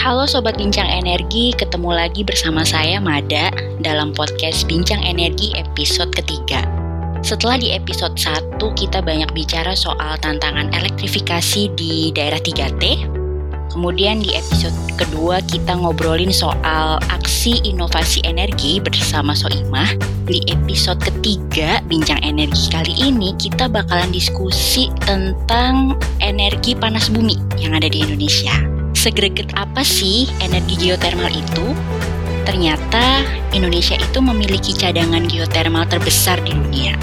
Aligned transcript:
Halo 0.00 0.24
Sobat 0.24 0.56
Bincang 0.56 0.88
Energi, 0.88 1.52
ketemu 1.52 1.92
lagi 1.92 2.24
bersama 2.24 2.64
saya 2.64 2.96
Mada 2.96 3.52
dalam 3.84 4.16
podcast 4.16 4.64
Bincang 4.64 5.04
Energi 5.04 5.52
episode 5.52 6.08
ketiga. 6.16 6.64
Setelah 7.20 7.60
di 7.60 7.76
episode 7.76 8.16
1 8.16 8.56
kita 8.80 9.04
banyak 9.04 9.28
bicara 9.36 9.76
soal 9.76 10.16
tantangan 10.24 10.72
elektrifikasi 10.72 11.68
di 11.76 12.16
daerah 12.16 12.40
3T, 12.40 13.12
kemudian 13.76 14.24
di 14.24 14.32
episode 14.32 14.72
kedua 14.96 15.44
kita 15.44 15.76
ngobrolin 15.76 16.32
soal 16.32 16.96
aksi 17.12 17.60
inovasi 17.68 18.24
energi 18.24 18.80
bersama 18.80 19.36
Soimah. 19.36 20.00
Di 20.24 20.40
episode 20.48 21.04
ketiga 21.04 21.84
Bincang 21.84 22.24
Energi 22.24 22.72
kali 22.72 22.96
ini 22.96 23.36
kita 23.36 23.68
bakalan 23.68 24.08
diskusi 24.08 24.88
tentang 25.04 26.00
energi 26.24 26.72
panas 26.72 27.12
bumi 27.12 27.36
yang 27.60 27.76
ada 27.76 27.92
di 27.92 28.00
Indonesia. 28.00 28.79
Segreget 29.00 29.48
apa 29.56 29.80
sih 29.80 30.28
energi 30.44 30.76
geotermal 30.76 31.32
itu? 31.32 31.72
Ternyata 32.44 33.24
Indonesia 33.56 33.96
itu 33.96 34.20
memiliki 34.20 34.76
cadangan 34.76 35.24
geotermal 35.24 35.88
terbesar 35.88 36.36
di 36.44 36.52
dunia. 36.52 37.00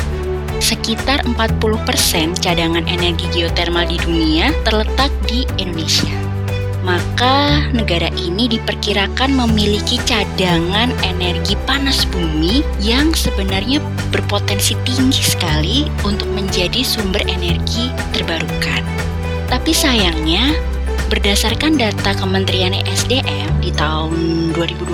Sekitar 0.62 1.26
40% 1.26 2.38
cadangan 2.38 2.86
energi 2.86 3.26
geotermal 3.34 3.90
di 3.90 3.98
dunia 3.98 4.54
terletak 4.62 5.10
di 5.26 5.42
Indonesia. 5.58 6.14
Maka 6.86 7.66
negara 7.74 8.14
ini 8.14 8.46
diperkirakan 8.46 9.34
memiliki 9.34 9.98
cadangan 10.06 10.94
energi 11.02 11.58
panas 11.66 12.06
bumi 12.14 12.62
yang 12.78 13.10
sebenarnya 13.10 13.82
berpotensi 14.14 14.78
tinggi 14.86 15.26
sekali 15.26 15.90
untuk 16.06 16.30
menjadi 16.30 16.86
sumber 16.86 17.26
energi 17.26 17.90
terbarukan. 18.14 18.86
Tapi 19.50 19.74
sayangnya, 19.74 20.77
Berdasarkan 21.08 21.80
data 21.80 22.12
Kementerian 22.20 22.76
SDM 22.84 23.48
di 23.64 23.72
tahun 23.72 24.52
2020, 24.52 24.92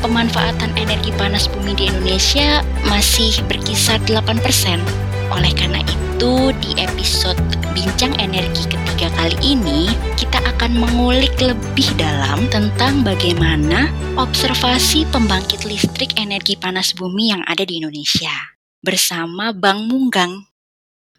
pemanfaatan 0.00 0.72
energi 0.72 1.12
panas 1.20 1.52
bumi 1.52 1.76
di 1.76 1.92
Indonesia 1.92 2.64
masih 2.88 3.44
berkisar 3.44 4.00
8%. 4.08 4.80
Oleh 5.28 5.52
karena 5.52 5.84
itu, 5.84 6.48
di 6.64 6.80
episode 6.80 7.36
Bincang 7.76 8.16
Energi 8.16 8.64
ketiga 8.72 9.12
kali 9.20 9.36
ini, 9.44 9.92
kita 10.16 10.40
akan 10.56 10.80
mengulik 10.80 11.36
lebih 11.44 11.92
dalam 12.00 12.48
tentang 12.48 13.04
bagaimana 13.04 13.92
observasi 14.16 15.04
pembangkit 15.12 15.68
listrik 15.68 16.16
energi 16.16 16.56
panas 16.56 16.96
bumi 16.96 17.36
yang 17.36 17.44
ada 17.44 17.68
di 17.68 17.84
Indonesia. 17.84 18.32
Bersama 18.80 19.52
Bang 19.52 19.92
Munggang. 19.92 20.48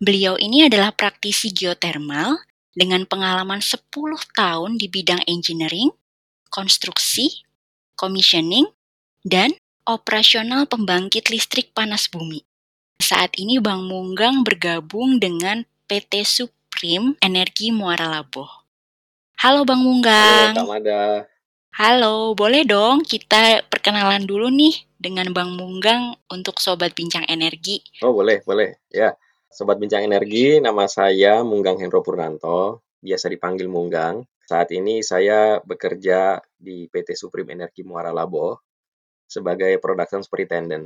Beliau 0.02 0.34
ini 0.42 0.66
adalah 0.66 0.90
praktisi 0.98 1.54
geotermal 1.54 2.42
dengan 2.78 3.09
pengalaman 3.09 3.58
10 3.58 3.89
tahun 4.38 4.78
di 4.78 4.86
bidang 4.86 5.25
engineering, 5.25 5.89
konstruksi, 6.53 7.42
commissioning, 7.97 8.70
dan 9.25 9.58
operasional 9.89 10.70
pembangkit 10.70 11.33
listrik 11.33 11.73
panas 11.73 12.05
bumi. 12.05 12.45
Saat 13.02 13.33
ini 13.42 13.58
Bang 13.58 13.89
Munggang 13.89 14.45
bergabung 14.45 15.17
dengan 15.17 15.66
PT 15.89 16.22
Supreme 16.22 17.17
Energi 17.17 17.73
Muara 17.73 18.05
Laboh. 18.05 18.70
Halo 19.42 19.66
Bang 19.66 19.81
Munggang. 19.81 20.53
Halo. 20.53 21.25
Halo, 21.78 22.33
boleh 22.33 22.66
dong 22.66 23.05
kita 23.05 23.61
perkenalan 23.70 24.25
dulu 24.25 24.50
nih 24.50 24.86
dengan 24.98 25.30
Bang 25.30 25.53
Munggang 25.53 26.17
untuk 26.30 26.58
Sobat 26.58 26.98
Bincang 26.98 27.25
Energi. 27.30 27.81
Oh 28.02 28.17
boleh, 28.17 28.42
boleh. 28.45 28.81
Ya, 28.89 29.14
Sobat 29.58 29.82
Bincang 29.82 30.06
Energi, 30.06 30.62
nama 30.62 30.86
saya 30.86 31.42
Munggang 31.42 31.82
Hendro 31.82 32.06
Purnanto, 32.06 32.86
biasa 33.02 33.26
dipanggil 33.26 33.66
Munggang. 33.66 34.22
Saat 34.46 34.70
ini 34.70 35.02
saya 35.02 35.58
bekerja 35.66 36.38
di 36.54 36.86
PT 36.86 37.18
Supreme 37.18 37.58
Energi 37.58 37.82
Muara 37.82 38.14
Labo 38.14 38.62
sebagai 39.26 39.82
Production 39.82 40.22
Superintendent. 40.22 40.86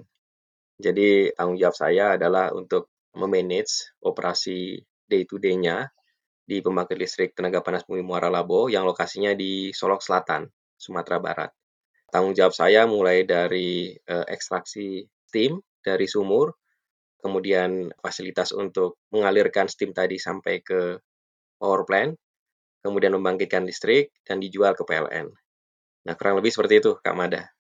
Jadi 0.80 1.36
tanggung 1.36 1.60
jawab 1.60 1.76
saya 1.76 2.16
adalah 2.16 2.56
untuk 2.56 2.88
memanage 3.20 3.92
operasi 4.08 4.80
day-to-day-nya 5.04 5.92
di 6.48 6.64
pembangkit 6.64 6.96
listrik 6.96 7.36
tenaga 7.36 7.60
panas 7.60 7.84
bumi 7.84 8.08
Muara 8.08 8.32
Labo 8.32 8.72
yang 8.72 8.88
lokasinya 8.88 9.36
di 9.36 9.76
Solok 9.76 10.00
Selatan, 10.00 10.48
Sumatera 10.80 11.20
Barat. 11.20 11.52
Tanggung 12.08 12.32
jawab 12.32 12.56
saya 12.56 12.88
mulai 12.88 13.28
dari 13.28 13.92
uh, 14.08 14.24
ekstraksi 14.32 15.04
steam 15.28 15.60
dari 15.84 16.08
sumur 16.08 16.56
kemudian 17.22 17.94
fasilitas 18.02 18.52
untuk 18.52 18.98
mengalirkan 19.14 19.70
steam 19.70 19.94
tadi 19.94 20.18
sampai 20.18 20.60
ke 20.66 20.98
power 21.62 21.86
plant, 21.86 22.18
kemudian 22.82 23.14
membangkitkan 23.14 23.64
listrik, 23.64 24.10
dan 24.26 24.42
dijual 24.42 24.74
ke 24.74 24.82
PLN. 24.82 25.30
Nah, 26.02 26.14
kurang 26.18 26.42
lebih 26.42 26.50
seperti 26.50 26.82
itu, 26.82 26.98
Kak 26.98 27.14
Mada. 27.14 27.54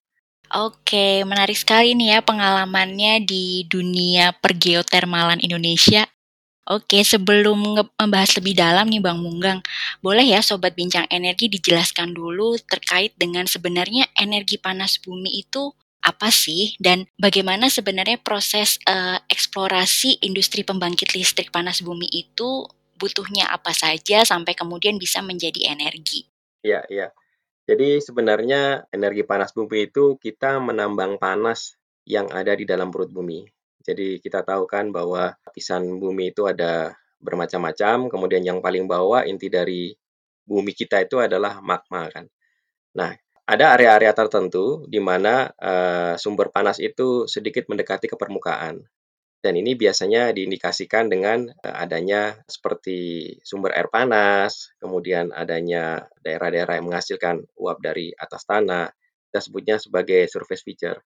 Oke, 0.51 1.23
menarik 1.23 1.55
sekali 1.55 1.95
nih 1.95 2.17
ya 2.17 2.19
pengalamannya 2.19 3.23
di 3.23 3.63
dunia 3.71 4.35
pergeotermalan 4.35 5.39
Indonesia. 5.39 6.03
Oke, 6.67 7.07
sebelum 7.07 7.57
membahas 7.95 8.31
lebih 8.37 8.59
dalam 8.59 8.85
nih 8.91 8.99
Bang 8.99 9.23
Munggang, 9.23 9.63
boleh 10.03 10.27
ya 10.27 10.43
Sobat 10.43 10.75
Bincang 10.75 11.07
Energi 11.07 11.47
dijelaskan 11.47 12.11
dulu 12.11 12.59
terkait 12.67 13.15
dengan 13.15 13.47
sebenarnya 13.47 14.11
energi 14.19 14.59
panas 14.59 14.99
bumi 14.99 15.41
itu 15.41 15.71
apa 16.01 16.33
sih 16.33 16.73
dan 16.81 17.05
bagaimana 17.17 17.69
sebenarnya 17.69 18.17
proses 18.21 18.81
uh, 18.89 19.21
eksplorasi 19.29 20.25
industri 20.25 20.65
pembangkit 20.65 21.13
listrik 21.13 21.53
panas 21.53 21.85
bumi 21.85 22.09
itu 22.09 22.65
butuhnya 22.97 23.49
apa 23.49 23.73
saja 23.73 24.21
sampai 24.21 24.53
kemudian 24.53 25.01
bisa 25.01 25.25
menjadi 25.25 25.73
energi. 25.73 26.29
Iya, 26.61 26.85
iya. 26.89 27.07
Jadi 27.65 27.97
sebenarnya 28.01 28.89
energi 28.93 29.25
panas 29.25 29.53
bumi 29.53 29.89
itu 29.89 30.17
kita 30.21 30.61
menambang 30.61 31.17
panas 31.17 31.77
yang 32.05 32.29
ada 32.29 32.53
di 32.53 32.65
dalam 32.65 32.93
perut 32.93 33.09
bumi. 33.09 33.45
Jadi 33.81 34.21
kita 34.21 34.45
tahu 34.45 34.69
kan 34.69 34.93
bahwa 34.93 35.33
lapisan 35.41 35.97
bumi 35.97 36.29
itu 36.33 36.45
ada 36.45 36.93
bermacam-macam, 37.21 38.09
kemudian 38.09 38.45
yang 38.45 38.59
paling 38.61 38.85
bawah 38.85 39.25
inti 39.25 39.49
dari 39.49 39.93
bumi 40.45 40.73
kita 40.73 41.01
itu 41.01 41.21
adalah 41.21 41.61
magma 41.61 42.09
kan. 42.09 42.25
Nah, 42.97 43.13
ada 43.51 43.75
area-area 43.75 44.15
tertentu 44.15 44.87
di 44.87 45.03
mana 45.03 45.51
uh, 45.59 46.15
sumber 46.15 46.55
panas 46.55 46.79
itu 46.79 47.27
sedikit 47.27 47.67
mendekati 47.67 48.07
ke 48.07 48.15
permukaan. 48.15 48.79
Dan 49.43 49.57
ini 49.59 49.75
biasanya 49.75 50.31
diindikasikan 50.31 51.11
dengan 51.11 51.51
uh, 51.51 51.75
adanya 51.83 52.39
seperti 52.47 53.27
sumber 53.43 53.75
air 53.75 53.91
panas, 53.91 54.71
kemudian 54.79 55.35
adanya 55.35 56.07
daerah-daerah 56.23 56.79
yang 56.79 56.87
menghasilkan 56.87 57.43
uap 57.59 57.83
dari 57.83 58.15
atas 58.15 58.47
tanah, 58.47 58.87
kita 59.27 59.39
sebutnya 59.43 59.75
sebagai 59.83 60.31
surface 60.31 60.63
feature. 60.63 61.03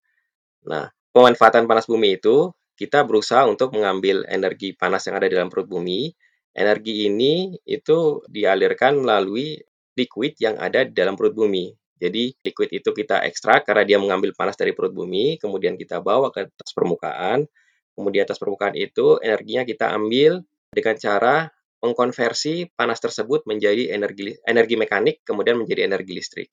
Nah, 0.69 0.85
pemanfaatan 1.17 1.65
panas 1.65 1.89
bumi 1.89 2.21
itu 2.21 2.53
kita 2.77 3.07
berusaha 3.09 3.49
untuk 3.49 3.73
mengambil 3.73 4.21
energi 4.29 4.77
panas 4.77 5.09
yang 5.09 5.17
ada 5.17 5.25
di 5.25 5.33
dalam 5.33 5.49
perut 5.49 5.65
bumi. 5.65 6.13
Energi 6.53 7.09
ini 7.09 7.57
itu 7.65 8.21
dialirkan 8.29 9.01
melalui 9.01 9.57
liquid 9.97 10.37
yang 10.37 10.61
ada 10.61 10.85
di 10.85 10.93
dalam 10.93 11.17
perut 11.17 11.33
bumi. 11.33 11.73
Jadi 11.95 12.35
liquid 12.43 12.69
itu 12.75 12.89
kita 12.91 13.23
ekstrak 13.23 13.63
karena 13.63 13.87
dia 13.87 13.97
mengambil 13.97 14.35
panas 14.35 14.59
dari 14.59 14.75
perut 14.75 14.91
bumi, 14.91 15.39
kemudian 15.39 15.79
kita 15.79 16.03
bawa 16.03 16.27
ke 16.29 16.51
atas 16.51 16.71
permukaan. 16.75 17.47
Kemudian 17.95 18.27
atas 18.27 18.35
permukaan 18.35 18.75
itu 18.75 19.23
energinya 19.23 19.63
kita 19.63 19.95
ambil 19.95 20.43
dengan 20.75 20.95
cara 20.99 21.35
mengkonversi 21.79 22.75
panas 22.75 22.99
tersebut 22.99 23.47
menjadi 23.47 23.95
energi 23.95 24.35
energi 24.43 24.75
mekanik 24.75 25.23
kemudian 25.23 25.55
menjadi 25.55 25.87
energi 25.87 26.11
listrik. 26.11 26.49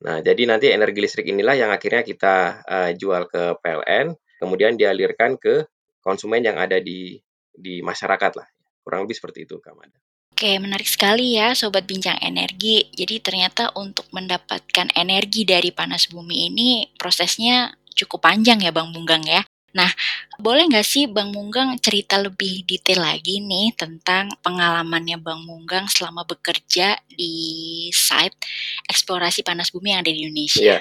Nah, 0.00 0.24
jadi 0.24 0.48
nanti 0.48 0.72
energi 0.72 1.04
listrik 1.04 1.28
inilah 1.28 1.52
yang 1.52 1.68
akhirnya 1.68 2.00
kita 2.00 2.64
uh, 2.64 2.90
jual 2.96 3.28
ke 3.28 3.60
PLN, 3.60 4.16
kemudian 4.40 4.80
dialirkan 4.80 5.36
ke 5.36 5.68
konsumen 6.00 6.40
yang 6.40 6.56
ada 6.56 6.80
di 6.80 7.20
di 7.52 7.84
masyarakat 7.84 8.32
lah. 8.40 8.48
Kurang 8.80 9.04
lebih 9.04 9.20
seperti 9.20 9.44
itu, 9.44 9.60
Kak 9.60 9.76
Mada. 9.76 10.00
Oke, 10.40 10.56
menarik 10.56 10.88
sekali 10.88 11.36
ya 11.36 11.52
Sobat 11.52 11.84
Bincang 11.84 12.16
Energi. 12.16 12.88
Jadi 12.96 13.20
ternyata 13.20 13.76
untuk 13.76 14.08
mendapatkan 14.08 14.88
energi 14.96 15.44
dari 15.44 15.68
panas 15.68 16.08
bumi 16.08 16.48
ini 16.48 16.88
prosesnya 16.96 17.68
cukup 17.92 18.24
panjang 18.24 18.64
ya 18.64 18.72
Bang 18.72 18.88
Munggang 18.88 19.20
ya. 19.20 19.44
Nah, 19.76 19.92
boleh 20.40 20.64
nggak 20.64 20.80
sih 20.80 21.04
Bang 21.12 21.36
Munggang 21.36 21.76
cerita 21.76 22.16
lebih 22.16 22.64
detail 22.64 23.04
lagi 23.04 23.44
nih 23.44 23.76
tentang 23.76 24.32
pengalamannya 24.40 25.20
Bang 25.20 25.44
Munggang 25.44 25.92
selama 25.92 26.24
bekerja 26.24 26.96
di 27.04 27.92
site 27.92 28.40
eksplorasi 28.88 29.44
panas 29.44 29.68
bumi 29.68 29.92
yang 29.92 30.00
ada 30.00 30.08
di 30.08 30.24
Indonesia? 30.24 30.64
Iya. 30.64 30.80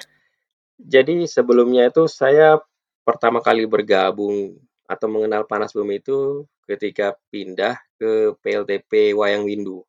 Jadi 0.79 1.27
sebelumnya 1.27 1.91
itu 1.91 2.07
saya 2.07 2.63
pertama 3.03 3.43
kali 3.43 3.67
bergabung 3.67 4.55
atau 4.87 5.11
mengenal 5.11 5.43
panas 5.43 5.75
bumi 5.75 5.99
itu 5.99 6.47
ketika 6.69 7.17
pindah 7.33 7.81
ke 7.97 8.37
PLTP 8.37 9.17
Wayang 9.17 9.49
Windu 9.49 9.81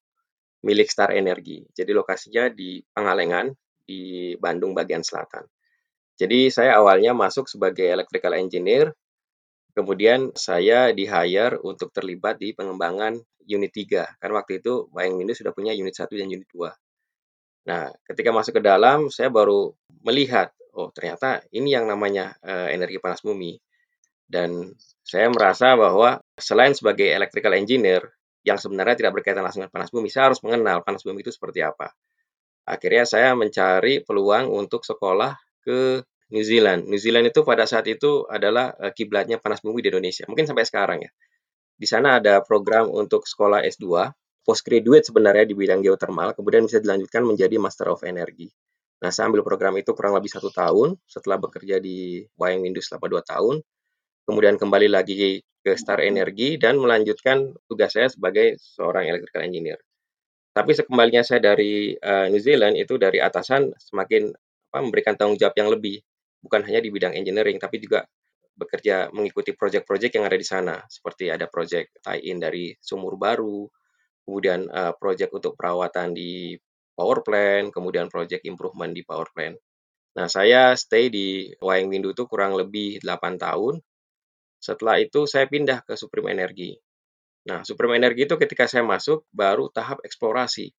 milik 0.64 0.88
Star 0.88 1.12
Energy. 1.12 1.64
Jadi 1.76 1.92
lokasinya 1.92 2.48
di 2.48 2.80
Pangalengan 2.80 3.52
di 3.84 4.32
Bandung 4.40 4.72
bagian 4.72 5.04
selatan. 5.04 5.44
Jadi 6.20 6.52
saya 6.52 6.76
awalnya 6.76 7.16
masuk 7.16 7.48
sebagai 7.48 7.88
electrical 7.88 8.36
engineer, 8.36 8.92
kemudian 9.72 10.32
saya 10.36 10.92
di 10.92 11.08
hire 11.08 11.56
untuk 11.64 11.88
terlibat 11.96 12.36
di 12.36 12.52
pengembangan 12.52 13.16
unit 13.48 13.72
3. 13.72 14.20
Karena 14.20 14.34
waktu 14.36 14.60
itu 14.60 14.92
Wayang 14.92 15.16
Windu 15.16 15.32
sudah 15.32 15.52
punya 15.56 15.72
unit 15.72 15.96
1 15.96 16.12
dan 16.12 16.28
unit 16.28 16.48
2. 16.52 16.68
Nah, 17.72 17.92
ketika 18.04 18.32
masuk 18.32 18.60
ke 18.60 18.62
dalam, 18.64 19.08
saya 19.08 19.32
baru 19.32 19.72
melihat, 20.04 20.52
oh 20.76 20.92
ternyata 20.92 21.44
ini 21.52 21.72
yang 21.72 21.88
namanya 21.88 22.36
uh, 22.44 22.68
energi 22.68 23.00
panas 23.00 23.24
bumi. 23.24 23.56
Dan 24.30 24.70
saya 25.10 25.26
merasa 25.26 25.74
bahwa 25.74 26.22
selain 26.38 26.70
sebagai 26.70 27.10
electrical 27.10 27.58
engineer, 27.58 28.14
yang 28.46 28.62
sebenarnya 28.62 28.94
tidak 28.94 29.18
berkaitan 29.18 29.42
langsung 29.42 29.66
dengan 29.66 29.74
panas 29.74 29.90
bumi, 29.90 30.06
saya 30.06 30.30
harus 30.30 30.38
mengenal 30.46 30.86
panas 30.86 31.02
bumi 31.02 31.26
itu 31.26 31.34
seperti 31.34 31.66
apa. 31.66 31.90
Akhirnya 32.62 33.02
saya 33.02 33.34
mencari 33.34 34.06
peluang 34.06 34.46
untuk 34.46 34.86
sekolah 34.86 35.34
ke 35.66 36.06
New 36.30 36.44
Zealand. 36.46 36.86
New 36.86 37.00
Zealand 37.02 37.26
itu 37.26 37.42
pada 37.42 37.66
saat 37.66 37.90
itu 37.90 38.22
adalah 38.30 38.70
uh, 38.78 38.94
kiblatnya 38.94 39.42
panas 39.42 39.58
bumi 39.66 39.82
di 39.82 39.90
Indonesia. 39.90 40.30
Mungkin 40.30 40.46
sampai 40.46 40.62
sekarang 40.62 40.98
ya. 41.02 41.10
Di 41.74 41.90
sana 41.90 42.22
ada 42.22 42.38
program 42.46 42.86
untuk 42.86 43.26
sekolah 43.26 43.66
S2 43.66 44.14
postgraduate 44.46 45.04
sebenarnya 45.04 45.44
di 45.44 45.58
bidang 45.58 45.82
geothermal, 45.82 46.32
kemudian 46.38 46.64
bisa 46.64 46.78
dilanjutkan 46.78 47.26
menjadi 47.26 47.58
Master 47.58 47.90
of 47.92 48.06
Energy. 48.06 48.48
Nah, 49.00 49.08
saya 49.08 49.32
ambil 49.32 49.42
program 49.42 49.74
itu 49.80 49.96
kurang 49.96 50.14
lebih 50.16 50.28
satu 50.28 50.52
tahun 50.52 50.96
setelah 51.08 51.40
bekerja 51.40 51.80
di 51.80 52.20
Wayang 52.36 52.62
Windu 52.62 52.84
selama 52.84 53.06
dua 53.08 53.22
tahun. 53.24 53.64
Kemudian 54.30 54.62
kembali 54.62 54.86
lagi 54.86 55.42
ke 55.42 55.74
Star 55.74 55.98
Energy 55.98 56.54
dan 56.54 56.78
melanjutkan 56.78 57.50
tugas 57.66 57.98
saya 57.98 58.06
sebagai 58.06 58.54
seorang 58.62 59.10
electrical 59.10 59.42
engineer. 59.42 59.82
Tapi 60.54 60.70
sekembalinya 60.70 61.26
saya 61.26 61.42
dari 61.42 61.98
uh, 61.98 62.30
New 62.30 62.38
Zealand 62.38 62.78
itu 62.78 62.94
dari 62.94 63.18
atasan 63.18 63.74
semakin 63.74 64.30
apa, 64.70 64.78
memberikan 64.86 65.18
tanggung 65.18 65.34
jawab 65.34 65.58
yang 65.58 65.74
lebih, 65.74 65.98
bukan 66.46 66.62
hanya 66.62 66.78
di 66.78 66.94
bidang 66.94 67.18
engineering, 67.18 67.58
tapi 67.58 67.82
juga 67.82 68.06
bekerja 68.54 69.10
mengikuti 69.10 69.50
proyek-proyek 69.50 70.14
yang 70.14 70.30
ada 70.30 70.38
di 70.38 70.46
sana, 70.46 70.78
seperti 70.86 71.26
ada 71.26 71.50
proyek 71.50 71.90
tie-in 71.98 72.38
dari 72.38 72.70
sumur 72.78 73.18
baru, 73.18 73.66
kemudian 74.22 74.70
uh, 74.70 74.94
project 74.94 75.34
untuk 75.34 75.58
perawatan 75.58 76.14
di 76.14 76.54
power 76.94 77.26
plant, 77.26 77.74
kemudian 77.74 78.06
project 78.06 78.46
improvement 78.46 78.94
di 78.94 79.02
power 79.02 79.26
plant. 79.34 79.58
Nah, 80.14 80.30
saya 80.30 80.78
stay 80.78 81.10
di 81.10 81.50
Wayang 81.58 81.90
Windu 81.90 82.14
itu 82.14 82.30
kurang 82.30 82.54
lebih 82.54 83.02
8 83.02 83.34
tahun. 83.34 83.82
Setelah 84.60 85.00
itu 85.00 85.24
saya 85.24 85.48
pindah 85.48 85.80
ke 85.82 85.96
Supreme 85.96 86.36
Energy. 86.36 86.76
Nah, 87.48 87.64
Supreme 87.64 87.96
Energy 87.96 88.28
itu 88.28 88.36
ketika 88.36 88.68
saya 88.68 88.84
masuk 88.84 89.24
baru 89.32 89.72
tahap 89.72 90.04
eksplorasi. 90.04 90.76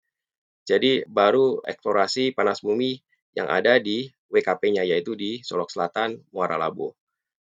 Jadi 0.61 1.01
baru 1.09 1.57
eksplorasi 1.65 2.37
panas 2.37 2.61
bumi 2.61 3.01
yang 3.33 3.49
ada 3.49 3.81
di 3.81 4.13
WKP-nya 4.29 4.85
yaitu 4.85 5.17
di 5.17 5.41
Solok 5.41 5.73
Selatan, 5.73 6.21
Muara 6.29 6.61
Labu. 6.61 6.93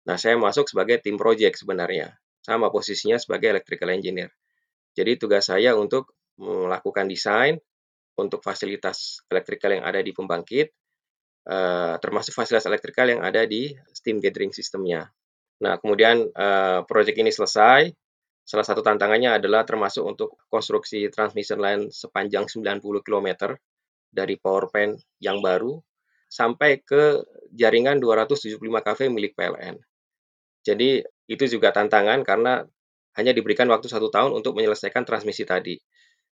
Nah, 0.09 0.17
saya 0.17 0.41
masuk 0.41 0.73
sebagai 0.73 1.05
tim 1.05 1.21
project 1.21 1.61
sebenarnya. 1.61 2.17
Sama 2.41 2.73
posisinya 2.73 3.21
sebagai 3.21 3.53
electrical 3.53 3.93
engineer. 3.93 4.33
Jadi 4.97 5.21
tugas 5.21 5.53
saya 5.53 5.77
untuk 5.77 6.17
melakukan 6.41 7.05
desain 7.07 7.61
untuk 8.15 8.41
fasilitas 8.41 9.23
elektrikal 9.27 9.75
yang 9.75 9.85
ada 9.85 9.99
di 9.99 10.15
pembangkit, 10.15 10.71
uh, 11.51 11.99
termasuk 11.99 12.31
fasilitas 12.31 12.67
elektrikal 12.71 13.11
yang 13.11 13.21
ada 13.23 13.43
di 13.43 13.75
steam 13.91 14.23
gathering 14.23 14.55
sistemnya. 14.55 15.11
Nah, 15.65 15.81
kemudian 15.81 16.29
uh, 16.37 16.85
proyek 16.85 17.17
ini 17.25 17.33
selesai. 17.33 17.89
Salah 18.45 18.67
satu 18.69 18.85
tantangannya 18.85 19.41
adalah 19.41 19.65
termasuk 19.65 20.05
untuk 20.05 20.37
konstruksi 20.53 21.09
transmission 21.09 21.57
line 21.57 21.89
sepanjang 21.89 22.45
90 22.45 22.85
km 23.01 23.57
dari 24.13 24.37
power 24.37 24.69
plant 24.69 25.01
yang 25.17 25.41
baru 25.41 25.81
sampai 26.29 26.85
ke 26.85 27.25
jaringan 27.57 27.97
275 27.97 28.61
kV 28.61 29.01
milik 29.09 29.33
PLN. 29.33 29.81
Jadi 30.61 31.01
itu 31.25 31.45
juga 31.49 31.73
tantangan 31.73 32.21
karena 32.21 32.61
hanya 33.17 33.33
diberikan 33.33 33.65
waktu 33.73 33.89
satu 33.89 34.13
tahun 34.13 34.37
untuk 34.37 34.61
menyelesaikan 34.61 35.09
transmisi 35.09 35.49
tadi. 35.49 35.81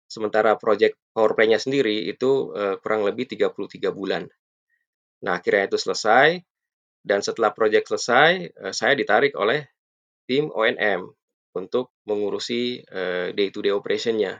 Sementara 0.05 0.61
proyek 0.61 1.01
power 1.17 1.33
plant-nya 1.33 1.57
sendiri 1.57 2.13
itu 2.13 2.53
uh, 2.53 2.77
kurang 2.85 3.09
lebih 3.09 3.25
33 3.25 3.89
bulan. 3.89 4.29
Nah, 5.25 5.41
akhirnya 5.41 5.73
itu 5.73 5.79
selesai, 5.81 6.43
dan 7.03 7.19
setelah 7.19 7.51
proyek 7.51 7.91
selesai, 7.91 8.55
uh, 8.63 8.71
saya 8.75 8.95
ditarik 8.95 9.35
oleh 9.35 9.67
tim 10.31 10.49
ONM 10.55 11.11
untuk 11.59 11.91
mengurusi 12.07 12.81
uh, 12.89 13.35
day-to-day 13.35 13.75
operation-nya. 13.75 14.39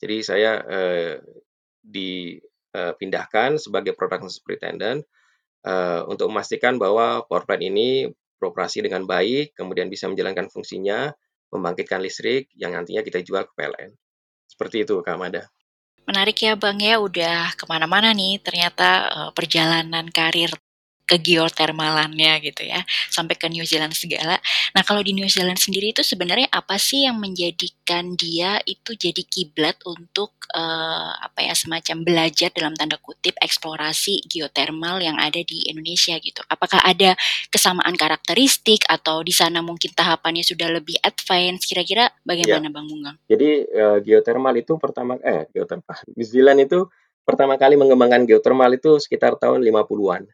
Jadi 0.00 0.16
saya 0.24 0.58
uh, 0.64 1.14
dipindahkan 1.84 3.60
sebagai 3.60 3.92
production 3.94 4.32
superintendent 4.32 5.04
untuk 6.08 6.32
memastikan 6.32 6.80
bahwa 6.80 7.28
power 7.28 7.44
plant 7.44 7.60
ini 7.60 8.08
beroperasi 8.40 8.80
dengan 8.80 9.04
baik, 9.04 9.52
kemudian 9.52 9.92
bisa 9.92 10.08
menjalankan 10.08 10.48
fungsinya, 10.48 11.12
membangkitkan 11.52 12.00
listrik 12.00 12.48
yang 12.56 12.72
nantinya 12.72 13.04
kita 13.04 13.20
jual 13.20 13.44
ke 13.44 13.52
PLN. 13.52 13.92
Seperti 14.48 14.86
itu, 14.86 14.96
Kak 15.04 15.18
Mada. 15.20 15.44
Menarik 16.08 16.40
ya 16.40 16.56
Bang 16.56 16.80
ya, 16.80 16.96
udah 17.02 17.52
ke 17.52 17.68
mana-mana 17.68 18.16
nih 18.16 18.40
ternyata 18.40 19.12
perjalanan 19.36 20.08
karir 20.08 20.56
ke 21.08 21.16
geotermalannya 21.16 22.36
gitu 22.44 22.68
ya 22.68 22.84
sampai 23.08 23.40
ke 23.40 23.48
New 23.48 23.64
Zealand 23.64 23.96
segala. 23.96 24.36
Nah 24.76 24.84
kalau 24.84 25.00
di 25.00 25.16
New 25.16 25.24
Zealand 25.24 25.56
sendiri 25.56 25.96
itu 25.96 26.04
sebenarnya 26.04 26.52
apa 26.52 26.76
sih 26.76 27.08
yang 27.08 27.16
menjadikan 27.16 28.12
dia 28.12 28.60
itu 28.68 28.92
jadi 28.92 29.24
kiblat 29.24 29.80
untuk 29.88 30.36
uh, 30.52 31.12
apa 31.16 31.48
ya 31.48 31.56
semacam 31.56 32.04
belajar 32.04 32.52
dalam 32.52 32.76
tanda 32.76 33.00
kutip 33.00 33.32
eksplorasi 33.40 34.28
geotermal 34.28 35.00
yang 35.00 35.16
ada 35.16 35.40
di 35.40 35.72
Indonesia 35.72 36.20
gitu. 36.20 36.44
Apakah 36.44 36.84
ada 36.84 37.16
kesamaan 37.48 37.96
karakteristik 37.96 38.84
atau 38.84 39.24
di 39.24 39.32
sana 39.32 39.64
mungkin 39.64 39.96
tahapannya 39.96 40.44
sudah 40.44 40.68
lebih 40.68 41.00
advance? 41.00 41.64
Kira-kira 41.64 42.12
bagaimana 42.20 42.68
ya. 42.68 42.72
Bang 42.72 42.84
Munggang? 42.84 43.16
Jadi 43.24 43.64
uh, 43.72 43.98
geotermal 44.04 44.52
itu 44.60 44.76
pertama 44.76 45.16
eh 45.24 45.48
geotermal 45.56 45.96
New 46.16 46.28
Zealand 46.28 46.60
itu 46.68 46.84
pertama 47.24 47.60
kali 47.60 47.76
mengembangkan 47.76 48.24
geotermal 48.24 48.72
itu 48.72 48.96
sekitar 49.00 49.36
tahun 49.36 49.60
50-an 49.60 50.24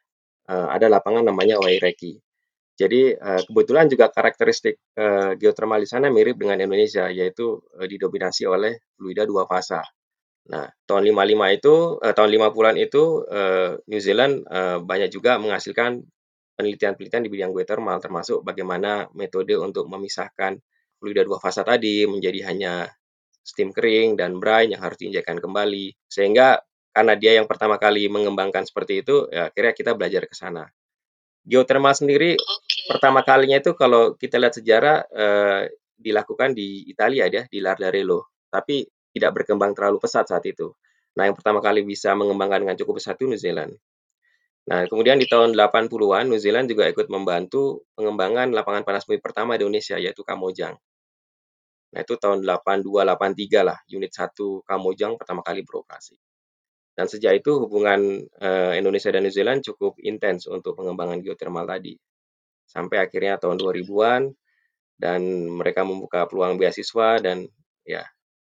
uh, 0.49 0.69
ada 0.73 0.87
lapangan 0.88 1.25
namanya 1.26 1.61
Waireki. 1.61 2.20
Jadi 2.75 3.14
uh, 3.14 3.43
kebetulan 3.46 3.87
juga 3.87 4.11
karakteristik 4.11 4.82
uh, 4.99 5.38
geotermal 5.38 5.79
di 5.79 5.87
sana 5.87 6.11
mirip 6.11 6.43
dengan 6.43 6.58
Indonesia, 6.58 7.06
yaitu 7.06 7.62
uh, 7.79 7.87
didominasi 7.87 8.50
oleh 8.50 8.82
fluida 8.99 9.23
dua 9.23 9.46
fasa. 9.46 9.87
Nah, 10.44 10.69
tahun 10.85 11.08
55 11.08 11.56
itu, 11.56 11.75
uh, 12.02 12.12
tahun 12.12 12.29
50-an 12.37 12.76
itu 12.76 13.02
uh, 13.25 13.81
New 13.88 14.02
Zealand 14.02 14.44
uh, 14.50 14.82
banyak 14.82 15.08
juga 15.08 15.41
menghasilkan 15.41 16.05
penelitian-penelitian 16.58 17.23
di 17.25 17.31
bidang 17.31 17.50
geotermal, 17.55 17.96
termasuk 18.02 18.43
bagaimana 18.43 19.08
metode 19.14 19.55
untuk 19.56 19.87
memisahkan 19.87 20.58
fluida 20.99 21.23
dua 21.23 21.38
fasa 21.38 21.62
tadi 21.62 22.05
menjadi 22.11 22.50
hanya 22.50 22.91
steam 23.44 23.70
kering 23.70 24.17
dan 24.17 24.37
brine 24.43 24.75
yang 24.75 24.82
harus 24.82 24.99
diinjekkan 24.99 25.38
kembali, 25.38 25.94
sehingga 26.11 26.58
karena 26.94 27.19
dia 27.19 27.43
yang 27.43 27.50
pertama 27.50 27.75
kali 27.75 28.06
mengembangkan 28.06 28.62
seperti 28.62 29.03
itu, 29.03 29.27
ya 29.34 29.51
akhirnya 29.51 29.74
kita 29.74 29.91
belajar 29.98 30.31
ke 30.31 30.34
sana. 30.39 30.70
Geothermal 31.43 31.93
sendiri 31.93 32.39
okay. 32.39 32.89
pertama 32.89 33.27
kalinya 33.27 33.58
itu 33.58 33.74
kalau 33.74 34.15
kita 34.15 34.39
lihat 34.39 34.55
sejarah 34.56 34.96
eh, 35.10 35.63
dilakukan 35.98 36.55
di 36.55 36.86
Italia 36.86 37.27
ya, 37.27 37.43
di 37.51 37.58
Lardarello, 37.58 38.46
tapi 38.46 38.86
tidak 39.10 39.43
berkembang 39.43 39.74
terlalu 39.74 39.98
pesat 39.98 40.31
saat 40.31 40.46
itu. 40.46 40.70
Nah, 41.19 41.27
yang 41.27 41.34
pertama 41.34 41.58
kali 41.58 41.82
bisa 41.82 42.15
mengembangkan 42.15 42.63
dengan 42.63 42.79
cukup 42.79 43.03
pesat 43.03 43.19
itu 43.19 43.27
New 43.27 43.39
Zealand. 43.39 43.74
Nah, 44.65 44.89
kemudian 44.89 45.20
di 45.20 45.29
tahun 45.29 45.53
80-an 45.53 46.24
New 46.31 46.41
Zealand 46.41 46.70
juga 46.70 46.89
ikut 46.89 47.13
membantu 47.13 47.84
pengembangan 47.98 48.48
lapangan 48.55 48.82
panas 48.86 49.05
bumi 49.05 49.20
pertama 49.20 49.58
di 49.58 49.67
Indonesia 49.67 49.98
yaitu 50.01 50.24
Kamojang. 50.24 50.74
Nah, 51.94 52.01
itu 52.03 52.15
tahun 52.19 52.43
82-83 52.43 53.63
lah, 53.63 53.79
unit 53.93 54.10
1 54.10 54.67
Kamojang 54.67 55.15
pertama 55.15 55.44
kali 55.46 55.63
beroperasi. 55.63 56.19
Dan 56.94 57.10
sejak 57.10 57.43
itu 57.43 57.58
hubungan 57.58 58.22
uh, 58.39 58.72
Indonesia 58.79 59.10
dan 59.10 59.27
New 59.27 59.34
Zealand 59.34 59.67
cukup 59.67 59.98
intens 59.98 60.46
untuk 60.46 60.79
pengembangan 60.79 61.19
geothermal 61.19 61.67
tadi. 61.67 61.98
Sampai 62.70 63.03
akhirnya 63.03 63.36
tahun 63.36 63.58
2000-an 63.58 64.31
dan 64.94 65.20
mereka 65.51 65.82
membuka 65.82 66.31
peluang 66.31 66.55
beasiswa 66.55 67.19
dan 67.19 67.51
ya 67.82 68.06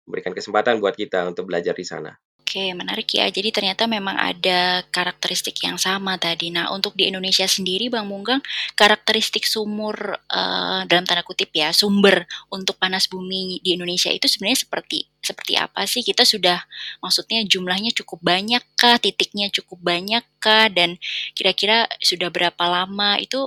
memberikan 0.06 0.38
kesempatan 0.38 0.78
buat 0.78 0.94
kita 0.94 1.26
untuk 1.28 1.50
belajar 1.50 1.74
di 1.74 1.84
sana. 1.84 2.14
Oke, 2.48 2.72
menarik 2.72 3.12
ya. 3.12 3.28
Jadi 3.28 3.52
ternyata 3.52 3.92
memang 3.92 4.16
ada 4.16 4.80
karakteristik 4.88 5.60
yang 5.68 5.76
sama 5.76 6.16
tadi. 6.16 6.48
Nah, 6.48 6.72
untuk 6.72 6.96
di 6.96 7.12
Indonesia 7.12 7.44
sendiri, 7.44 7.92
Bang 7.92 8.08
Munggang, 8.08 8.40
karakteristik 8.72 9.44
sumur 9.44 10.16
uh, 10.16 10.88
dalam 10.88 11.04
tanda 11.04 11.28
kutip 11.28 11.52
ya, 11.52 11.76
sumber 11.76 12.24
untuk 12.48 12.80
panas 12.80 13.12
bumi 13.12 13.60
di 13.60 13.76
Indonesia 13.76 14.08
itu 14.16 14.32
sebenarnya 14.32 14.64
seperti 14.64 15.12
seperti 15.20 15.60
apa 15.60 15.84
sih? 15.84 16.00
Kita 16.08 16.24
sudah 16.24 16.56
maksudnya 17.04 17.44
jumlahnya 17.44 17.92
cukup 17.92 18.24
banyak 18.24 18.64
kah? 18.80 18.96
Titiknya 18.96 19.52
cukup 19.52 19.84
banyak 19.84 20.24
kah? 20.40 20.72
Dan 20.72 20.96
kira-kira 21.36 21.84
sudah 22.00 22.32
berapa 22.32 22.64
lama 22.64 23.20
itu 23.20 23.44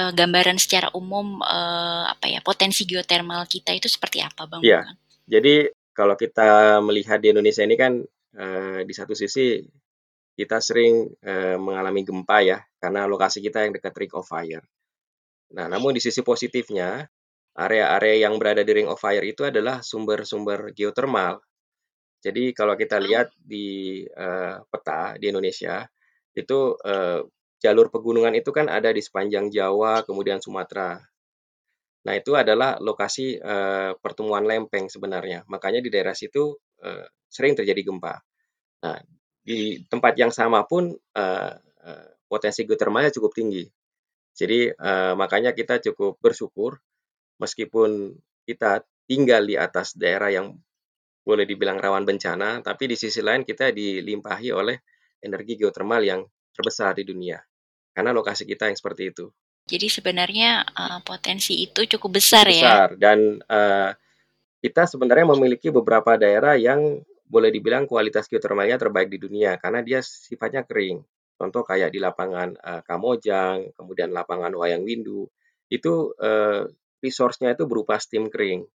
uh, 0.00 0.12
gambaran 0.16 0.56
secara 0.56 0.88
umum 0.96 1.44
uh, 1.44 2.08
apa 2.08 2.24
ya 2.24 2.40
potensi 2.40 2.88
geotermal 2.88 3.44
kita 3.44 3.76
itu 3.76 3.84
seperti 3.84 4.24
apa, 4.24 4.48
Bang? 4.48 4.64
Iya. 4.64 4.96
Jadi 5.28 5.68
kalau 5.92 6.16
kita 6.16 6.80
melihat 6.80 7.20
di 7.20 7.36
Indonesia 7.36 7.60
ini 7.60 7.76
kan 7.76 8.00
Eh, 8.30 8.80
di 8.86 8.94
satu 8.94 9.10
sisi 9.10 9.58
kita 10.38 10.62
sering 10.62 11.10
eh, 11.20 11.58
mengalami 11.58 12.06
gempa 12.06 12.38
ya, 12.46 12.58
karena 12.78 13.04
lokasi 13.10 13.42
kita 13.42 13.66
yang 13.66 13.72
dekat 13.74 13.94
ring 13.98 14.14
of 14.14 14.26
fire. 14.26 14.62
Nah, 15.56 15.66
namun 15.66 15.92
di 15.98 16.02
sisi 16.02 16.22
positifnya, 16.22 17.02
area-area 17.58 18.26
yang 18.30 18.38
berada 18.38 18.62
di 18.62 18.72
ring 18.72 18.88
of 18.88 18.98
fire 19.02 19.24
itu 19.26 19.42
adalah 19.46 19.82
sumber-sumber 19.82 20.70
geothermal 20.76 21.42
Jadi 22.20 22.52
kalau 22.52 22.76
kita 22.76 23.00
lihat 23.00 23.32
di 23.40 24.04
uh, 24.04 24.60
peta 24.68 25.16
di 25.16 25.32
Indonesia 25.32 25.88
itu 26.36 26.76
uh, 26.76 27.24
jalur 27.64 27.88
pegunungan 27.88 28.36
itu 28.36 28.52
kan 28.52 28.68
ada 28.68 28.92
di 28.92 29.00
sepanjang 29.00 29.48
Jawa, 29.48 30.04
kemudian 30.04 30.40
Sumatera. 30.44 31.00
Nah, 32.04 32.14
itu 32.16 32.32
adalah 32.36 32.76
lokasi 32.80 33.40
uh, 33.40 33.96
pertemuan 34.00 34.44
lempeng 34.44 34.88
sebenarnya. 34.88 35.44
Makanya 35.48 35.80
di 35.84 35.88
daerah 35.92 36.16
situ 36.16 36.56
uh, 36.82 37.06
sering 37.30 37.54
terjadi 37.54 37.86
gempa. 37.86 38.20
Nah, 38.84 38.98
di 39.40 39.80
tempat 39.86 40.16
yang 40.16 40.32
sama 40.34 40.64
pun 40.66 40.92
uh, 40.94 41.52
uh, 41.58 42.08
potensi 42.26 42.66
geotermalnya 42.66 43.14
cukup 43.14 43.32
tinggi. 43.32 43.64
Jadi 44.36 44.70
uh, 44.70 45.14
makanya 45.18 45.52
kita 45.52 45.82
cukup 45.90 46.16
bersyukur 46.22 46.78
meskipun 47.40 48.14
kita 48.46 48.84
tinggal 49.08 49.42
di 49.42 49.58
atas 49.58 49.96
daerah 49.98 50.30
yang 50.30 50.54
boleh 51.26 51.44
dibilang 51.44 51.76
rawan 51.76 52.06
bencana, 52.06 52.64
tapi 52.64 52.90
di 52.90 52.96
sisi 52.96 53.20
lain 53.20 53.44
kita 53.44 53.70
dilimpahi 53.74 54.48
oleh 54.54 54.80
energi 55.20 55.60
geotermal 55.60 56.00
yang 56.00 56.20
terbesar 56.54 56.96
di 56.96 57.04
dunia. 57.04 57.36
Karena 57.92 58.14
lokasi 58.14 58.48
kita 58.48 58.70
yang 58.70 58.78
seperti 58.78 59.02
itu. 59.12 59.26
Jadi 59.68 59.86
sebenarnya 59.86 60.64
uh, 60.66 60.98
potensi 61.04 61.62
itu 61.62 61.84
cukup 61.84 62.18
besar, 62.18 62.48
besar. 62.48 62.56
ya. 62.56 62.62
Besar 62.64 62.88
dan 62.96 63.18
uh, 63.46 63.90
kita 64.60 64.84
sebenarnya 64.84 65.32
memiliki 65.32 65.72
beberapa 65.72 66.20
daerah 66.20 66.54
yang 66.54 67.00
boleh 67.24 67.48
dibilang 67.48 67.88
kualitas 67.88 68.28
geotermalnya 68.28 68.76
terbaik 68.76 69.08
di 69.08 69.16
dunia 69.16 69.56
karena 69.56 69.80
dia 69.80 70.04
sifatnya 70.04 70.66
kering. 70.68 71.00
Contoh 71.40 71.64
kayak 71.64 71.88
di 71.94 71.98
lapangan 72.02 72.52
uh, 72.60 72.82
Kamojang, 72.84 73.72
kemudian 73.72 74.12
lapangan 74.12 74.52
Wayang 74.52 74.84
Windu, 74.84 75.24
itu 75.72 76.12
uh, 76.20 76.68
resource-nya 77.00 77.56
itu 77.56 77.64
berupa 77.64 77.96
steam 77.96 78.28
kering. 78.28 78.68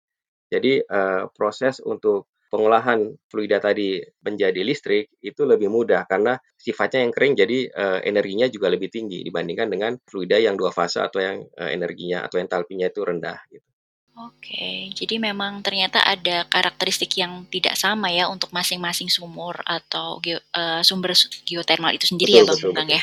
Jadi 0.48 0.80
uh, 0.80 1.28
proses 1.36 1.82
untuk 1.84 2.32
pengolahan 2.48 3.18
fluida 3.26 3.58
tadi 3.58 3.98
menjadi 4.22 4.62
listrik 4.62 5.10
itu 5.18 5.42
lebih 5.42 5.66
mudah 5.66 6.06
karena 6.06 6.38
sifatnya 6.54 7.02
yang 7.02 7.10
kering 7.10 7.34
jadi 7.34 7.58
uh, 7.74 7.98
energinya 8.06 8.46
juga 8.46 8.70
lebih 8.70 8.94
tinggi 8.94 9.26
dibandingkan 9.26 9.66
dengan 9.66 9.98
fluida 10.06 10.38
yang 10.38 10.54
dua 10.54 10.70
fase 10.70 11.02
atau 11.02 11.18
yang 11.18 11.42
uh, 11.58 11.70
energinya 11.74 12.22
atau 12.22 12.38
entalpinya 12.38 12.86
itu 12.86 13.02
rendah 13.02 13.42
gitu. 13.50 13.73
Oke, 14.14 14.94
jadi 14.94 15.18
memang 15.18 15.58
ternyata 15.58 15.98
ada 15.98 16.46
karakteristik 16.46 17.18
yang 17.18 17.50
tidak 17.50 17.74
sama 17.74 18.14
ya 18.14 18.30
untuk 18.30 18.54
masing-masing 18.54 19.10
sumur 19.10 19.58
atau 19.66 20.22
ge 20.22 20.38
uh, 20.54 20.78
sumber 20.86 21.18
geotermal 21.42 21.90
itu 21.90 22.06
sendiri 22.06 22.38
ya, 22.38 22.46
betul, 22.46 22.70
ya, 22.70 22.76
Bang 22.78 22.90
ya. 22.94 23.02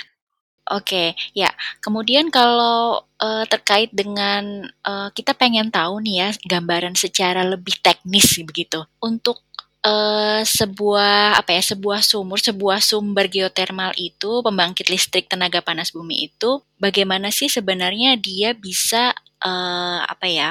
Oke, 0.72 1.12
ya. 1.36 1.52
Kemudian 1.84 2.32
kalau 2.32 3.04
uh, 3.20 3.44
terkait 3.44 3.92
dengan 3.92 4.64
uh, 4.88 5.12
kita 5.12 5.36
pengen 5.36 5.68
tahu 5.68 6.00
nih 6.00 6.16
ya 6.16 6.30
gambaran 6.48 6.96
secara 6.96 7.44
lebih 7.44 7.76
teknis 7.84 8.40
begitu 8.48 8.80
untuk 9.04 9.44
uh, 9.84 10.40
sebuah 10.48 11.44
apa 11.44 11.60
ya 11.60 11.64
sebuah 11.76 12.00
sumur 12.08 12.40
sebuah 12.40 12.80
sumber 12.80 13.28
geotermal 13.28 13.92
itu 14.00 14.40
pembangkit 14.40 14.88
listrik 14.88 15.28
tenaga 15.28 15.60
panas 15.60 15.92
bumi 15.92 16.32
itu 16.32 16.64
bagaimana 16.80 17.36
sih 17.36 17.52
sebenarnya 17.52 18.16
dia 18.16 18.56
bisa 18.56 19.12
uh, 19.44 20.00
apa 20.08 20.28
ya 20.32 20.50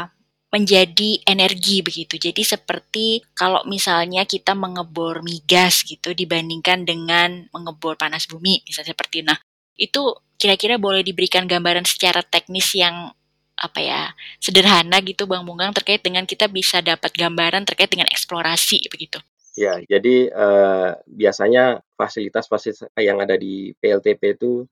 menjadi 0.50 1.22
energi 1.30 1.80
begitu. 1.80 2.18
Jadi 2.18 2.42
seperti 2.42 3.22
kalau 3.38 3.62
misalnya 3.70 4.26
kita 4.26 4.52
mengebor 4.58 5.22
migas 5.22 5.86
gitu 5.86 6.10
dibandingkan 6.10 6.82
dengan 6.82 7.46
mengebor 7.54 7.94
panas 7.94 8.26
bumi, 8.26 8.66
misalnya 8.66 8.92
seperti 8.92 9.22
nah 9.22 9.38
itu 9.78 10.10
kira-kira 10.36 10.76
boleh 10.76 11.06
diberikan 11.06 11.46
gambaran 11.46 11.86
secara 11.86 12.20
teknis 12.26 12.74
yang 12.74 13.14
apa 13.60 13.78
ya 13.78 14.00
sederhana 14.40 14.98
gitu 15.04 15.28
Bang 15.28 15.44
Munggang 15.44 15.70
terkait 15.76 16.00
dengan 16.00 16.24
kita 16.24 16.48
bisa 16.48 16.80
dapat 16.80 17.12
gambaran 17.12 17.62
terkait 17.68 17.92
dengan 17.92 18.08
eksplorasi 18.08 18.88
begitu. 18.90 19.20
Ya, 19.58 19.76
jadi 19.84 20.30
uh, 20.32 20.96
biasanya 21.04 21.84
fasilitas-fasilitas 21.98 22.88
yang 22.96 23.20
ada 23.20 23.36
di 23.36 23.76
PLTP 23.76 24.40
itu 24.40 24.64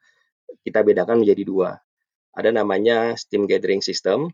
kita 0.64 0.80
bedakan 0.80 1.20
menjadi 1.20 1.42
dua. 1.44 1.70
Ada 2.32 2.54
namanya 2.54 3.12
steam 3.18 3.44
gathering 3.44 3.84
system 3.84 4.32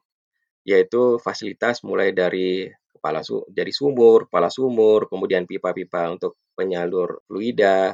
yaitu 0.64 1.21
fasilitas 1.21 1.85
mulai 1.85 2.11
dari 2.16 2.68
kepala 2.97 3.21
su 3.21 3.44
dari 3.52 3.68
sumur, 3.68 4.26
kepala 4.33 4.49
sumur, 4.49 5.06
kemudian 5.12 5.44
pipa-pipa 5.44 6.09
untuk 6.09 6.40
penyalur 6.56 7.21
fluida, 7.28 7.92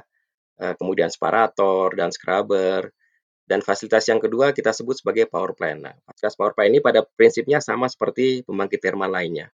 eh, 0.63 0.75
kemudian 0.79 1.11
separator 1.11 1.91
dan 1.99 2.15
scrubber. 2.15 2.95
Dan 3.43 3.67
fasilitas 3.67 4.07
yang 4.07 4.23
kedua 4.23 4.55
kita 4.55 4.71
sebut 4.71 5.03
sebagai 5.03 5.27
power 5.27 5.59
plant. 5.59 5.83
Nah, 5.83 5.95
fasilitas 6.07 6.39
power 6.39 6.55
plant 6.55 6.71
ini 6.71 6.79
pada 6.79 7.03
prinsipnya 7.03 7.59
sama 7.59 7.91
seperti 7.91 8.47
pembangkit 8.47 8.79
termal 8.79 9.11
lainnya. 9.11 9.51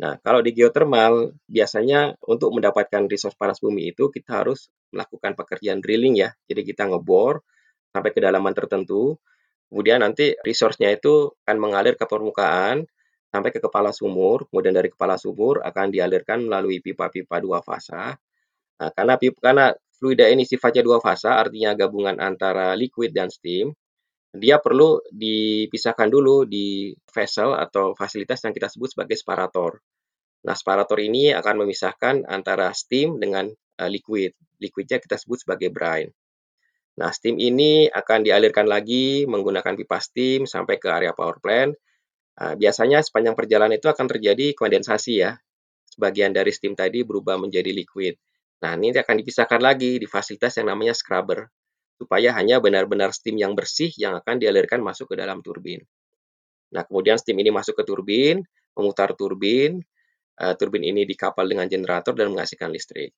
Nah, 0.00 0.16
kalau 0.24 0.40
di 0.40 0.56
geothermal, 0.56 1.36
biasanya 1.44 2.16
untuk 2.24 2.56
mendapatkan 2.56 3.04
resource 3.06 3.36
panas 3.36 3.60
bumi 3.60 3.92
itu 3.92 4.08
kita 4.08 4.42
harus 4.42 4.72
melakukan 4.90 5.36
pekerjaan 5.36 5.78
drilling 5.84 6.16
ya. 6.24 6.32
Jadi 6.48 6.64
kita 6.66 6.88
ngebor 6.88 7.44
sampai 7.92 8.10
kedalaman 8.10 8.56
tertentu, 8.56 9.20
Kemudian 9.70 10.02
nanti 10.02 10.34
resource-nya 10.42 10.90
itu 10.90 11.30
akan 11.46 11.56
mengalir 11.62 11.94
ke 11.94 12.02
permukaan 12.04 12.82
sampai 13.30 13.54
ke 13.54 13.62
kepala 13.62 13.94
sumur, 13.94 14.50
kemudian 14.50 14.74
dari 14.74 14.90
kepala 14.90 15.14
sumur 15.14 15.62
akan 15.62 15.94
dialirkan 15.94 16.42
melalui 16.42 16.82
pipa-pipa 16.82 17.38
dua 17.38 17.62
fasa. 17.62 18.18
Nah, 18.82 18.90
karena 18.90 19.14
pipa, 19.14 19.38
karena 19.38 19.66
fluida 19.94 20.26
ini 20.26 20.42
sifatnya 20.42 20.82
dua 20.82 20.98
fasa, 20.98 21.38
artinya 21.38 21.70
gabungan 21.78 22.18
antara 22.18 22.74
liquid 22.74 23.14
dan 23.14 23.30
steam, 23.30 23.70
dia 24.34 24.58
perlu 24.58 24.98
dipisahkan 25.10 26.10
dulu 26.10 26.46
di 26.46 26.90
vessel 27.14 27.54
atau 27.54 27.94
fasilitas 27.94 28.42
yang 28.42 28.54
kita 28.54 28.66
sebut 28.66 28.90
sebagai 28.90 29.14
separator. 29.14 29.78
Nah, 30.46 30.54
separator 30.58 30.98
ini 30.98 31.30
akan 31.30 31.62
memisahkan 31.62 32.26
antara 32.26 32.74
steam 32.74 33.22
dengan 33.22 33.50
uh, 33.50 33.90
liquid. 33.90 34.32
Liquidnya 34.58 34.98
kita 34.98 35.20
sebut 35.20 35.44
sebagai 35.44 35.68
brine. 35.70 36.10
Nah, 36.98 37.14
steam 37.14 37.38
ini 37.38 37.86
akan 37.86 38.26
dialirkan 38.26 38.66
lagi 38.66 39.28
menggunakan 39.30 39.78
pipa 39.78 40.02
steam 40.02 40.48
sampai 40.48 40.82
ke 40.82 40.90
area 40.90 41.14
power 41.14 41.38
plant. 41.38 41.76
Nah, 42.40 42.54
biasanya 42.58 43.04
sepanjang 43.04 43.38
perjalanan 43.38 43.78
itu 43.78 43.86
akan 43.86 44.06
terjadi 44.10 44.56
kondensasi 44.58 45.22
ya. 45.22 45.38
Sebagian 45.86 46.34
dari 46.34 46.50
steam 46.50 46.74
tadi 46.74 47.06
berubah 47.06 47.38
menjadi 47.38 47.70
liquid. 47.70 48.18
Nah, 48.60 48.76
ini 48.76 48.92
akan 48.92 49.16
dipisahkan 49.22 49.60
lagi 49.62 49.96
di 49.96 50.06
fasilitas 50.10 50.58
yang 50.60 50.68
namanya 50.68 50.92
scrubber 50.92 51.48
supaya 52.00 52.32
hanya 52.32 52.64
benar-benar 52.64 53.12
steam 53.12 53.36
yang 53.36 53.52
bersih 53.52 53.92
yang 54.00 54.16
akan 54.16 54.40
dialirkan 54.40 54.80
masuk 54.80 55.12
ke 55.12 55.20
dalam 55.20 55.44
turbin. 55.44 55.84
Nah, 56.72 56.86
kemudian 56.88 57.20
steam 57.20 57.36
ini 57.40 57.52
masuk 57.52 57.76
ke 57.76 57.84
turbin, 57.84 58.40
memutar 58.72 59.12
turbin, 59.12 59.84
uh, 60.40 60.54
turbin 60.56 60.80
ini 60.86 61.04
dikapal 61.04 61.44
dengan 61.44 61.68
generator 61.68 62.16
dan 62.16 62.32
menghasilkan 62.32 62.72
listrik. 62.72 63.12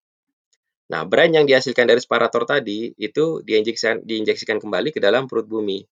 Nah, 0.90 1.06
brand 1.06 1.30
yang 1.30 1.46
dihasilkan 1.46 1.86
dari 1.86 2.02
separator 2.02 2.42
tadi 2.42 2.90
itu 2.98 3.40
diinjeksikan, 3.46 4.02
diinjeksikan 4.02 4.58
kembali 4.58 4.90
ke 4.90 4.98
dalam 4.98 5.30
perut 5.30 5.46
bumi 5.46 5.84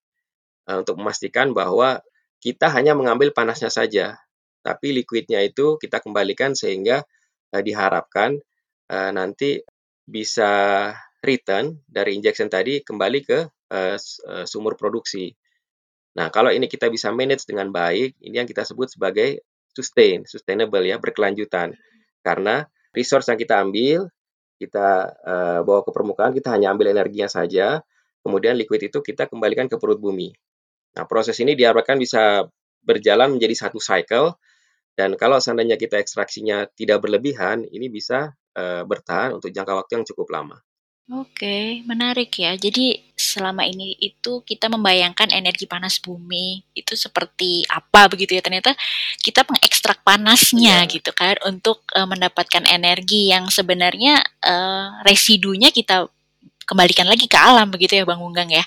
uh, 0.66 0.82
untuk 0.82 0.98
memastikan 0.98 1.54
bahwa 1.54 2.02
kita 2.40 2.72
hanya 2.72 2.96
mengambil 2.96 3.30
panasnya 3.30 3.70
saja, 3.70 4.18
tapi 4.64 4.96
liquidnya 4.96 5.44
itu 5.44 5.78
kita 5.78 6.02
kembalikan 6.02 6.56
sehingga 6.56 7.06
uh, 7.54 7.62
diharapkan 7.62 8.40
uh, 8.90 9.10
nanti 9.14 9.62
bisa 10.08 10.90
return 11.22 11.78
dari 11.86 12.16
injection 12.16 12.48
tadi 12.50 12.82
kembali 12.82 13.20
ke 13.22 13.38
uh, 13.70 13.96
sumur 14.48 14.74
produksi. 14.74 15.30
Nah, 16.18 16.26
kalau 16.34 16.50
ini 16.50 16.66
kita 16.66 16.90
bisa 16.90 17.14
manage 17.14 17.46
dengan 17.46 17.70
baik, 17.70 18.18
ini 18.18 18.42
yang 18.42 18.48
kita 18.48 18.66
sebut 18.66 18.90
sebagai 18.90 19.46
sustain, 19.70 20.26
sustainable 20.26 20.82
ya, 20.82 20.98
berkelanjutan. 20.98 21.78
Karena 22.20 22.66
resource 22.90 23.30
yang 23.30 23.38
kita 23.38 23.62
ambil 23.62 24.10
kita 24.60 25.16
uh, 25.24 25.60
bawa 25.64 25.80
ke 25.80 25.90
permukaan, 25.90 26.36
kita 26.36 26.52
hanya 26.52 26.76
ambil 26.76 26.92
energinya 26.92 27.32
saja, 27.32 27.80
kemudian 28.20 28.60
liquid 28.60 28.92
itu 28.92 29.00
kita 29.00 29.24
kembalikan 29.24 29.72
ke 29.72 29.80
perut 29.80 29.96
bumi. 29.96 30.36
Nah, 31.00 31.08
proses 31.08 31.40
ini 31.40 31.56
diharapkan 31.56 31.96
bisa 31.96 32.44
berjalan 32.84 33.32
menjadi 33.32 33.66
satu 33.66 33.80
cycle, 33.80 34.36
dan 34.92 35.16
kalau 35.16 35.40
seandainya 35.40 35.80
kita 35.80 35.96
ekstraksinya 35.96 36.68
tidak 36.76 37.00
berlebihan, 37.00 37.64
ini 37.72 37.88
bisa 37.88 38.36
uh, 38.60 38.84
bertahan 38.84 39.32
untuk 39.32 39.48
jangka 39.48 39.72
waktu 39.80 39.92
yang 39.96 40.04
cukup 40.04 40.28
lama. 40.28 40.60
Oke, 41.10 41.82
menarik 41.90 42.30
ya. 42.38 42.54
Jadi 42.54 42.94
selama 43.18 43.66
ini 43.66 43.98
itu 43.98 44.46
kita 44.46 44.70
membayangkan 44.70 45.34
energi 45.34 45.66
panas 45.66 45.98
bumi 45.98 46.62
itu 46.70 46.94
seperti 46.94 47.66
apa 47.66 48.06
begitu 48.06 48.38
ya. 48.38 48.42
Ternyata 48.46 48.78
kita 49.18 49.42
mengekstrak 49.50 50.06
panasnya 50.06 50.86
yeah. 50.86 50.88
gitu 50.88 51.10
kan 51.10 51.34
untuk 51.42 51.82
uh, 51.98 52.06
mendapatkan 52.06 52.62
energi 52.62 53.34
yang 53.34 53.50
sebenarnya 53.50 54.22
uh, 54.46 55.02
residunya 55.02 55.74
kita 55.74 56.06
kembalikan 56.62 57.10
lagi 57.10 57.26
ke 57.26 57.34
alam 57.34 57.74
begitu 57.74 57.98
ya 57.98 58.06
Bang 58.06 58.22
Unggang 58.22 58.54
ya. 58.54 58.62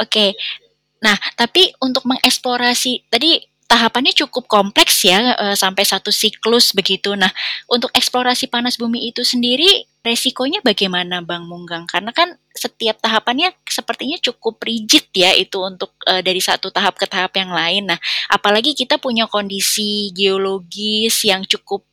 Oke. 0.00 0.32
Nah, 1.04 1.20
tapi 1.36 1.76
untuk 1.84 2.08
mengeksplorasi 2.08 3.12
tadi 3.12 3.36
tahapannya 3.72 4.12
cukup 4.12 4.44
kompleks 4.44 5.08
ya 5.08 5.32
uh, 5.32 5.56
sampai 5.56 5.88
satu 5.88 6.12
siklus 6.12 6.76
begitu. 6.76 7.16
Nah, 7.16 7.32
untuk 7.64 7.88
eksplorasi 7.96 8.52
panas 8.52 8.76
bumi 8.76 9.08
itu 9.08 9.24
sendiri 9.24 9.88
resikonya 10.04 10.60
bagaimana 10.60 11.24
Bang 11.24 11.48
Munggang? 11.48 11.88
Karena 11.88 12.12
kan 12.12 12.36
setiap 12.52 13.00
tahapannya 13.00 13.56
sepertinya 13.64 14.20
cukup 14.20 14.60
rigid 14.60 15.08
ya 15.16 15.32
itu 15.32 15.56
untuk 15.64 15.96
uh, 16.04 16.20
dari 16.20 16.44
satu 16.44 16.68
tahap 16.68 17.00
ke 17.00 17.08
tahap 17.08 17.32
yang 17.40 17.48
lain. 17.48 17.88
Nah, 17.88 17.98
apalagi 18.28 18.76
kita 18.76 19.00
punya 19.00 19.24
kondisi 19.24 20.12
geologis 20.12 21.24
yang 21.24 21.48
cukup 21.48 21.88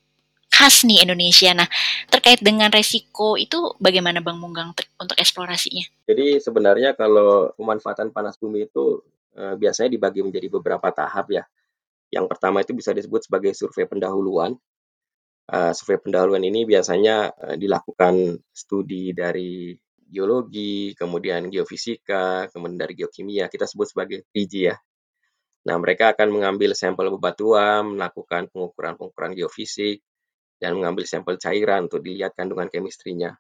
khas 0.52 0.84
nih 0.84 1.08
Indonesia. 1.08 1.56
Nah, 1.56 1.70
terkait 2.12 2.44
dengan 2.44 2.68
resiko 2.68 3.40
itu 3.40 3.56
bagaimana 3.80 4.20
Bang 4.20 4.44
Munggang 4.44 4.76
untuk 4.76 5.16
eksplorasinya? 5.16 5.88
Jadi 6.12 6.44
sebenarnya 6.44 6.92
kalau 6.92 7.56
pemanfaatan 7.56 8.12
panas 8.12 8.36
bumi 8.36 8.68
itu 8.68 9.00
uh, 9.40 9.56
biasanya 9.56 9.96
dibagi 9.96 10.20
menjadi 10.20 10.52
beberapa 10.52 10.92
tahap 10.92 11.32
ya. 11.32 11.48
Yang 12.10 12.26
pertama 12.30 12.66
itu 12.66 12.74
bisa 12.74 12.94
disebut 12.94 13.30
sebagai 13.30 13.54
survei 13.54 13.86
pendahuluan. 13.86 14.58
Uh, 15.50 15.74
survei 15.74 15.98
pendahuluan 15.98 16.42
ini 16.46 16.66
biasanya 16.66 17.34
uh, 17.34 17.58
dilakukan 17.58 18.38
studi 18.54 19.14
dari 19.18 19.74
geologi, 20.10 20.98
kemudian 20.98 21.54
geofisika, 21.54 22.50
kemudian 22.50 22.82
dari 22.82 22.94
geokimia, 22.98 23.46
kita 23.46 23.70
sebut 23.70 23.94
sebagai 23.94 24.26
PG 24.34 24.54
ya. 24.58 24.76
Nah, 25.70 25.78
mereka 25.78 26.18
akan 26.18 26.34
mengambil 26.34 26.74
sampel 26.74 27.14
bebatuan, 27.14 27.94
melakukan 27.94 28.50
pengukuran-pengukuran 28.50 29.38
geofisik, 29.38 30.02
dan 30.58 30.76
mengambil 30.76 31.06
sampel 31.06 31.38
cairan 31.38 31.88
untuk 31.88 32.02
dilihat 32.02 32.34
kandungan 32.34 32.68
kemistrinya. 32.68 33.38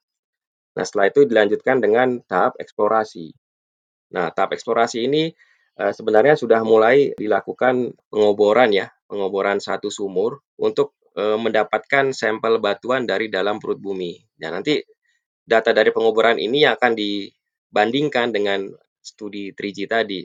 Nah, 0.78 0.84
setelah 0.86 1.10
itu 1.10 1.26
dilanjutkan 1.26 1.82
dengan 1.82 2.22
tahap 2.24 2.56
eksplorasi. 2.62 3.34
Nah, 4.14 4.30
tahap 4.32 4.56
eksplorasi 4.56 5.10
ini 5.10 5.34
sebenarnya 5.80 6.36
sudah 6.36 6.60
mulai 6.68 7.16
dilakukan 7.16 7.96
pengoboran 8.12 8.76
ya, 8.76 8.92
pengoboran 9.08 9.64
satu 9.64 9.88
sumur 9.88 10.44
untuk 10.60 11.00
uh, 11.16 11.40
mendapatkan 11.40 12.12
sampel 12.12 12.60
batuan 12.60 13.08
dari 13.08 13.32
dalam 13.32 13.64
perut 13.64 13.80
bumi. 13.80 14.20
Nah, 14.44 14.52
nanti 14.52 14.84
data 15.48 15.72
dari 15.72 15.96
pengoboran 15.96 16.36
ini 16.36 16.68
akan 16.68 16.94
dibandingkan 17.00 18.36
dengan 18.36 18.68
studi 19.00 19.56
3G 19.56 19.88
tadi. 19.88 20.22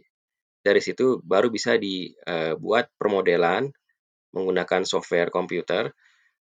Dari 0.64 0.80
situ 0.80 1.20
baru 1.20 1.52
bisa 1.52 1.76
dibuat 1.76 2.88
permodelan 2.96 3.68
menggunakan 4.32 4.82
software 4.88 5.28
komputer 5.28 5.92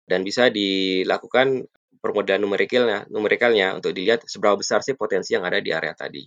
dan 0.08 0.24
bisa 0.24 0.48
dilakukan 0.48 1.68
permodelan 2.00 2.40
numerikalnya, 2.44 2.98
numerikalnya 3.08 3.76
untuk 3.76 3.96
dilihat 3.96 4.24
seberapa 4.28 4.60
besar 4.60 4.80
sih 4.84 4.96
potensi 4.96 5.36
yang 5.36 5.44
ada 5.44 5.60
di 5.60 5.72
area 5.72 5.92
tadi. 5.96 6.24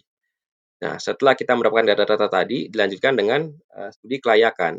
Nah, 0.77 1.01
setelah 1.01 1.33
kita 1.33 1.57
mendapatkan 1.57 1.97
data-data 1.97 2.29
tadi, 2.29 2.69
dilanjutkan 2.69 3.17
dengan 3.17 3.49
uh, 3.73 3.89
studi 3.89 4.21
kelayakan. 4.21 4.77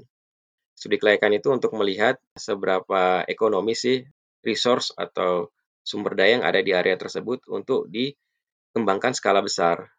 Studi 0.79 0.95
kelayakan 0.95 1.43
itu 1.43 1.49
untuk 1.51 1.75
melihat 1.75 2.23
seberapa 2.39 3.27
ekonomis 3.27 3.83
sih 3.83 3.99
resource 4.47 4.95
atau 4.95 5.51
sumber 5.83 6.15
daya 6.15 6.39
yang 6.39 6.45
ada 6.47 6.63
di 6.63 6.71
area 6.71 6.95
tersebut 6.95 7.43
untuk 7.51 7.91
dikembangkan 7.91 9.11
skala 9.11 9.43
besar. 9.43 9.91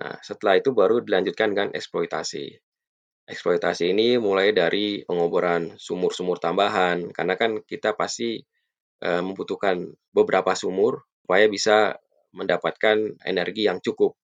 Nah, 0.00 0.16
setelah 0.24 0.56
itu 0.56 0.72
baru 0.72 1.04
dilanjutkan 1.04 1.52
dengan 1.52 1.68
eksploitasi. 1.76 2.56
Eksploitasi 3.26 3.92
ini 3.92 4.16
mulai 4.16 4.56
dari 4.56 5.02
pengoboran 5.02 5.74
sumur-sumur 5.76 6.38
tambahan, 6.38 7.10
karena 7.10 7.34
kan 7.34 7.58
kita 7.66 7.98
pasti 7.98 8.38
e, 9.02 9.10
membutuhkan 9.18 9.82
beberapa 10.14 10.54
sumur 10.54 11.02
supaya 11.26 11.50
bisa 11.50 11.98
mendapatkan 12.30 13.18
energi 13.26 13.66
yang 13.66 13.82
cukup 13.82 14.14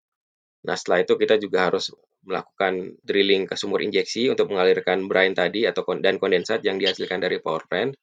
Nah, 0.63 0.79
setelah 0.79 1.03
itu 1.03 1.19
kita 1.19 1.39
juga 1.43 1.71
harus 1.71 1.91
melakukan 2.23 2.95
drilling 3.03 3.51
ke 3.51 3.59
sumur 3.59 3.83
injeksi 3.83 4.31
untuk 4.31 4.55
mengalirkan 4.55 5.11
brine 5.11 5.35
tadi 5.35 5.67
atau 5.67 5.83
dan 5.99 6.23
kondensat 6.23 6.63
yang 6.63 6.79
dihasilkan 6.79 7.19
dari 7.19 7.43
power 7.43 7.67
plant. 7.67 7.99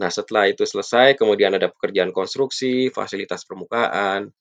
Nah, 0.00 0.08
setelah 0.08 0.48
itu 0.48 0.64
selesai, 0.64 1.12
kemudian 1.20 1.52
ada 1.52 1.68
pekerjaan 1.68 2.08
konstruksi, 2.08 2.88
fasilitas 2.88 3.44
permukaan, 3.44 4.32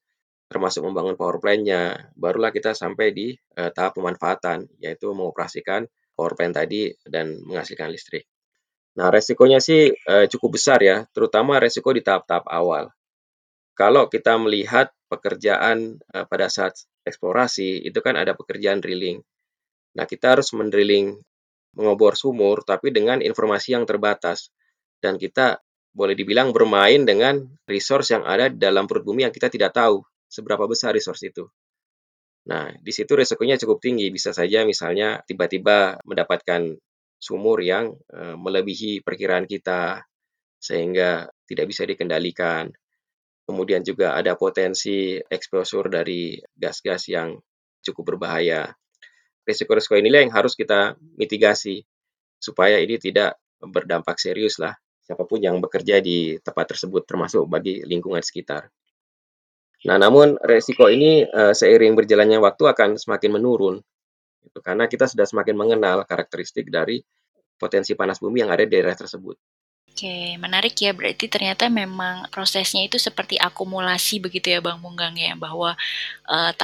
termasuk 0.47 0.87
membangun 0.87 1.19
power 1.19 1.37
plant-nya. 1.43 2.15
Barulah 2.15 2.55
kita 2.55 2.71
sampai 2.71 3.11
di 3.11 3.35
uh, 3.59 3.67
tahap 3.75 3.99
pemanfaatan, 3.99 4.71
yaitu 4.79 5.11
mengoperasikan 5.11 5.83
power 6.15 6.39
plant 6.39 6.55
tadi 6.55 6.95
dan 7.03 7.43
menghasilkan 7.43 7.91
listrik. 7.91 8.23
Nah, 8.95 9.11
resikonya 9.11 9.59
sih 9.59 9.91
uh, 9.91 10.31
cukup 10.31 10.55
besar 10.55 10.79
ya, 10.79 11.03
terutama 11.11 11.59
resiko 11.59 11.91
di 11.91 11.99
tahap-tahap 11.99 12.47
awal. 12.47 12.87
Kalau 13.75 14.07
kita 14.07 14.39
melihat 14.39 14.95
pekerjaan 15.11 15.99
uh, 16.15 16.23
pada 16.23 16.47
saat 16.47 16.87
eksplorasi 17.05 17.85
itu 17.87 17.99
kan 18.03 18.19
ada 18.19 18.35
pekerjaan 18.35 18.83
drilling. 18.83 19.19
Nah, 19.95 20.05
kita 20.05 20.37
harus 20.37 20.51
mendrilling 20.55 21.17
mengobor 21.77 22.17
sumur 22.17 22.65
tapi 22.65 22.89
dengan 22.89 23.21
informasi 23.21 23.77
yang 23.77 23.85
terbatas 23.85 24.49
dan 24.99 25.21
kita 25.21 25.61
boleh 25.93 26.13
dibilang 26.13 26.53
bermain 26.53 27.01
dengan 27.05 27.41
resource 27.65 28.13
yang 28.13 28.23
ada 28.25 28.49
dalam 28.49 28.85
perut 28.85 29.05
bumi 29.05 29.25
yang 29.25 29.33
kita 29.33 29.49
tidak 29.49 29.73
tahu 29.73 30.01
seberapa 30.29 30.69
besar 30.69 30.93
resource 30.93 31.25
itu. 31.25 31.49
Nah, 32.49 32.73
di 32.77 32.91
situ 32.93 33.13
resikonya 33.13 33.59
cukup 33.61 33.81
tinggi. 33.81 34.09
Bisa 34.13 34.33
saja 34.33 34.65
misalnya 34.65 35.21
tiba-tiba 35.25 36.01
mendapatkan 36.05 36.77
sumur 37.19 37.59
yang 37.59 37.93
e, 38.09 38.33
melebihi 38.37 39.03
perkiraan 39.03 39.45
kita 39.45 40.01
sehingga 40.57 41.27
tidak 41.45 41.65
bisa 41.69 41.83
dikendalikan. 41.85 42.71
Kemudian 43.49 43.81
juga 43.81 44.13
ada 44.13 44.37
potensi 44.37 45.17
exposure 45.17 45.89
dari 45.89 46.37
gas-gas 46.53 47.09
yang 47.09 47.33
cukup 47.81 48.13
berbahaya. 48.13 48.69
Risiko-risiko 49.41 49.97
inilah 49.97 50.21
yang 50.21 50.33
harus 50.37 50.53
kita 50.53 50.93
mitigasi 51.17 51.81
supaya 52.37 52.77
ini 52.77 53.01
tidak 53.01 53.41
berdampak 53.57 54.21
serius 54.21 54.61
lah 54.61 54.77
siapa 55.09 55.25
pun 55.25 55.41
yang 55.41 55.57
bekerja 55.57 56.05
di 56.05 56.37
tempat 56.37 56.77
tersebut 56.77 57.01
termasuk 57.09 57.49
bagi 57.49 57.81
lingkungan 57.81 58.21
sekitar. 58.21 58.69
Nah, 59.89 59.97
namun 59.97 60.37
resiko 60.37 60.85
ini 60.85 61.25
uh, 61.25 61.49
seiring 61.49 61.97
berjalannya 61.97 62.37
waktu 62.37 62.69
akan 62.69 63.01
semakin 63.01 63.41
menurun. 63.41 63.81
Itu 64.45 64.61
karena 64.61 64.85
kita 64.85 65.09
sudah 65.09 65.25
semakin 65.25 65.57
mengenal 65.57 66.05
karakteristik 66.05 66.69
dari 66.69 67.01
potensi 67.57 67.97
panas 67.97 68.21
bumi 68.21 68.45
yang 68.45 68.53
ada 68.53 68.61
di 68.61 68.69
daerah 68.69 68.93
tersebut. 68.93 69.33
Oke, 69.99 70.39
menarik 70.39 70.79
ya. 70.79 70.95
Berarti 70.95 71.27
ternyata 71.27 71.67
memang 71.67 72.23
prosesnya 72.31 72.87
itu 72.87 72.95
seperti 72.95 73.35
akumulasi 73.35 74.23
begitu 74.23 74.47
ya 74.47 74.63
Bang 74.63 74.79
Munggang 74.79 75.11
ya, 75.19 75.35
bahwa 75.35 75.75
tahapan 76.23 76.55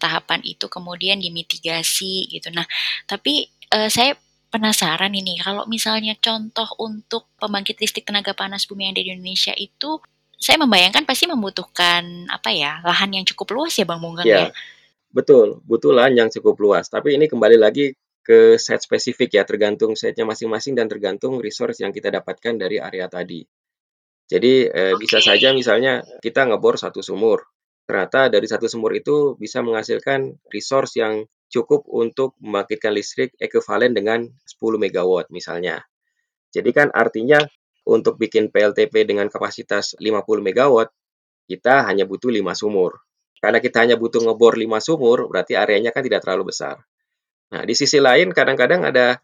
tahapan-tahapan 0.00 0.40
itu 0.48 0.72
kemudian 0.72 1.20
dimitigasi 1.20 2.32
gitu. 2.32 2.48
Nah, 2.48 2.64
tapi 3.04 3.52
uh, 3.76 3.92
saya 3.92 4.16
penasaran 4.48 5.12
ini 5.12 5.36
kalau 5.36 5.68
misalnya 5.68 6.16
contoh 6.16 6.64
untuk 6.80 7.28
pembangkit 7.36 7.76
listrik 7.76 8.08
tenaga 8.08 8.32
panas 8.32 8.64
bumi 8.64 8.88
yang 8.88 8.96
ada 8.96 9.04
di 9.04 9.12
Indonesia 9.12 9.52
itu 9.52 10.00
saya 10.40 10.56
membayangkan 10.56 11.04
pasti 11.04 11.28
membutuhkan 11.28 12.24
apa 12.32 12.56
ya 12.56 12.80
lahan 12.88 13.12
yang 13.12 13.28
cukup 13.28 13.52
luas 13.52 13.76
ya 13.76 13.84
Bang 13.84 14.00
Munggang 14.00 14.24
ya. 14.24 14.48
ya? 14.48 14.56
Betul, 15.12 15.60
butuh 15.68 15.92
lahan 15.92 16.16
yang 16.16 16.28
cukup 16.32 16.56
luas. 16.56 16.88
Tapi 16.88 17.20
ini 17.20 17.28
kembali 17.28 17.60
lagi 17.60 17.92
ke 18.28 18.60
set 18.60 18.84
spesifik 18.84 19.40
ya, 19.40 19.48
tergantung 19.48 19.96
setnya 19.96 20.28
masing-masing 20.28 20.76
dan 20.76 20.84
tergantung 20.84 21.40
resource 21.40 21.80
yang 21.80 21.96
kita 21.96 22.12
dapatkan 22.12 22.60
dari 22.60 22.76
area 22.76 23.08
tadi. 23.08 23.40
Jadi 24.28 24.68
eh, 24.68 24.92
okay. 24.92 25.00
bisa 25.00 25.24
saja 25.24 25.56
misalnya 25.56 26.04
kita 26.20 26.44
ngebor 26.44 26.76
satu 26.76 27.00
sumur, 27.00 27.48
ternyata 27.88 28.28
dari 28.28 28.44
satu 28.44 28.68
sumur 28.68 28.92
itu 28.92 29.40
bisa 29.40 29.64
menghasilkan 29.64 30.36
resource 30.52 31.00
yang 31.00 31.24
cukup 31.48 31.88
untuk 31.88 32.36
membangkitkan 32.44 32.92
listrik 32.92 33.32
ekuivalen 33.40 33.96
dengan 33.96 34.28
10 34.28 34.76
megawatt 34.76 35.32
misalnya. 35.32 35.80
Jadi 36.52 36.70
kan 36.76 36.92
artinya 36.92 37.40
untuk 37.88 38.20
bikin 38.20 38.52
PLTP 38.52 39.08
dengan 39.08 39.32
kapasitas 39.32 39.96
50 39.96 40.44
megawatt, 40.44 40.92
kita 41.48 41.88
hanya 41.88 42.04
butuh 42.04 42.28
5 42.28 42.52
sumur. 42.52 43.00
Karena 43.40 43.64
kita 43.64 43.80
hanya 43.80 43.96
butuh 43.96 44.20
ngebor 44.20 44.60
5 44.60 44.76
sumur, 44.84 45.24
berarti 45.32 45.56
areanya 45.56 45.88
kan 45.88 46.04
tidak 46.04 46.20
terlalu 46.20 46.52
besar. 46.52 46.84
Nah, 47.48 47.62
di 47.64 47.74
sisi 47.76 47.96
lain 48.00 48.32
kadang-kadang 48.32 48.84
ada 48.84 49.16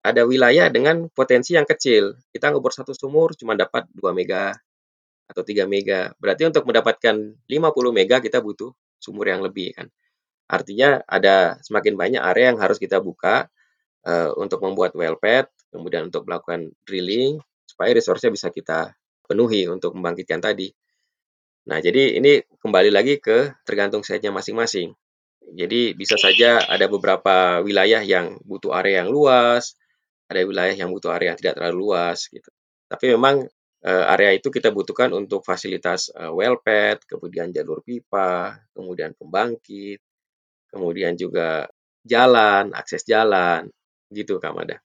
ada 0.00 0.22
wilayah 0.24 0.72
dengan 0.72 1.08
potensi 1.12 1.52
yang 1.56 1.68
kecil. 1.68 2.16
Kita 2.32 2.52
ngebor 2.52 2.72
satu 2.72 2.96
sumur 2.96 3.36
cuma 3.36 3.52
dapat 3.52 3.84
2 3.92 4.16
mega 4.16 4.56
atau 5.28 5.42
3 5.44 5.68
mega. 5.68 6.12
Berarti 6.16 6.48
untuk 6.48 6.64
mendapatkan 6.64 7.16
50 7.44 7.92
mega 7.92 8.16
kita 8.24 8.40
butuh 8.40 8.72
sumur 8.96 9.28
yang 9.28 9.44
lebih 9.44 9.76
kan. 9.76 9.88
Artinya 10.50 11.04
ada 11.06 11.60
semakin 11.62 11.94
banyak 11.94 12.22
area 12.24 12.50
yang 12.52 12.58
harus 12.58 12.80
kita 12.80 12.98
buka 12.98 13.46
uh, 14.02 14.34
untuk 14.34 14.64
membuat 14.64 14.96
well 14.98 15.14
pad, 15.14 15.46
kemudian 15.70 16.10
untuk 16.10 16.26
melakukan 16.26 16.74
drilling 16.82 17.38
supaya 17.62 17.94
resource-nya 17.94 18.34
bisa 18.34 18.50
kita 18.50 18.92
penuhi 19.30 19.70
untuk 19.70 19.94
membangkitkan 19.94 20.42
tadi. 20.42 20.74
Nah, 21.70 21.78
jadi 21.78 22.18
ini 22.18 22.42
kembali 22.58 22.90
lagi 22.90 23.22
ke 23.22 23.54
tergantung 23.62 24.02
setnya 24.02 24.34
masing-masing. 24.34 24.90
Jadi 25.40 25.96
bisa 25.96 26.14
saja 26.20 26.62
ada 26.68 26.86
beberapa 26.86 27.64
wilayah 27.64 28.04
yang 28.04 28.38
butuh 28.44 28.76
area 28.76 29.02
yang 29.02 29.10
luas, 29.10 29.74
ada 30.30 30.46
wilayah 30.46 30.76
yang 30.76 30.94
butuh 30.94 31.10
area 31.10 31.34
yang 31.34 31.38
tidak 31.40 31.58
terlalu 31.58 31.90
luas 31.90 32.30
gitu. 32.30 32.50
Tapi 32.86 33.16
memang 33.16 33.48
uh, 33.82 34.04
area 34.14 34.36
itu 34.36 34.52
kita 34.52 34.70
butuhkan 34.70 35.10
untuk 35.10 35.42
fasilitas 35.42 36.12
uh, 36.14 36.30
well 36.30 36.60
pad, 36.60 37.02
kemudian 37.08 37.50
jalur 37.50 37.82
pipa, 37.82 38.60
kemudian 38.76 39.16
pembangkit, 39.18 39.98
kemudian 40.70 41.18
juga 41.18 41.66
jalan, 42.06 42.72
akses 42.72 43.02
jalan, 43.04 43.68
gitu 44.12 44.38
Kak 44.38 44.54
Mada. 44.54 44.78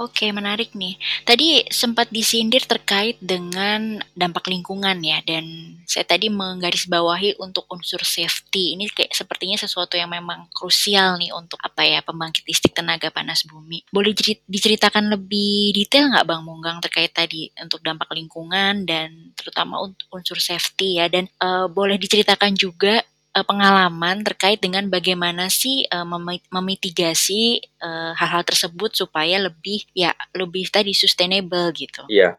Oke, 0.00 0.32
menarik 0.32 0.72
nih. 0.72 0.96
Tadi 1.28 1.68
sempat 1.68 2.08
disindir 2.08 2.64
terkait 2.64 3.20
dengan 3.20 4.00
dampak 4.16 4.48
lingkungan 4.48 4.96
ya, 5.04 5.20
dan 5.20 5.44
saya 5.84 6.08
tadi 6.08 6.32
menggarisbawahi 6.32 7.36
untuk 7.36 7.68
unsur 7.68 8.00
safety. 8.00 8.72
Ini 8.72 8.88
kayak 8.88 9.12
sepertinya 9.12 9.60
sesuatu 9.60 10.00
yang 10.00 10.08
memang 10.08 10.48
krusial 10.48 11.20
nih 11.20 11.36
untuk 11.36 11.60
apa 11.60 11.84
ya 11.84 12.00
pembangkit 12.00 12.40
listrik 12.48 12.72
tenaga 12.72 13.12
panas 13.12 13.44
bumi. 13.44 13.84
Boleh 13.92 14.16
diceritakan 14.48 15.12
lebih 15.12 15.76
detail 15.76 16.08
nggak 16.08 16.24
Bang 16.24 16.48
Munggang 16.48 16.80
terkait 16.80 17.12
tadi 17.12 17.52
untuk 17.60 17.84
dampak 17.84 18.08
lingkungan 18.16 18.88
dan 18.88 19.36
terutama 19.36 19.76
untuk 19.84 20.08
unsur 20.08 20.40
safety 20.40 21.04
ya, 21.04 21.12
dan 21.12 21.28
uh, 21.44 21.68
boleh 21.68 22.00
diceritakan 22.00 22.56
juga 22.56 23.04
uh, 23.32 23.44
pengalaman 23.44 24.20
terkait 24.22 24.60
dengan 24.60 24.86
bagaimana 24.92 25.48
sih 25.48 25.88
uh, 25.88 26.06
memitigasi 26.52 27.64
uh, 27.80 28.12
hal-hal 28.16 28.44
tersebut 28.44 28.92
supaya 28.92 29.40
lebih 29.40 29.88
ya 29.96 30.12
lebih 30.36 30.68
tadi 30.68 30.92
sustainable 30.92 31.72
gitu. 31.72 32.04
Iya. 32.12 32.36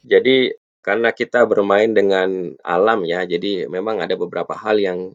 Jadi 0.00 0.56
karena 0.80 1.12
kita 1.12 1.44
bermain 1.44 1.92
dengan 1.92 2.56
alam 2.64 3.04
ya, 3.04 3.28
jadi 3.28 3.68
memang 3.68 4.00
ada 4.00 4.16
beberapa 4.16 4.56
hal 4.56 4.80
yang 4.80 5.12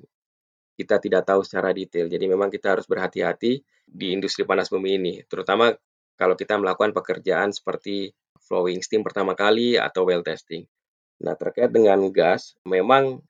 kita 0.77 1.01
tidak 1.01 1.25
tahu 1.25 1.41
secara 1.41 1.73
detail. 1.73 2.05
Jadi 2.05 2.29
memang 2.29 2.53
kita 2.53 2.77
harus 2.77 2.85
berhati-hati 2.85 3.65
di 3.85 4.07
industri 4.13 4.45
panas 4.45 4.69
bumi 4.69 5.01
ini, 5.01 5.13
terutama 5.25 5.73
kalau 6.15 6.37
kita 6.37 6.55
melakukan 6.61 6.93
pekerjaan 6.93 7.49
seperti 7.49 8.13
flowing 8.45 8.79
steam 8.85 9.01
pertama 9.01 9.33
kali 9.33 9.75
atau 9.75 10.05
well 10.05 10.21
testing. 10.21 10.69
Nah, 11.17 11.33
terkait 11.33 11.71
dengan 11.71 11.97
gas, 12.11 12.53
memang 12.67 13.23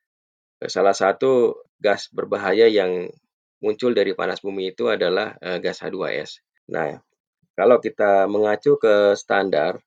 salah 0.65 0.95
satu 0.95 1.55
gas 1.81 2.09
berbahaya 2.11 2.67
yang 2.67 3.11
muncul 3.63 3.91
dari 3.95 4.13
panas 4.13 4.43
bumi 4.43 4.75
itu 4.75 4.91
adalah 4.91 5.35
uh, 5.39 5.57
gas 5.57 5.81
H2S. 5.81 6.43
Nah, 6.71 6.99
kalau 7.55 7.79
kita 7.79 8.27
mengacu 8.27 8.75
ke 8.75 9.15
standar, 9.15 9.79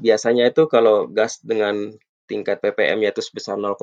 biasanya 0.00 0.50
itu 0.50 0.66
kalau 0.66 1.06
gas 1.06 1.38
dengan 1.44 1.94
tingkat 2.24 2.58
ppm 2.64 3.04
yaitu 3.04 3.20
sebesar 3.20 3.60
0,1 3.60 3.76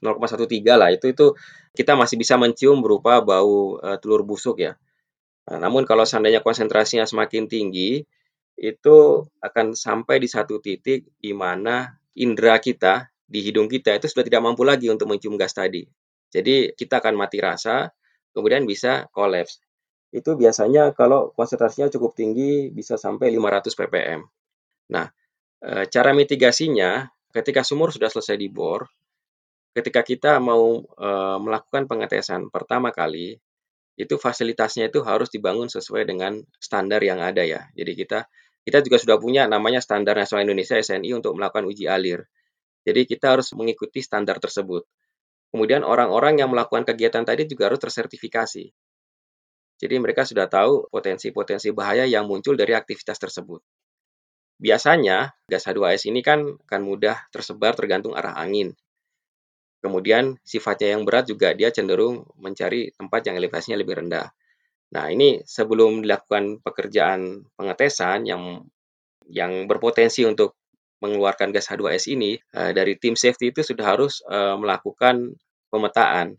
0,13 0.00 0.80
lah 0.80 0.92
itu 0.92 1.12
itu 1.12 1.32
kita 1.72 1.96
masih 1.96 2.20
bisa 2.20 2.36
mencium 2.36 2.84
berupa 2.84 3.24
bau 3.24 3.80
uh, 3.80 3.96
telur 4.00 4.24
busuk 4.24 4.60
ya. 4.60 4.76
Nah, 5.48 5.64
namun 5.64 5.88
kalau 5.88 6.04
seandainya 6.04 6.44
konsentrasinya 6.44 7.08
semakin 7.08 7.48
tinggi, 7.48 8.04
itu 8.58 8.96
akan 9.40 9.72
sampai 9.72 10.20
di 10.20 10.28
satu 10.28 10.60
titik 10.60 11.08
di 11.22 11.32
mana 11.32 11.96
indera 12.18 12.58
kita 12.60 13.08
di 13.28 13.44
hidung 13.44 13.68
kita 13.68 13.92
itu 14.00 14.08
sudah 14.08 14.24
tidak 14.24 14.40
mampu 14.40 14.64
lagi 14.64 14.88
untuk 14.88 15.06
mencium 15.12 15.36
gas 15.36 15.52
tadi. 15.52 15.84
Jadi 16.32 16.72
kita 16.72 17.04
akan 17.04 17.14
mati 17.14 17.38
rasa, 17.44 17.92
kemudian 18.32 18.64
bisa 18.64 19.04
kolaps. 19.12 19.60
Itu 20.08 20.40
biasanya 20.40 20.96
kalau 20.96 21.36
konsentrasinya 21.36 21.92
cukup 21.92 22.16
tinggi 22.16 22.72
bisa 22.72 22.96
sampai 22.96 23.28
500 23.28 23.76
ppm. 23.76 24.20
Nah, 24.96 25.06
e, 25.60 25.84
cara 25.92 26.16
mitigasinya 26.16 27.04
ketika 27.28 27.60
sumur 27.60 27.92
sudah 27.92 28.08
selesai 28.08 28.40
dibor, 28.40 28.88
ketika 29.76 30.00
kita 30.00 30.40
mau 30.40 30.80
e, 30.80 31.08
melakukan 31.44 31.84
pengetesan 31.84 32.48
pertama 32.48 32.88
kali, 32.88 33.36
itu 34.00 34.14
fasilitasnya 34.16 34.88
itu 34.88 35.04
harus 35.04 35.28
dibangun 35.28 35.68
sesuai 35.68 36.08
dengan 36.08 36.40
standar 36.56 37.04
yang 37.04 37.20
ada 37.20 37.44
ya. 37.44 37.68
Jadi 37.76 37.92
kita 37.92 38.24
kita 38.64 38.84
juga 38.84 38.96
sudah 39.00 39.16
punya 39.20 39.48
namanya 39.48 39.80
standar 39.80 40.16
nasional 40.16 40.44
Indonesia 40.44 40.76
SNI 40.76 41.10
untuk 41.16 41.36
melakukan 41.36 41.64
uji 41.68 41.88
alir. 41.88 42.24
Jadi 42.86 43.06
kita 43.08 43.38
harus 43.38 43.50
mengikuti 43.54 44.02
standar 44.04 44.38
tersebut. 44.42 44.86
Kemudian 45.48 45.82
orang-orang 45.82 46.38
yang 46.38 46.52
melakukan 46.52 46.84
kegiatan 46.84 47.24
tadi 47.24 47.48
juga 47.48 47.72
harus 47.72 47.80
tersertifikasi. 47.80 48.68
Jadi 49.78 49.94
mereka 50.02 50.26
sudah 50.26 50.50
tahu 50.50 50.90
potensi-potensi 50.90 51.70
bahaya 51.70 52.02
yang 52.04 52.26
muncul 52.26 52.58
dari 52.58 52.74
aktivitas 52.74 53.16
tersebut. 53.16 53.62
Biasanya 54.58 55.38
gas 55.46 55.70
H2S 55.70 56.10
ini 56.10 56.18
kan 56.18 56.58
akan 56.66 56.82
mudah 56.82 57.30
tersebar 57.30 57.78
tergantung 57.78 58.18
arah 58.18 58.34
angin. 58.34 58.74
Kemudian 59.78 60.34
sifatnya 60.42 60.98
yang 60.98 61.06
berat 61.06 61.30
juga 61.30 61.54
dia 61.54 61.70
cenderung 61.70 62.26
mencari 62.34 62.90
tempat 62.98 63.30
yang 63.30 63.38
elevasinya 63.38 63.78
lebih 63.78 64.02
rendah. 64.02 64.34
Nah, 64.90 65.06
ini 65.14 65.46
sebelum 65.46 66.02
dilakukan 66.02 66.58
pekerjaan 66.66 67.46
pengetesan 67.54 68.26
yang 68.26 68.66
yang 69.30 69.70
berpotensi 69.70 70.26
untuk 70.26 70.58
mengeluarkan 70.98 71.54
gas 71.54 71.70
H2S 71.70 72.10
ini 72.10 72.38
uh, 72.54 72.74
dari 72.74 72.98
tim 72.98 73.14
safety 73.14 73.54
itu 73.54 73.62
sudah 73.62 73.96
harus 73.96 74.18
uh, 74.26 74.58
melakukan 74.58 75.38
pemetaan 75.70 76.34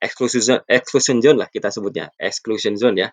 exclusion 0.00 0.42
zone, 0.42 0.62
exclusion 0.70 1.18
zone 1.20 1.38
lah 1.44 1.48
kita 1.50 1.68
sebutnya 1.68 2.08
exclusion 2.16 2.78
zone 2.78 2.96
ya. 2.96 3.08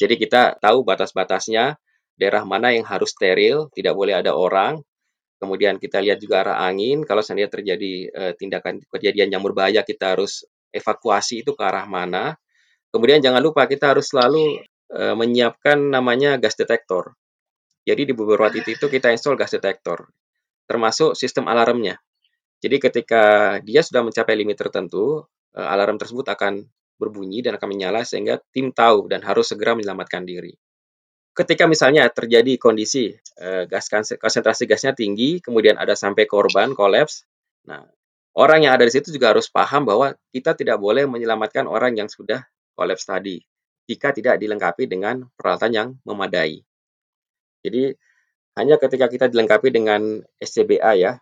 Jadi 0.00 0.16
kita 0.16 0.56
tahu 0.56 0.86
batas-batasnya 0.86 1.76
daerah 2.18 2.42
mana 2.46 2.72
yang 2.72 2.86
harus 2.86 3.12
steril, 3.12 3.68
tidak 3.76 3.94
boleh 3.94 4.18
ada 4.18 4.32
orang. 4.32 4.80
Kemudian 5.38 5.78
kita 5.78 6.02
lihat 6.02 6.18
juga 6.18 6.42
arah 6.42 6.66
angin. 6.66 7.06
Kalau 7.06 7.22
seandainya 7.22 7.50
terjadi 7.50 7.92
uh, 8.10 8.32
tindakan 8.34 8.82
kejadian 8.90 9.30
yang 9.30 9.42
berbahaya, 9.44 9.86
kita 9.86 10.18
harus 10.18 10.42
evakuasi 10.74 11.46
itu 11.46 11.54
ke 11.54 11.62
arah 11.62 11.86
mana. 11.86 12.34
Kemudian 12.90 13.22
jangan 13.22 13.44
lupa 13.44 13.68
kita 13.68 13.92
harus 13.92 14.08
selalu 14.08 14.64
menyiapkan 14.88 15.76
namanya 15.92 16.40
gas 16.40 16.56
detektor. 16.56 17.12
Jadi 17.84 18.08
di 18.08 18.12
beberapa 18.16 18.48
titik 18.48 18.80
itu 18.80 18.88
kita 18.88 19.12
install 19.12 19.36
gas 19.36 19.52
detektor 19.52 20.08
termasuk 20.68 21.16
sistem 21.16 21.48
alarmnya. 21.48 21.96
Jadi 22.60 22.76
ketika 22.76 23.56
dia 23.64 23.80
sudah 23.80 24.04
mencapai 24.04 24.36
limit 24.36 24.60
tertentu, 24.60 25.24
eh, 25.56 25.64
alarm 25.64 25.96
tersebut 25.96 26.28
akan 26.28 26.68
berbunyi 27.00 27.40
dan 27.40 27.56
akan 27.56 27.68
menyala 27.70 28.02
sehingga 28.02 28.42
tim 28.52 28.74
tahu 28.74 29.08
dan 29.08 29.24
harus 29.24 29.48
segera 29.48 29.72
menyelamatkan 29.72 30.26
diri. 30.28 30.52
Ketika 31.32 31.70
misalnya 31.70 32.10
terjadi 32.10 32.58
kondisi 32.58 33.14
eh, 33.38 33.64
gas 33.70 33.88
konsentrasi 34.18 34.66
gasnya 34.68 34.92
tinggi, 34.92 35.38
kemudian 35.38 35.78
ada 35.78 35.94
sampai 35.94 36.26
korban 36.26 36.74
kolaps, 36.74 37.24
nah 37.64 37.86
orang 38.34 38.66
yang 38.66 38.74
ada 38.74 38.84
di 38.84 38.92
situ 38.92 39.14
juga 39.14 39.32
harus 39.32 39.46
paham 39.46 39.86
bahwa 39.86 40.12
kita 40.34 40.58
tidak 40.58 40.82
boleh 40.82 41.06
menyelamatkan 41.06 41.64
orang 41.70 41.94
yang 41.94 42.10
sudah 42.10 42.42
kolaps 42.74 43.06
tadi 43.06 43.38
jika 43.88 44.12
tidak 44.12 44.36
dilengkapi 44.36 44.84
dengan 44.84 45.24
peralatan 45.38 45.70
yang 45.72 45.88
memadai. 46.04 46.60
Jadi 47.64 47.96
hanya 48.58 48.74
ketika 48.74 49.06
kita 49.06 49.30
dilengkapi 49.30 49.70
dengan 49.70 50.18
SCBA 50.42 50.92
ya, 50.98 51.12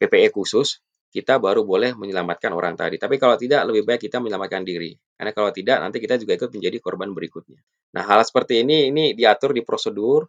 PPE 0.00 0.32
khusus, 0.32 0.80
kita 1.12 1.36
baru 1.36 1.64
boleh 1.64 1.92
menyelamatkan 1.92 2.52
orang 2.52 2.76
tadi. 2.80 2.96
Tapi 2.96 3.20
kalau 3.20 3.36
tidak, 3.36 3.68
lebih 3.68 3.84
baik 3.84 4.08
kita 4.08 4.20
menyelamatkan 4.24 4.64
diri. 4.64 4.96
Karena 5.16 5.32
kalau 5.36 5.52
tidak, 5.52 5.84
nanti 5.84 6.00
kita 6.00 6.16
juga 6.16 6.36
ikut 6.40 6.48
menjadi 6.52 6.76
korban 6.80 7.12
berikutnya. 7.12 7.60
Nah, 7.92 8.04
hal 8.08 8.24
seperti 8.24 8.64
ini 8.64 8.88
ini 8.88 9.12
diatur 9.12 9.52
di 9.52 9.60
prosedur, 9.60 10.28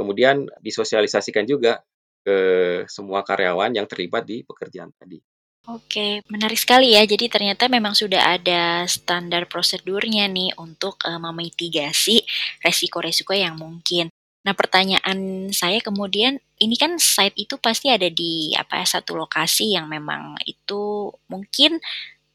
kemudian 0.00 0.48
disosialisasikan 0.64 1.44
juga 1.44 1.80
ke 2.24 2.36
semua 2.88 3.24
karyawan 3.24 3.72
yang 3.72 3.84
terlibat 3.88 4.24
di 4.24 4.44
pekerjaan 4.44 4.92
tadi. 4.96 5.20
Oke, 5.68 6.24
menarik 6.32 6.56
sekali 6.56 6.96
ya. 6.96 7.04
Jadi 7.04 7.28
ternyata 7.28 7.68
memang 7.68 7.92
sudah 7.92 8.40
ada 8.40 8.88
standar 8.88 9.44
prosedurnya 9.44 10.24
nih 10.24 10.56
untuk 10.56 10.96
uh, 11.04 11.20
memitigasi 11.20 12.24
resiko-resiko 12.64 13.36
yang 13.36 13.60
mungkin. 13.60 14.08
Nah, 14.46 14.54
pertanyaan 14.54 15.50
saya 15.50 15.82
kemudian, 15.82 16.38
ini 16.62 16.76
kan 16.78 16.96
site 16.96 17.34
itu 17.36 17.58
pasti 17.58 17.90
ada 17.90 18.06
di 18.06 18.54
apa 18.54 18.78
ya, 18.80 18.86
satu 18.86 19.18
lokasi 19.18 19.74
yang 19.74 19.90
memang 19.90 20.38
itu 20.46 21.10
mungkin 21.26 21.82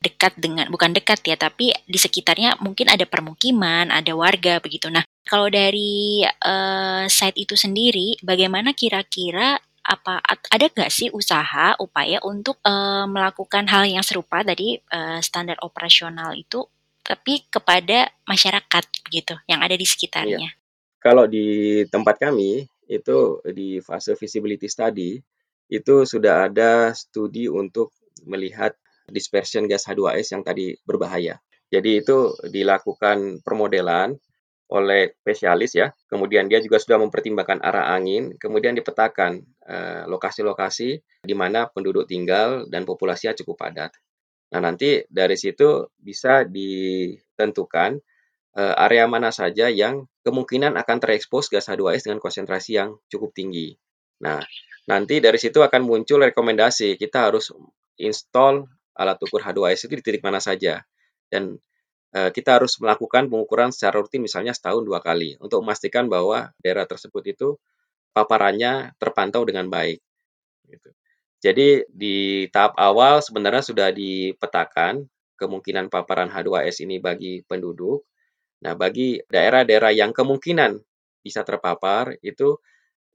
dekat 0.04 0.36
dengan 0.36 0.68
bukan 0.68 0.92
dekat 0.92 1.24
ya, 1.24 1.40
tapi 1.40 1.72
di 1.88 1.96
sekitarnya 1.96 2.60
mungkin 2.60 2.92
ada 2.92 3.08
permukiman, 3.08 3.88
ada 3.88 4.12
warga 4.14 4.60
begitu. 4.60 4.92
Nah, 4.92 5.08
kalau 5.24 5.48
dari 5.48 6.28
uh, 6.28 7.08
site 7.08 7.40
itu 7.48 7.56
sendiri, 7.56 8.20
bagaimana 8.20 8.76
kira-kira 8.76 9.56
apa 9.84 10.24
ada 10.48 10.72
nggak 10.72 10.92
sih 10.92 11.12
usaha 11.12 11.76
upaya 11.76 12.24
untuk 12.24 12.56
uh, 12.64 13.04
melakukan 13.04 13.68
hal 13.68 13.84
yang 13.84 14.00
serupa 14.00 14.40
tadi 14.40 14.80
uh, 14.96 15.20
standar 15.20 15.60
operasional 15.60 16.32
itu 16.32 16.64
tapi 17.04 17.44
kepada 17.52 18.08
masyarakat 18.24 18.84
gitu 19.12 19.36
yang 19.44 19.60
ada 19.60 19.76
di 19.76 19.84
sekitarnya? 19.84 20.56
Kalau 21.04 21.28
di 21.28 21.84
tempat 21.92 22.16
kami, 22.16 22.64
itu 22.88 23.44
di 23.52 23.84
fase 23.84 24.16
feasibility 24.16 24.72
study, 24.72 25.20
itu 25.68 25.96
sudah 26.08 26.48
ada 26.48 26.96
studi 26.96 27.52
untuk 27.52 27.92
melihat 28.24 28.72
dispersion 29.12 29.68
gas 29.68 29.84
H2S 29.84 30.32
yang 30.32 30.44
tadi 30.48 30.80
berbahaya. 30.88 31.44
Jadi 31.68 32.00
itu 32.00 32.32
dilakukan 32.48 33.44
permodelan 33.44 34.16
oleh 34.72 35.12
spesialis 35.20 35.76
ya. 35.76 35.92
Kemudian 36.08 36.48
dia 36.48 36.64
juga 36.64 36.80
sudah 36.80 37.02
mempertimbangkan 37.02 37.60
arah 37.60 37.92
angin, 37.92 38.40
kemudian 38.40 38.78
dipetakan 38.78 39.44
eh, 39.68 40.04
lokasi-lokasi 40.08 40.90
eh, 40.98 41.28
di 41.28 41.36
mana 41.36 41.68
penduduk 41.68 42.08
tinggal 42.08 42.70
dan 42.72 42.88
populasinya 42.88 43.36
cukup 43.36 43.60
padat. 43.60 43.92
Nah, 44.54 44.62
nanti 44.62 45.02
dari 45.10 45.34
situ 45.34 45.90
bisa 45.98 46.46
ditentukan 46.46 47.98
uh, 48.54 48.76
area 48.86 49.10
mana 49.10 49.34
saja 49.34 49.66
yang 49.66 50.06
kemungkinan 50.24 50.80
akan 50.80 50.98
terekspos 51.04 51.52
gas 51.52 51.68
H2S 51.68 52.08
dengan 52.08 52.20
konsentrasi 52.24 52.80
yang 52.80 52.96
cukup 53.12 53.36
tinggi. 53.36 53.76
Nah, 54.24 54.40
nanti 54.88 55.20
dari 55.20 55.36
situ 55.36 55.60
akan 55.60 55.84
muncul 55.84 56.24
rekomendasi 56.24 56.96
kita 56.96 57.30
harus 57.32 57.52
install 58.00 58.66
alat 58.96 59.20
ukur 59.20 59.44
H2S 59.44 59.92
itu 59.92 60.00
di 60.00 60.04
titik 60.04 60.24
mana 60.24 60.40
saja. 60.40 60.82
Dan 61.28 61.60
uh, 62.16 62.30
kita 62.32 62.62
harus 62.62 62.80
melakukan 62.80 63.28
pengukuran 63.28 63.74
secara 63.76 64.00
rutin 64.00 64.24
misalnya 64.24 64.56
setahun 64.56 64.86
dua 64.86 65.04
kali 65.04 65.36
untuk 65.44 65.66
memastikan 65.66 66.08
bahwa 66.08 66.54
daerah 66.62 66.88
tersebut 66.88 67.24
itu 67.28 67.48
paparannya 68.14 68.94
terpantau 69.02 69.44
dengan 69.44 69.68
baik. 69.68 70.00
Gitu. 70.70 70.90
Jadi 71.44 71.68
di 71.92 72.48
tahap 72.48 72.80
awal 72.80 73.20
sebenarnya 73.20 73.60
sudah 73.66 73.90
dipetakan 73.92 75.04
kemungkinan 75.36 75.92
paparan 75.92 76.32
H2S 76.32 76.88
ini 76.88 77.04
bagi 77.04 77.44
penduduk. 77.44 78.08
Nah, 78.64 78.80
bagi 78.80 79.20
daerah-daerah 79.20 79.92
yang 79.92 80.16
kemungkinan 80.16 80.80
bisa 81.20 81.44
terpapar 81.44 82.16
itu 82.24 82.60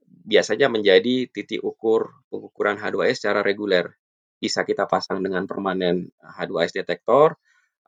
biasanya 0.05 0.69
menjadi 0.69 1.29
titik 1.29 1.61
ukur 1.65 2.25
pengukuran 2.29 2.77
H2S 2.77 3.25
secara 3.25 3.41
reguler. 3.41 3.89
Bisa 4.37 4.61
kita 4.61 4.85
pasang 4.85 5.25
dengan 5.25 5.49
permanen 5.49 6.09
H2S 6.21 6.77
detektor 6.77 7.37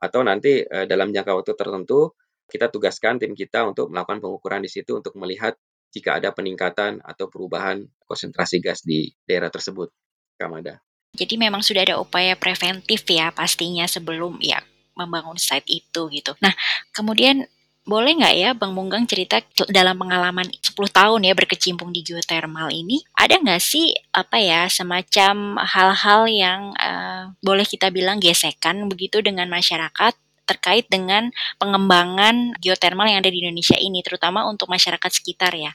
atau 0.02 0.20
nanti 0.26 0.66
uh, 0.66 0.84
dalam 0.90 1.14
jangka 1.14 1.32
waktu 1.38 1.54
tertentu 1.54 2.18
kita 2.50 2.68
tugaskan 2.68 3.22
tim 3.22 3.32
kita 3.32 3.64
untuk 3.64 3.88
melakukan 3.88 4.18
pengukuran 4.18 4.60
di 4.66 4.68
situ 4.68 4.98
untuk 4.98 5.14
melihat 5.16 5.54
jika 5.94 6.18
ada 6.18 6.34
peningkatan 6.34 7.00
atau 7.00 7.30
perubahan 7.30 7.86
konsentrasi 8.04 8.58
gas 8.58 8.82
di 8.82 9.08
daerah 9.24 9.48
tersebut. 9.48 9.88
Kamada. 10.36 10.82
Jadi 11.14 11.38
memang 11.38 11.62
sudah 11.62 11.84
ada 11.86 11.96
upaya 12.00 12.34
preventif 12.34 13.04
ya 13.06 13.30
pastinya 13.30 13.84
sebelum 13.84 14.40
ya 14.40 14.64
membangun 14.96 15.36
site 15.40 15.68
itu 15.68 16.08
gitu. 16.12 16.32
Nah, 16.40 16.52
kemudian 16.92 17.48
boleh 17.82 18.14
nggak 18.14 18.34
ya 18.38 18.50
Bang 18.54 18.78
Munggang 18.78 19.10
cerita 19.10 19.42
dalam 19.66 19.98
pengalaman 19.98 20.46
10 20.46 20.70
tahun 20.70 21.20
ya 21.26 21.34
berkecimpung 21.34 21.90
di 21.90 22.06
geothermal 22.06 22.70
ini, 22.70 23.02
ada 23.18 23.34
nggak 23.42 23.58
sih 23.58 23.90
apa 24.14 24.38
ya 24.38 24.70
semacam 24.70 25.58
hal-hal 25.58 26.22
yang 26.30 26.60
uh, 26.78 27.34
boleh 27.42 27.66
kita 27.66 27.90
bilang 27.90 28.22
gesekan 28.22 28.86
begitu 28.86 29.18
dengan 29.18 29.50
masyarakat 29.50 30.14
terkait 30.46 30.86
dengan 30.90 31.30
pengembangan 31.56 32.54
geothermal 32.58 33.06
yang 33.06 33.22
ada 33.22 33.30
di 33.30 33.42
Indonesia 33.46 33.78
ini, 33.78 34.02
terutama 34.02 34.46
untuk 34.46 34.68
masyarakat 34.68 35.10
sekitar 35.10 35.54
ya. 35.54 35.72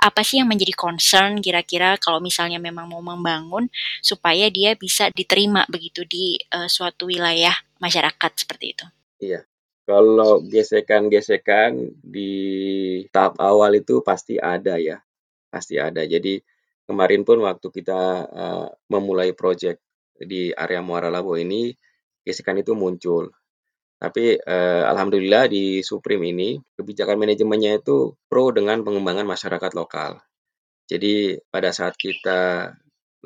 Apa 0.00 0.24
sih 0.24 0.40
yang 0.40 0.48
menjadi 0.48 0.72
concern 0.74 1.38
kira-kira 1.38 2.00
kalau 2.00 2.18
misalnya 2.18 2.58
memang 2.58 2.88
mau 2.88 3.00
membangun 3.04 3.68
supaya 4.00 4.48
dia 4.48 4.74
bisa 4.74 5.12
diterima 5.12 5.64
begitu 5.68 6.02
di 6.08 6.40
uh, 6.52 6.66
suatu 6.66 7.08
wilayah 7.08 7.54
masyarakat 7.82 8.32
seperti 8.34 8.66
itu? 8.76 8.86
Iya. 9.22 9.40
Kalau 9.88 10.44
gesekan-gesekan 10.44 11.96
di 12.04 12.32
tahap 13.08 13.40
awal 13.40 13.80
itu 13.80 14.04
pasti 14.04 14.36
ada 14.36 14.76
ya, 14.76 15.00
pasti 15.48 15.80
ada. 15.80 16.04
Jadi 16.04 16.36
kemarin 16.84 17.24
pun 17.24 17.40
waktu 17.40 17.72
kita 17.72 18.28
uh, 18.28 18.68
memulai 18.92 19.32
proyek 19.32 19.80
di 20.20 20.52
area 20.52 20.84
Muara 20.84 21.08
Labu 21.08 21.40
ini, 21.40 21.72
gesekan 22.20 22.60
itu 22.60 22.76
muncul. 22.76 23.32
Tapi 23.98 24.38
eh, 24.38 24.84
alhamdulillah 24.86 25.50
di 25.50 25.82
Supreme 25.82 26.30
ini 26.30 26.54
kebijakan 26.78 27.18
manajemennya 27.18 27.82
itu 27.82 28.14
pro 28.30 28.54
dengan 28.54 28.86
pengembangan 28.86 29.26
masyarakat 29.26 29.74
lokal. 29.74 30.22
Jadi 30.86 31.34
pada 31.50 31.74
saat 31.74 31.98
kita 31.98 32.72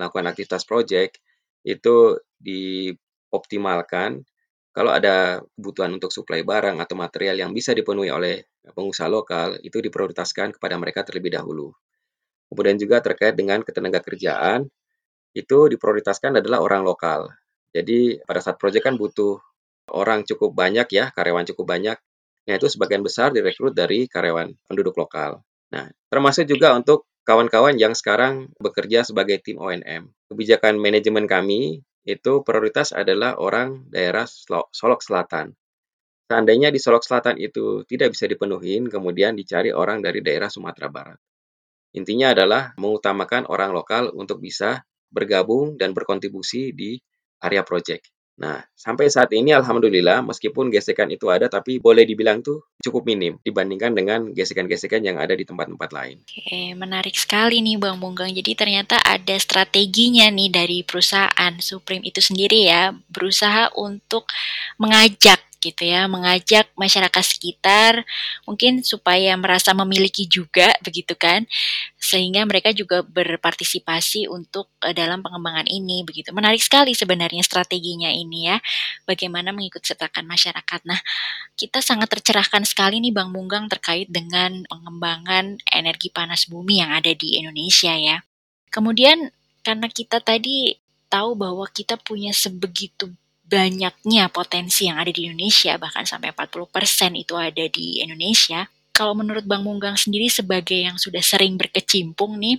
melakukan 0.00 0.32
aktivitas 0.32 0.64
proyek 0.64 1.20
itu 1.62 2.16
dioptimalkan 2.40 4.24
kalau 4.72 4.88
ada 4.88 5.44
kebutuhan 5.52 5.92
untuk 5.92 6.08
suplai 6.08 6.40
barang 6.40 6.80
atau 6.80 6.96
material 6.96 7.37
yang 7.37 7.52
bisa 7.52 7.76
dipenuhi 7.76 8.08
oleh 8.08 8.40
pengusaha 8.72 9.06
lokal 9.06 9.61
itu 9.61 9.78
diprioritaskan 9.85 10.56
kepada 10.56 10.80
mereka 10.80 11.04
terlebih 11.04 11.37
dahulu. 11.37 11.76
Kemudian 12.48 12.76
juga 12.80 13.04
terkait 13.04 13.37
dengan 13.37 13.61
ketenaga 13.61 14.00
kerjaan 14.00 14.68
itu 15.32 15.58
diprioritaskan 15.72 16.40
adalah 16.40 16.64
orang 16.64 16.85
lokal. 16.85 17.32
Jadi 17.72 18.20
pada 18.24 18.40
saat 18.44 18.61
proyek 18.61 18.85
kan 18.85 19.00
butuh 19.00 19.40
orang 19.92 20.24
cukup 20.28 20.52
banyak 20.52 20.88
ya, 20.92 21.08
karyawan 21.12 21.48
cukup 21.52 21.72
banyak, 21.72 21.96
yaitu 22.44 22.68
sebagian 22.68 23.00
besar 23.00 23.32
direkrut 23.32 23.72
dari 23.72 24.08
karyawan 24.08 24.52
penduduk 24.68 24.96
lokal. 25.00 25.40
Nah, 25.72 25.88
termasuk 26.12 26.44
juga 26.44 26.76
untuk 26.76 27.08
kawan-kawan 27.24 27.80
yang 27.80 27.96
sekarang 27.96 28.52
bekerja 28.61 29.08
sebagai 29.08 29.40
tim 29.40 29.56
ONM. 29.56 30.12
Kebijakan 30.28 30.76
manajemen 30.76 31.24
kami 31.24 31.80
itu 32.02 32.42
prioritas 32.42 32.90
adalah 32.90 33.38
orang 33.38 33.86
daerah 33.90 34.26
Solok 34.26 35.00
Selatan. 35.00 35.54
Seandainya 36.26 36.72
di 36.72 36.80
Solok 36.82 37.04
Selatan 37.04 37.38
itu 37.38 37.86
tidak 37.86 38.16
bisa 38.16 38.26
dipenuhi, 38.26 38.82
kemudian 38.88 39.36
dicari 39.38 39.70
orang 39.70 40.02
dari 40.02 40.24
daerah 40.24 40.50
Sumatera 40.50 40.88
Barat. 40.88 41.18
Intinya 41.92 42.32
adalah 42.32 42.72
mengutamakan 42.80 43.46
orang 43.52 43.70
lokal 43.76 44.10
untuk 44.16 44.40
bisa 44.40 44.80
bergabung 45.12 45.76
dan 45.76 45.92
berkontribusi 45.92 46.72
di 46.72 46.96
area 47.44 47.60
proyek. 47.60 48.08
Nah, 48.40 48.64
sampai 48.73 49.12
saat 49.12 49.29
ini 49.37 49.53
alhamdulillah 49.53 50.25
meskipun 50.25 50.73
gesekan 50.73 51.12
itu 51.12 51.29
ada 51.29 51.53
tapi 51.53 51.77
boleh 51.77 52.09
dibilang 52.09 52.40
tuh 52.40 52.64
cukup 52.81 53.05
minim 53.05 53.37
dibandingkan 53.45 53.92
dengan 53.92 54.33
gesekan-gesekan 54.33 55.05
yang 55.05 55.21
ada 55.21 55.37
di 55.37 55.45
tempat-tempat 55.45 55.90
lain. 55.92 56.16
Oke, 56.25 56.73
menarik 56.73 57.12
sekali 57.12 57.61
nih 57.61 57.77
Bang 57.77 58.01
Munggang. 58.01 58.33
Jadi 58.33 58.57
ternyata 58.57 58.97
ada 59.05 59.37
strateginya 59.37 60.27
nih 60.33 60.49
dari 60.49 60.79
perusahaan 60.81 61.55
Supreme 61.61 62.09
itu 62.09 62.25
sendiri 62.25 62.73
ya, 62.73 62.97
berusaha 63.12 63.68
untuk 63.77 64.25
mengajak 64.81 65.51
gitu 65.62 65.87
ya, 65.87 66.11
mengajak 66.11 66.66
masyarakat 66.75 67.22
sekitar 67.22 68.03
mungkin 68.42 68.83
supaya 68.83 69.38
merasa 69.38 69.70
memiliki 69.72 70.27
juga 70.27 70.75
begitu 70.83 71.14
kan, 71.14 71.46
sehingga 72.03 72.42
mereka 72.42 72.75
juga 72.75 73.07
berpartisipasi 73.07 74.27
untuk 74.27 74.66
uh, 74.83 74.90
dalam 74.90 75.22
pengembangan 75.22 75.70
ini 75.70 76.03
begitu. 76.03 76.35
Menarik 76.35 76.59
sekali 76.59 76.98
sebenarnya 76.98 77.46
strateginya 77.46 78.11
ini 78.11 78.51
ya, 78.51 78.59
bagaimana 79.07 79.55
mengikut 79.55 79.87
sertakan 79.87 80.27
masyarakat. 80.27 80.83
Nah, 80.83 80.98
kita 81.55 81.79
sangat 81.79 82.11
tercerahkan 82.11 82.66
sekali 82.66 82.98
nih 82.98 83.14
Bang 83.14 83.31
Munggang 83.31 83.70
terkait 83.70 84.11
dengan 84.11 84.66
pengembangan 84.66 85.62
energi 85.70 86.11
panas 86.11 86.51
bumi 86.51 86.83
yang 86.83 86.90
ada 86.90 87.14
di 87.14 87.38
Indonesia 87.38 87.94
ya. 87.94 88.18
Kemudian 88.75 89.31
karena 89.62 89.87
kita 89.87 90.18
tadi 90.18 90.75
tahu 91.07 91.38
bahwa 91.38 91.68
kita 91.70 92.01
punya 92.01 92.35
sebegitu 92.35 93.14
banyaknya 93.52 94.32
potensi 94.32 94.88
yang 94.88 94.96
ada 94.96 95.12
di 95.12 95.28
Indonesia, 95.28 95.76
bahkan 95.76 96.08
sampai 96.08 96.32
40% 96.32 97.12
itu 97.12 97.36
ada 97.36 97.64
di 97.68 98.00
Indonesia. 98.00 98.64
Kalau 98.96 99.12
menurut 99.12 99.44
Bang 99.44 99.60
Munggang 99.60 100.00
sendiri 100.00 100.32
sebagai 100.32 100.80
yang 100.80 100.96
sudah 100.96 101.20
sering 101.20 101.60
berkecimpung 101.60 102.40
nih, 102.40 102.56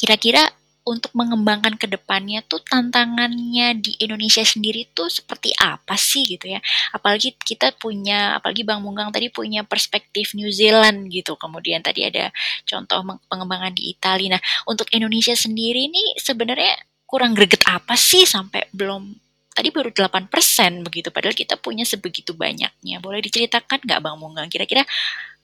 kira-kira 0.00 0.48
untuk 0.86 1.10
mengembangkan 1.18 1.74
ke 1.74 1.90
depannya 1.90 2.46
tuh 2.46 2.62
tantangannya 2.62 3.74
di 3.82 3.98
Indonesia 3.98 4.46
sendiri 4.46 4.86
tuh 4.94 5.10
seperti 5.10 5.50
apa 5.58 5.98
sih 5.98 6.22
gitu 6.24 6.46
ya. 6.46 6.62
Apalagi 6.94 7.34
kita 7.34 7.74
punya, 7.74 8.38
apalagi 8.38 8.62
Bang 8.62 8.86
Munggang 8.86 9.10
tadi 9.10 9.28
punya 9.28 9.66
perspektif 9.66 10.32
New 10.38 10.48
Zealand 10.48 11.10
gitu. 11.10 11.34
Kemudian 11.34 11.82
tadi 11.82 12.06
ada 12.06 12.30
contoh 12.64 13.18
pengembangan 13.26 13.74
di 13.74 13.90
Italia. 13.92 14.38
Nah, 14.38 14.42
untuk 14.70 14.86
Indonesia 14.94 15.34
sendiri 15.34 15.90
nih 15.90 16.22
sebenarnya 16.22 16.78
kurang 17.02 17.34
greget 17.34 17.66
apa 17.66 17.98
sih 17.98 18.22
sampai 18.22 18.70
belum 18.70 19.25
tadi 19.56 19.72
baru 19.72 19.88
8% 19.88 20.28
begitu 20.84 21.08
padahal 21.08 21.32
kita 21.32 21.56
punya 21.56 21.88
sebegitu 21.88 22.36
banyaknya. 22.36 23.00
Boleh 23.00 23.24
diceritakan 23.24 23.80
nggak 23.88 24.00
Bang 24.04 24.20
Munggang 24.20 24.52
kira-kira 24.52 24.84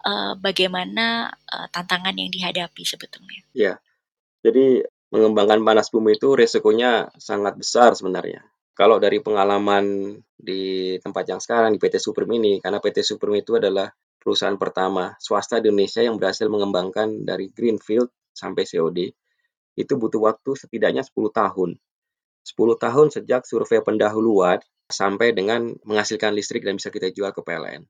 uh, 0.04 0.36
bagaimana 0.36 1.32
uh, 1.32 1.66
tantangan 1.72 2.12
yang 2.12 2.28
dihadapi 2.28 2.84
sebetulnya? 2.84 3.40
Ya. 3.56 3.80
Jadi 4.44 4.84
mengembangkan 5.08 5.64
panas 5.64 5.88
bumi 5.88 6.20
itu 6.20 6.36
resikonya 6.36 7.08
sangat 7.16 7.56
besar 7.56 7.96
sebenarnya. 7.96 8.44
Kalau 8.76 9.00
dari 9.00 9.20
pengalaman 9.24 10.16
di 10.36 10.96
tempat 11.00 11.24
yang 11.28 11.40
sekarang 11.40 11.72
di 11.72 11.80
PT 11.80 12.00
Supreme 12.00 12.36
ini, 12.40 12.52
karena 12.60 12.80
PT 12.80 13.04
Supreme 13.04 13.40
itu 13.40 13.56
adalah 13.56 13.88
perusahaan 14.16 14.56
pertama 14.56 15.12
swasta 15.20 15.60
di 15.60 15.68
Indonesia 15.68 16.00
yang 16.00 16.16
berhasil 16.16 16.48
mengembangkan 16.48 17.24
dari 17.24 17.52
greenfield 17.52 18.08
sampai 18.32 18.64
COD, 18.64 19.12
itu 19.76 19.92
butuh 19.96 20.20
waktu 20.24 20.56
setidaknya 20.56 21.04
10 21.04 21.12
tahun 21.32 21.70
10 22.42 22.76
tahun 22.78 23.08
sejak 23.14 23.46
survei 23.46 23.80
pendahuluan 23.82 24.58
sampai 24.90 25.32
dengan 25.32 25.72
menghasilkan 25.86 26.34
listrik 26.34 26.66
dan 26.66 26.76
bisa 26.76 26.90
kita 26.92 27.08
jual 27.14 27.30
ke 27.32 27.40
PLN. 27.40 27.86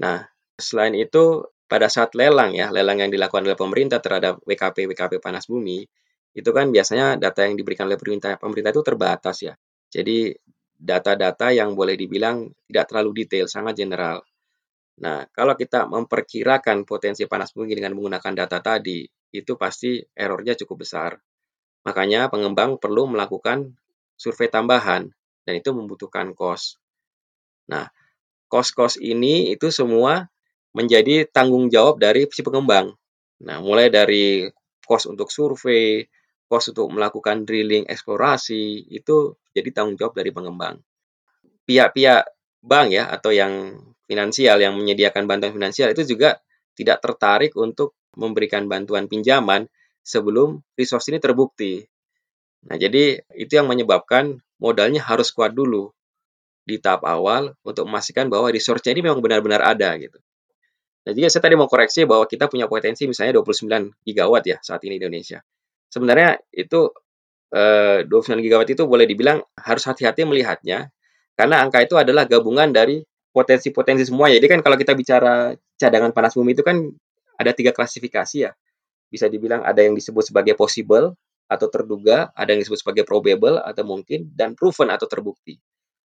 Nah, 0.00 0.24
selain 0.56 0.94
itu 0.94 1.44
pada 1.66 1.88
saat 1.88 2.14
lelang 2.14 2.52
ya, 2.54 2.68
lelang 2.70 3.00
yang 3.02 3.10
dilakukan 3.10 3.46
oleh 3.46 3.58
pemerintah 3.58 3.98
terhadap 3.98 4.42
WKP 4.44 4.90
WKP 4.90 5.22
panas 5.22 5.46
bumi, 5.46 5.82
itu 6.34 6.50
kan 6.54 6.70
biasanya 6.70 7.18
data 7.18 7.46
yang 7.46 7.58
diberikan 7.58 7.90
oleh 7.90 7.98
pemerintah 7.98 8.38
pemerintah 8.38 8.70
itu 8.70 8.82
terbatas 8.86 9.36
ya. 9.42 9.54
Jadi 9.90 10.30
data-data 10.80 11.52
yang 11.52 11.76
boleh 11.76 11.94
dibilang 11.98 12.48
tidak 12.70 12.84
terlalu 12.88 13.24
detail, 13.24 13.46
sangat 13.50 13.76
general. 13.76 14.24
Nah, 15.00 15.24
kalau 15.32 15.56
kita 15.56 15.88
memperkirakan 15.88 16.84
potensi 16.84 17.24
panas 17.24 17.52
bumi 17.52 17.72
dengan 17.76 17.96
menggunakan 17.96 18.32
data 18.44 18.58
tadi, 18.60 19.04
itu 19.30 19.52
pasti 19.54 20.00
errornya 20.12 20.56
cukup 20.64 20.84
besar. 20.84 21.12
Makanya 21.84 22.28
pengembang 22.28 22.76
perlu 22.76 23.08
melakukan 23.08 23.76
survei 24.20 24.52
tambahan 24.52 25.08
dan 25.48 25.54
itu 25.56 25.72
membutuhkan 25.72 26.36
kos. 26.36 26.76
Nah, 27.72 27.88
kos-kos 28.50 29.00
ini 29.00 29.54
itu 29.54 29.72
semua 29.72 30.28
menjadi 30.76 31.24
tanggung 31.30 31.72
jawab 31.72 31.96
dari 31.98 32.28
si 32.28 32.44
pengembang. 32.44 32.92
Nah, 33.40 33.58
mulai 33.64 33.88
dari 33.88 34.44
kos 34.84 35.08
untuk 35.08 35.32
survei, 35.32 36.04
kos 36.50 36.74
untuk 36.74 36.92
melakukan 36.92 37.48
drilling 37.48 37.88
eksplorasi, 37.88 38.90
itu 38.92 39.40
jadi 39.56 39.70
tanggung 39.72 39.96
jawab 39.96 40.18
dari 40.18 40.30
pengembang. 40.34 40.78
Pihak-pihak 41.64 42.22
bank 42.60 42.88
ya 42.92 43.08
atau 43.08 43.32
yang 43.32 43.80
finansial 44.04 44.60
yang 44.60 44.76
menyediakan 44.76 45.24
bantuan 45.24 45.54
finansial 45.54 45.94
itu 45.94 46.02
juga 46.04 46.36
tidak 46.76 47.00
tertarik 47.00 47.54
untuk 47.56 47.96
memberikan 48.18 48.66
bantuan 48.66 49.06
pinjaman 49.06 49.70
sebelum 50.04 50.60
resource 50.76 51.08
ini 51.12 51.18
terbukti. 51.22 51.84
Nah, 52.68 52.76
jadi 52.76 53.24
itu 53.36 53.52
yang 53.56 53.68
menyebabkan 53.68 54.40
modalnya 54.60 55.00
harus 55.00 55.32
kuat 55.32 55.56
dulu 55.56 55.92
di 56.68 56.76
tahap 56.76 57.08
awal 57.08 57.56
untuk 57.64 57.88
memastikan 57.88 58.28
bahwa 58.28 58.52
resource-nya 58.52 58.92
ini 58.92 59.08
memang 59.08 59.24
benar-benar 59.24 59.64
ada 59.64 59.96
gitu. 59.96 60.20
Nah, 61.08 61.12
jadi 61.16 61.32
saya 61.32 61.48
tadi 61.48 61.56
mau 61.56 61.66
koreksi 61.66 62.04
bahwa 62.04 62.28
kita 62.28 62.46
punya 62.52 62.68
potensi 62.68 63.08
misalnya 63.08 63.40
29 63.40 64.04
gigawatt 64.04 64.44
ya 64.44 64.58
saat 64.60 64.84
ini 64.84 65.00
di 65.00 65.08
Indonesia. 65.08 65.40
Sebenarnya 65.88 66.36
itu 66.52 66.92
eh, 67.56 68.04
29 68.04 68.44
gigawatt 68.44 68.68
itu 68.68 68.84
boleh 68.84 69.08
dibilang 69.08 69.40
harus 69.56 69.82
hati-hati 69.88 70.28
melihatnya 70.28 70.92
karena 71.34 71.64
angka 71.64 71.80
itu 71.80 71.96
adalah 71.96 72.28
gabungan 72.28 72.68
dari 72.68 73.00
potensi-potensi 73.32 74.04
semua. 74.04 74.28
Jadi 74.28 74.44
kan 74.44 74.60
kalau 74.60 74.76
kita 74.76 74.92
bicara 74.92 75.56
cadangan 75.80 76.12
panas 76.12 76.36
bumi 76.36 76.52
itu 76.52 76.60
kan 76.60 76.76
ada 77.40 77.50
tiga 77.56 77.72
klasifikasi 77.72 78.36
ya. 78.44 78.52
Bisa 79.10 79.26
dibilang 79.26 79.66
ada 79.66 79.82
yang 79.82 79.98
disebut 79.98 80.30
sebagai 80.30 80.54
possible 80.54 81.18
atau 81.50 81.66
terduga, 81.66 82.30
ada 82.38 82.54
yang 82.54 82.62
disebut 82.62 82.78
sebagai 82.78 83.02
probable 83.02 83.58
atau 83.58 83.82
mungkin, 83.82 84.30
dan 84.32 84.54
proven 84.54 84.88
atau 84.94 85.10
terbukti. 85.10 85.58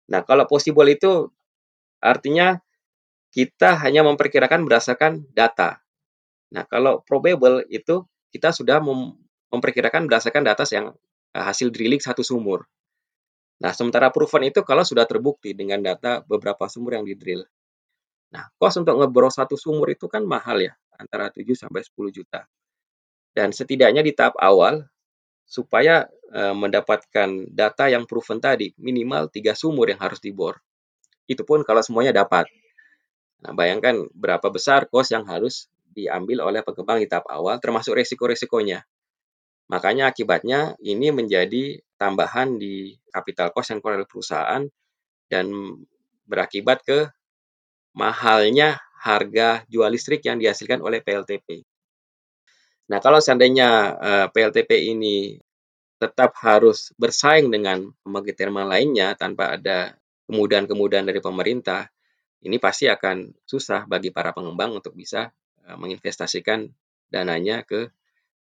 Nah, 0.10 0.26
kalau 0.26 0.50
possible 0.50 0.90
itu 0.90 1.30
artinya 2.02 2.58
kita 3.30 3.78
hanya 3.86 4.02
memperkirakan 4.02 4.66
berdasarkan 4.66 5.30
data. 5.30 5.78
Nah, 6.50 6.66
kalau 6.66 7.06
probable 7.06 7.62
itu 7.70 8.08
kita 8.34 8.50
sudah 8.50 8.82
mem 8.82 9.14
memperkirakan 9.48 10.12
berdasarkan 10.12 10.44
data 10.44 10.68
yang 10.68 10.92
uh, 11.32 11.44
hasil 11.48 11.72
drilling 11.72 12.04
satu 12.04 12.20
sumur. 12.20 12.68
Nah, 13.64 13.72
sementara 13.72 14.12
proven 14.12 14.52
itu 14.52 14.60
kalau 14.62 14.84
sudah 14.84 15.08
terbukti 15.08 15.56
dengan 15.56 15.80
data 15.80 16.22
beberapa 16.26 16.68
sumur 16.68 17.00
yang 17.00 17.08
di 17.08 17.16
drill. 17.16 17.48
Nah, 18.36 18.44
cost 18.60 18.84
untuk 18.84 19.00
ngebor 19.00 19.32
satu 19.32 19.56
sumur 19.56 19.88
itu 19.88 20.12
kan 20.12 20.28
mahal 20.28 20.60
ya, 20.60 20.76
antara 21.00 21.32
7 21.32 21.48
sampai 21.56 21.80
10 21.80 22.12
juta. 22.12 22.44
Dan 23.38 23.54
setidaknya 23.54 24.02
di 24.02 24.18
tahap 24.18 24.34
awal 24.42 24.82
supaya 25.46 26.10
uh, 26.34 26.58
mendapatkan 26.58 27.54
data 27.54 27.86
yang 27.86 28.10
proven 28.10 28.42
tadi, 28.42 28.74
minimal 28.82 29.30
tiga 29.30 29.54
sumur 29.54 29.94
yang 29.94 30.02
harus 30.02 30.18
dibor. 30.18 30.58
Itu 31.30 31.46
pun 31.46 31.62
kalau 31.62 31.86
semuanya 31.86 32.26
dapat. 32.26 32.50
Nah, 33.46 33.54
bayangkan 33.54 34.10
berapa 34.18 34.50
besar 34.50 34.90
cost 34.90 35.14
yang 35.14 35.30
harus 35.30 35.70
diambil 35.94 36.50
oleh 36.50 36.66
pengembang 36.66 36.98
di 36.98 37.06
tahap 37.06 37.30
awal, 37.30 37.62
termasuk 37.62 37.94
resiko-resikonya. 37.94 38.82
Makanya 39.70 40.10
akibatnya 40.10 40.74
ini 40.82 41.14
menjadi 41.14 41.78
tambahan 42.02 42.58
di 42.58 42.98
capital 43.14 43.54
cost 43.54 43.70
yang 43.70 43.86
keluar 43.86 44.02
perusahaan 44.10 44.66
dan 45.30 45.46
berakibat 46.26 46.82
ke 46.82 47.06
mahalnya 47.94 48.82
harga 48.98 49.62
jual 49.70 49.94
listrik 49.94 50.26
yang 50.26 50.42
dihasilkan 50.42 50.82
oleh 50.82 51.06
PLTP. 51.06 51.62
Nah, 52.88 53.00
kalau 53.04 53.20
seandainya 53.20 53.70
uh, 54.00 54.26
eh, 54.26 54.28
PLTP 54.32 54.96
ini 54.96 55.36
tetap 55.98 56.38
harus 56.40 56.94
bersaing 56.96 57.50
dengan 57.52 57.90
pembangkit 58.06 58.38
termal 58.38 58.70
lainnya 58.70 59.18
tanpa 59.18 59.58
ada 59.58 59.98
kemudahan-kemudahan 60.30 61.04
dari 61.04 61.20
pemerintah, 61.20 61.90
ini 62.46 62.62
pasti 62.62 62.88
akan 62.88 63.34
susah 63.44 63.90
bagi 63.90 64.14
para 64.14 64.32
pengembang 64.32 64.78
untuk 64.78 64.96
bisa 64.96 65.34
uh, 65.68 65.76
menginvestasikan 65.76 66.70
dananya 67.12 67.68
ke 67.68 67.92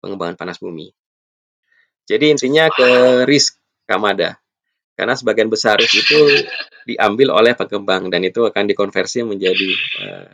pengembangan 0.01 0.41
panas 0.41 0.57
bumi. 0.57 0.89
Jadi 2.09 2.33
intinya 2.33 2.67
ke 2.73 3.23
risk 3.29 3.61
Kamada. 3.85 4.41
Karena 4.97 5.17
sebagian 5.17 5.49
besar 5.49 5.81
risk 5.81 6.01
itu 6.01 6.21
diambil 6.89 7.33
oleh 7.33 7.53
pengembang 7.57 8.09
dan 8.09 8.25
itu 8.25 8.45
akan 8.45 8.65
dikonversi 8.69 9.25
menjadi 9.25 9.71
uh, 10.01 10.33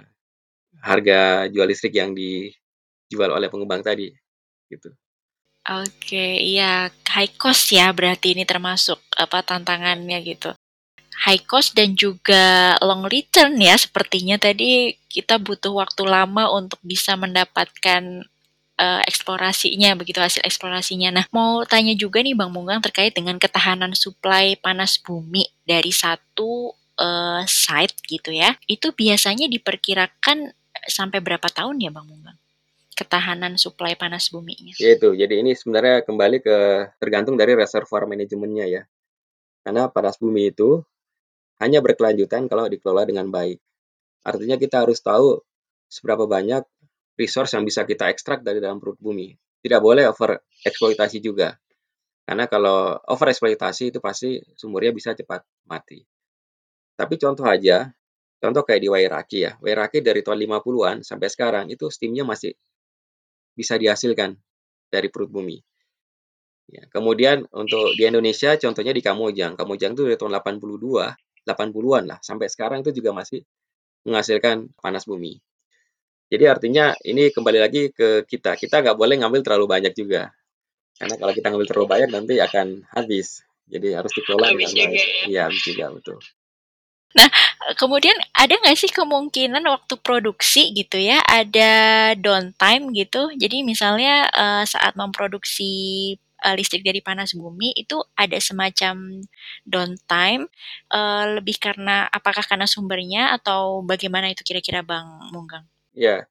harga 0.82 1.50
jual 1.50 1.66
listrik 1.66 1.98
yang 1.98 2.14
dijual 3.06 3.30
oleh 3.34 3.46
pengembang 3.46 3.82
tadi 3.82 4.10
gitu. 4.70 4.90
Oke, 5.66 6.38
iya 6.38 6.94
high 7.10 7.34
cost 7.34 7.74
ya 7.74 7.90
berarti 7.90 8.38
ini 8.38 8.46
termasuk 8.46 9.02
apa 9.18 9.42
tantangannya 9.42 10.22
gitu. 10.22 10.54
High 11.26 11.42
cost 11.42 11.74
dan 11.74 11.98
juga 11.98 12.78
long 12.78 13.02
return 13.10 13.58
ya 13.58 13.74
sepertinya 13.74 14.38
tadi 14.38 14.94
kita 15.10 15.42
butuh 15.42 15.74
waktu 15.74 16.06
lama 16.06 16.54
untuk 16.54 16.78
bisa 16.86 17.18
mendapatkan 17.18 18.22
uh, 18.78 19.02
eksplorasinya 19.10 19.98
begitu 19.98 20.22
hasil 20.22 20.44
eksplorasinya. 20.46 21.10
Nah, 21.10 21.24
mau 21.34 21.66
tanya 21.66 21.98
juga 21.98 22.22
nih 22.22 22.36
Bang 22.38 22.54
Munggang 22.54 22.78
terkait 22.84 23.10
dengan 23.16 23.34
ketahanan 23.40 23.96
suplai 23.98 24.54
panas 24.60 25.02
bumi 25.02 25.50
dari 25.66 25.90
satu 25.90 26.70
uh, 27.00 27.42
site 27.42 27.96
gitu 28.06 28.30
ya. 28.30 28.54
Itu 28.70 28.94
biasanya 28.94 29.50
diperkirakan 29.50 30.52
sampai 30.86 31.18
berapa 31.18 31.48
tahun 31.50 31.82
ya 31.82 31.90
Bang 31.90 32.06
Munggang? 32.06 32.38
Ketahanan 32.96 33.60
suplai 33.60 33.92
panas 33.92 34.32
buminya. 34.32 34.72
Ya 34.80 34.96
itu. 34.96 35.12
Jadi 35.12 35.44
ini 35.44 35.52
sebenarnya 35.52 36.00
kembali 36.00 36.40
ke 36.40 36.56
tergantung 36.96 37.36
dari 37.36 37.52
reservoir 37.52 38.08
manajemennya 38.08 38.66
ya. 38.66 38.82
Karena 39.60 39.92
panas 39.92 40.16
bumi 40.16 40.48
itu 40.48 40.80
hanya 41.60 41.84
berkelanjutan 41.84 42.48
kalau 42.48 42.64
dikelola 42.72 43.04
dengan 43.04 43.28
baik. 43.28 43.60
Artinya 44.24 44.56
kita 44.56 44.88
harus 44.88 45.04
tahu 45.04 45.44
seberapa 45.92 46.24
banyak 46.24 46.64
resource 47.20 47.52
yang 47.52 47.68
bisa 47.68 47.84
kita 47.84 48.08
ekstrak 48.08 48.40
dari 48.40 48.64
dalam 48.64 48.80
perut 48.80 48.96
bumi. 48.96 49.36
Tidak 49.60 49.80
boleh 49.80 50.08
over 50.08 50.40
eksploitasi 50.64 51.20
juga. 51.20 51.52
Karena 52.26 52.48
kalau 52.50 52.98
over 53.06 53.28
eksploitasi 53.30 53.94
itu 53.94 53.98
pasti 54.00 54.40
sumurnya 54.58 54.90
bisa 54.90 55.14
cepat 55.14 55.46
mati. 55.68 56.02
Tapi 56.96 57.14
contoh 57.20 57.44
aja, 57.44 57.92
contoh 58.40 58.62
kayak 58.64 58.80
di 58.82 58.88
Wairaki 58.88 59.38
ya. 59.44 59.52
Wairaki 59.60 60.00
dari 60.00 60.24
tahun 60.24 60.42
50-an 60.42 60.96
sampai 61.04 61.28
sekarang 61.28 61.64
itu 61.68 61.86
steamnya 61.92 62.24
masih 62.24 62.56
bisa 63.56 63.80
dihasilkan 63.80 64.36
dari 64.92 65.08
perut 65.08 65.32
bumi. 65.32 65.58
Ya, 66.66 66.82
kemudian 66.90 67.46
untuk 67.54 67.94
di 67.94 68.04
Indonesia 68.04 68.52
contohnya 68.58 68.92
di 68.92 69.00
Kamojang. 69.00 69.56
Kamojang 69.56 69.94
itu 69.96 70.02
dari 70.04 70.18
tahun 70.18 70.34
82, 70.36 71.16
80-an 71.46 72.04
lah 72.10 72.18
sampai 72.20 72.50
sekarang 72.50 72.82
itu 72.82 72.90
juga 73.00 73.14
masih 73.14 73.40
menghasilkan 74.04 74.70
panas 74.78 75.06
bumi. 75.06 75.38
Jadi 76.26 76.44
artinya 76.50 76.90
ini 77.06 77.30
kembali 77.30 77.58
lagi 77.62 77.94
ke 77.94 78.26
kita. 78.26 78.58
Kita 78.58 78.82
nggak 78.82 78.98
boleh 78.98 79.14
ngambil 79.22 79.46
terlalu 79.46 79.66
banyak 79.70 79.94
juga. 79.94 80.34
Karena 80.98 81.14
kalau 81.22 81.32
kita 81.32 81.46
ngambil 81.54 81.68
terlalu 81.70 81.86
banyak 81.86 82.10
nanti 82.10 82.34
akan 82.42 82.82
habis. 82.90 83.46
Jadi 83.66 83.94
harus 83.94 84.10
dikelola 84.10 84.54
dengan 84.54 84.70
baik. 84.74 85.30
Iya, 85.30 85.40
habis 85.50 85.62
juga 85.62 85.86
betul. 85.94 86.18
Nah, 87.16 87.28
kemudian 87.80 88.12
ada 88.36 88.52
nggak 88.60 88.76
sih 88.76 88.92
kemungkinan 88.92 89.64
waktu 89.64 89.96
produksi 90.04 90.76
gitu 90.76 91.00
ya, 91.00 91.24
ada 91.24 91.72
downtime 92.12 92.92
gitu? 92.92 93.32
Jadi 93.32 93.64
misalnya 93.64 94.28
uh, 94.36 94.64
saat 94.68 94.92
memproduksi 95.00 96.12
uh, 96.44 96.52
listrik 96.52 96.84
dari 96.84 97.00
panas 97.00 97.32
bumi 97.32 97.72
itu 97.72 97.96
ada 98.20 98.36
semacam 98.36 99.24
downtime, 99.64 100.44
uh, 100.92 101.40
lebih 101.40 101.56
karena 101.56 102.04
apakah 102.12 102.44
karena 102.44 102.68
sumbernya 102.68 103.32
atau 103.32 103.80
bagaimana 103.80 104.28
itu 104.28 104.44
kira-kira 104.44 104.84
Bang 104.84 105.32
Munggang? 105.32 105.64
Ya, 105.96 106.28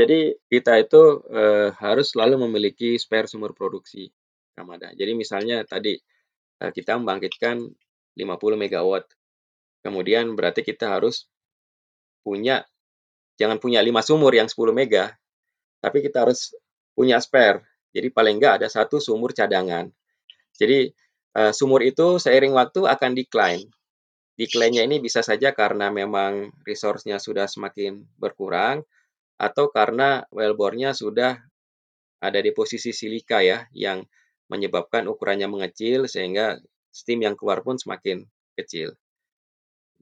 jadi 0.00 0.40
kita 0.48 0.80
itu 0.80 1.20
uh, 1.28 1.76
harus 1.76 2.16
selalu 2.16 2.48
memiliki 2.48 2.96
spare 2.96 3.28
sumber 3.28 3.52
produksi, 3.52 4.08
Ramada. 4.56 4.96
Jadi 4.96 5.12
misalnya 5.12 5.60
tadi 5.68 6.00
kita 6.56 6.96
membangkitkan 6.96 7.68
50 8.16 8.56
megawatt, 8.56 9.04
kemudian 9.80 10.32
berarti 10.36 10.64
kita 10.64 10.96
harus 10.96 11.26
punya 12.22 12.66
jangan 13.36 13.60
punya 13.60 13.84
5 13.84 13.92
sumur 14.02 14.32
yang 14.32 14.48
10 14.48 14.72
mega, 14.72 15.14
tapi 15.84 16.00
kita 16.02 16.26
harus 16.26 16.56
punya 16.96 17.20
spare. 17.20 17.62
Jadi 17.92 18.08
paling 18.12 18.40
enggak 18.40 18.60
ada 18.60 18.68
satu 18.68 19.00
sumur 19.00 19.32
cadangan. 19.32 19.88
Jadi 20.56 20.92
uh, 21.36 21.52
sumur 21.52 21.84
itu 21.84 22.16
seiring 22.16 22.56
waktu 22.56 22.88
akan 22.88 23.12
decline. 23.12 23.68
Decline-nya 24.36 24.84
ini 24.84 25.00
bisa 25.00 25.24
saja 25.24 25.56
karena 25.56 25.88
memang 25.88 26.52
resource-nya 26.68 27.16
sudah 27.16 27.48
semakin 27.48 28.04
berkurang 28.20 28.84
atau 29.40 29.72
karena 29.72 30.28
wellbore-nya 30.28 30.92
sudah 30.92 31.40
ada 32.20 32.40
di 32.40 32.52
posisi 32.52 32.92
silika 32.92 33.40
ya 33.40 33.64
yang 33.72 34.04
menyebabkan 34.48 35.08
ukurannya 35.08 35.48
mengecil 35.48 36.04
sehingga 36.08 36.60
steam 36.92 37.24
yang 37.24 37.36
keluar 37.36 37.60
pun 37.64 37.76
semakin 37.80 38.24
kecil. 38.56 38.96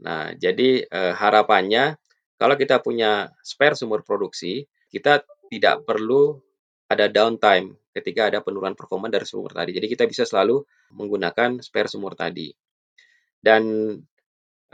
Nah, 0.02 0.34
jadi 0.34 0.82
eh, 0.82 1.12
harapannya 1.14 1.94
kalau 2.34 2.58
kita 2.58 2.82
punya 2.82 3.30
spare 3.46 3.78
sumur 3.78 4.02
produksi, 4.02 4.66
kita 4.90 5.22
tidak 5.50 5.86
perlu 5.86 6.42
ada 6.90 7.06
downtime 7.06 7.78
ketika 7.94 8.26
ada 8.26 8.42
penurunan 8.42 8.74
performa 8.74 9.06
dari 9.06 9.22
sumur 9.22 9.54
tadi. 9.54 9.70
Jadi 9.70 9.86
kita 9.86 10.04
bisa 10.10 10.26
selalu 10.26 10.66
menggunakan 10.98 11.62
spare 11.62 11.86
sumur 11.86 12.18
tadi. 12.18 12.50
Dan 13.38 13.94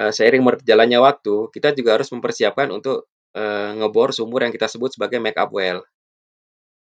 uh, 0.00 0.12
seiring 0.12 0.40
berjalannya 0.40 0.98
waktu, 1.04 1.52
kita 1.52 1.76
juga 1.76 2.00
harus 2.00 2.08
mempersiapkan 2.08 2.72
untuk 2.72 3.12
uh, 3.36 3.76
ngebor 3.76 4.16
sumur 4.16 4.40
yang 4.40 4.52
kita 4.54 4.66
sebut 4.66 4.96
sebagai 4.96 5.20
make 5.20 5.36
up 5.36 5.52
well. 5.52 5.84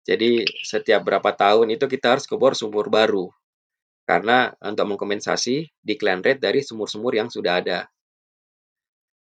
Jadi 0.08 0.48
setiap 0.64 1.04
berapa 1.04 1.36
tahun 1.36 1.76
itu 1.76 1.84
kita 1.88 2.16
harus 2.16 2.28
kebor 2.28 2.56
sumur 2.56 2.88
baru. 2.88 3.28
Karena 4.08 4.56
untuk 4.64 4.96
mengkompensasi 4.96 5.84
decline 5.84 6.24
rate 6.24 6.40
dari 6.40 6.64
sumur-sumur 6.64 7.12
yang 7.12 7.28
sudah 7.28 7.60
ada. 7.60 7.80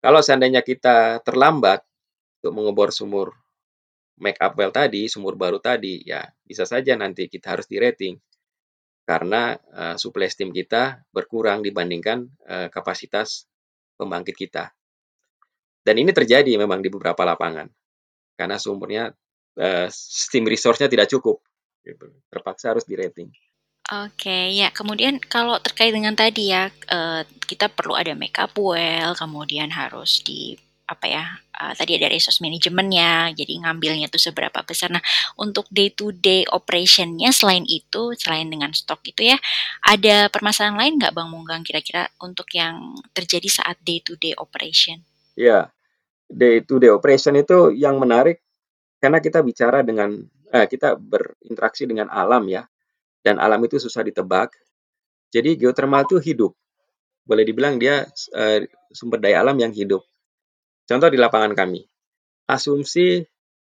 Kalau 0.05 0.21
seandainya 0.21 0.61
kita 0.61 1.25
terlambat 1.25 1.81
untuk 2.37 2.61
mengebor 2.61 2.93
sumur 2.93 3.33
make 4.21 4.37
up 4.37 4.53
well 4.53 4.69
tadi, 4.69 5.09
sumur 5.09 5.33
baru 5.33 5.57
tadi, 5.57 6.05
ya 6.05 6.21
bisa 6.45 6.61
saja 6.61 6.93
nanti 6.93 7.25
kita 7.25 7.57
harus 7.57 7.65
di-rating 7.65 8.13
karena 9.01 9.57
uh, 9.73 9.97
suplai 9.97 10.29
steam 10.29 10.53
kita 10.53 11.01
berkurang 11.09 11.65
dibandingkan 11.65 12.21
uh, 12.45 12.69
kapasitas 12.69 13.49
pembangkit 13.97 14.37
kita. 14.37 14.69
Dan 15.81 15.97
ini 15.97 16.13
terjadi 16.13 16.53
memang 16.53 16.85
di 16.85 16.93
beberapa 16.93 17.25
lapangan 17.25 17.65
karena 18.37 18.61
sumurnya 18.61 19.09
uh, 19.57 19.89
steam 19.89 20.45
resource-nya 20.45 20.85
tidak 20.85 21.09
cukup, 21.09 21.41
gitu. 21.81 22.13
terpaksa 22.29 22.77
harus 22.77 22.85
di-rating. 22.85 23.33
Oke, 23.85 24.49
ya. 24.57 24.73
Kemudian 24.73 25.21
kalau 25.21 25.61
terkait 25.61 25.93
dengan 25.93 26.17
tadi 26.17 26.49
ya, 26.49 26.73
uh, 26.89 27.21
kita 27.45 27.69
perlu 27.69 27.93
ada 27.93 28.17
makeup 28.17 28.57
well, 28.57 29.13
kemudian 29.13 29.69
harus 29.69 30.25
di 30.25 30.57
apa 30.89 31.05
ya? 31.05 31.25
Uh, 31.53 31.69
tadi 31.77 31.93
ada 31.93 32.09
resource 32.09 32.41
manajemennya, 32.41 33.37
jadi 33.37 33.61
ngambilnya 33.61 34.09
tuh 34.09 34.17
seberapa 34.17 34.65
besar. 34.65 34.89
Nah, 34.89 35.05
untuk 35.37 35.69
day 35.69 35.93
to 35.93 36.09
day 36.17 36.49
operationnya 36.49 37.29
selain 37.29 37.61
itu, 37.69 38.17
selain 38.17 38.49
dengan 38.49 38.73
stok 38.73 39.05
itu 39.05 39.29
ya, 39.29 39.37
ada 39.85 40.33
permasalahan 40.33 40.81
lain 40.81 40.93
nggak 40.97 41.13
Bang 41.13 41.29
Munggang 41.29 41.61
kira-kira 41.61 42.09
untuk 42.25 42.49
yang 42.57 42.97
terjadi 43.13 43.61
saat 43.61 43.77
day 43.85 44.01
to 44.01 44.17
day 44.17 44.33
operation? 44.33 45.05
Ya, 45.37 45.69
day 46.25 46.65
to 46.65 46.81
day 46.81 46.89
operation 46.89 47.37
itu 47.37 47.69
yang 47.69 48.01
menarik 48.01 48.41
karena 48.97 49.21
kita 49.21 49.45
bicara 49.45 49.85
dengan 49.85 50.25
eh, 50.49 50.65
kita 50.65 50.97
berinteraksi 50.97 51.85
dengan 51.85 52.09
alam 52.09 52.49
ya 52.49 52.65
dan 53.25 53.41
alam 53.41 53.57
itu 53.65 53.81
susah 53.81 54.05
ditebak. 54.05 54.53
Jadi 55.33 55.57
geothermal 55.57 56.05
itu 56.05 56.21
hidup. 56.21 56.53
Boleh 57.25 57.41
dibilang 57.41 57.81
dia 57.81 58.05
uh, 58.37 58.61
sumber 58.93 59.17
daya 59.17 59.41
alam 59.41 59.57
yang 59.57 59.73
hidup. 59.73 60.05
Contoh 60.85 61.09
di 61.09 61.17
lapangan 61.17 61.57
kami. 61.57 61.81
Asumsi 62.45 63.25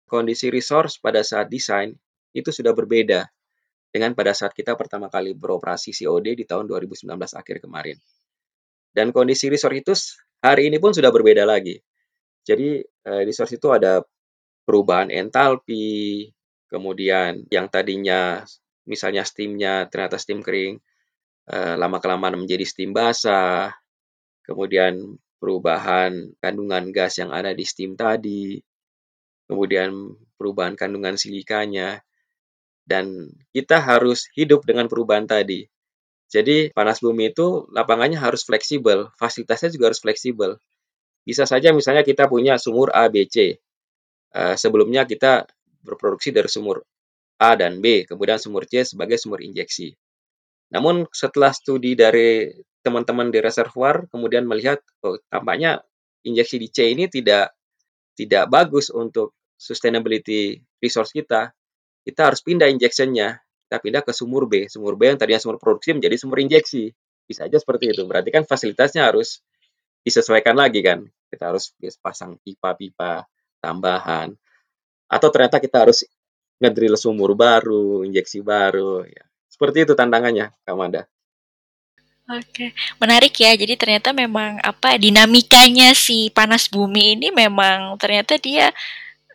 kondisi 0.09 0.49
resource 0.49 0.97
pada 0.97 1.21
saat 1.21 1.53
desain 1.53 1.93
itu 2.33 2.49
sudah 2.49 2.73
berbeda 2.73 3.29
dengan 3.93 4.17
pada 4.17 4.33
saat 4.33 4.57
kita 4.57 4.73
pertama 4.73 5.13
kali 5.13 5.37
beroperasi 5.37 5.93
COD 5.93 6.41
di 6.41 6.43
tahun 6.49 6.65
2019 6.65 7.05
akhir 7.13 7.61
kemarin. 7.61 8.01
Dan 8.89 9.13
kondisi 9.13 9.45
resource 9.45 9.77
itu 9.77 9.93
hari 10.41 10.73
ini 10.73 10.81
pun 10.81 10.97
sudah 10.97 11.13
berbeda 11.13 11.45
lagi. 11.45 11.77
Jadi 12.41 12.81
uh, 12.81 13.21
resource 13.21 13.53
itu 13.53 13.69
ada 13.69 14.01
perubahan 14.65 15.13
entalpi, 15.13 16.33
kemudian 16.65 17.45
yang 17.53 17.69
tadinya 17.69 18.41
misalnya 18.85 19.25
steamnya 19.25 19.89
ternyata 19.89 20.17
steam 20.17 20.41
kering, 20.45 20.79
uh, 21.49 21.75
lama-kelamaan 21.77 22.37
menjadi 22.39 22.65
steam 22.65 22.93
basah, 22.93 23.73
kemudian 24.45 25.17
perubahan 25.41 26.33
kandungan 26.41 26.89
gas 26.89 27.21
yang 27.21 27.29
ada 27.33 27.51
di 27.51 27.65
steam 27.65 27.97
tadi, 27.97 28.61
kemudian 29.45 30.15
perubahan 30.37 30.73
kandungan 30.73 31.17
silikanya, 31.17 32.01
dan 32.85 33.33
kita 33.53 33.81
harus 33.81 34.29
hidup 34.33 34.65
dengan 34.65 34.85
perubahan 34.85 35.25
tadi. 35.25 35.65
Jadi 36.25 36.73
panas 36.73 37.01
bumi 37.01 37.33
itu 37.33 37.69
lapangannya 37.69 38.17
harus 38.17 38.41
fleksibel, 38.45 39.13
fasilitasnya 39.17 39.69
juga 39.73 39.93
harus 39.93 40.01
fleksibel. 40.01 40.57
Bisa 41.25 41.45
saja 41.49 41.73
misalnya 41.73 42.05
kita 42.05 42.29
punya 42.29 42.57
sumur 42.61 42.93
A, 42.93 43.09
B, 43.09 43.25
C. 43.29 43.57
Uh, 44.35 44.53
sebelumnya 44.57 45.05
kita 45.09 45.45
berproduksi 45.85 46.33
dari 46.33 46.49
sumur 46.49 46.85
A 47.41 47.59
dan 47.59 47.83
B, 47.83 48.07
kemudian 48.07 48.39
sumur 48.39 48.63
C 48.67 48.87
sebagai 48.87 49.19
sumur 49.19 49.43
injeksi. 49.43 49.91
Namun 50.71 51.05
setelah 51.11 51.51
studi 51.51 51.93
dari 51.93 52.51
teman-teman 52.85 53.33
di 53.33 53.41
reservoir 53.41 54.05
kemudian 54.13 54.45
melihat 54.45 54.77
oh, 55.01 55.17
tampaknya 55.27 55.81
injeksi 56.21 56.61
di 56.61 56.67
C 56.69 56.77
ini 56.93 57.09
tidak 57.09 57.53
tidak 58.13 58.47
bagus 58.47 58.89
untuk 58.89 59.35
sustainability 59.57 60.61
resource 60.79 61.11
kita. 61.11 61.51
Kita 62.05 62.21
harus 62.31 62.39
pindah 62.45 62.69
injectionnya. 62.69 63.41
Kita 63.65 63.81
pindah 63.81 64.01
ke 64.05 64.13
sumur 64.13 64.45
B. 64.45 64.69
Sumur 64.69 64.93
B 64.95 65.09
yang 65.09 65.17
tadinya 65.17 65.41
sumur 65.41 65.57
produksi 65.57 65.97
menjadi 65.97 66.15
sumur 66.21 66.37
injeksi. 66.39 66.93
Bisa 67.25 67.49
aja 67.49 67.57
seperti 67.57 67.91
itu. 67.91 68.05
Berarti 68.05 68.29
kan 68.29 68.45
fasilitasnya 68.45 69.09
harus 69.09 69.41
disesuaikan 70.05 70.53
lagi 70.53 70.85
kan. 70.85 71.01
Kita 71.27 71.49
harus 71.49 71.73
pasang 71.97 72.37
pipa-pipa 72.45 73.25
tambahan. 73.57 74.37
Atau 75.09 75.33
ternyata 75.33 75.57
kita 75.57 75.89
harus 75.89 76.05
ngedrill 76.59 76.95
sumur 76.95 77.35
baru, 77.35 78.03
injeksi 78.07 78.39
baru. 78.41 79.03
Ya. 79.07 79.23
Seperti 79.51 79.87
itu 79.87 79.93
tantangannya, 79.95 80.51
Kak 80.63 80.75
Mada. 80.75 81.07
Oke, 82.25 82.73
menarik 82.97 83.37
ya. 83.37 83.53
Jadi 83.53 83.77
ternyata 83.77 84.09
memang 84.09 84.57
apa 84.65 84.97
dinamikanya 84.97 85.93
si 85.93 86.33
panas 86.33 86.65
bumi 86.65 87.13
ini 87.13 87.29
memang 87.29 88.01
ternyata 88.01 88.41
dia 88.41 88.73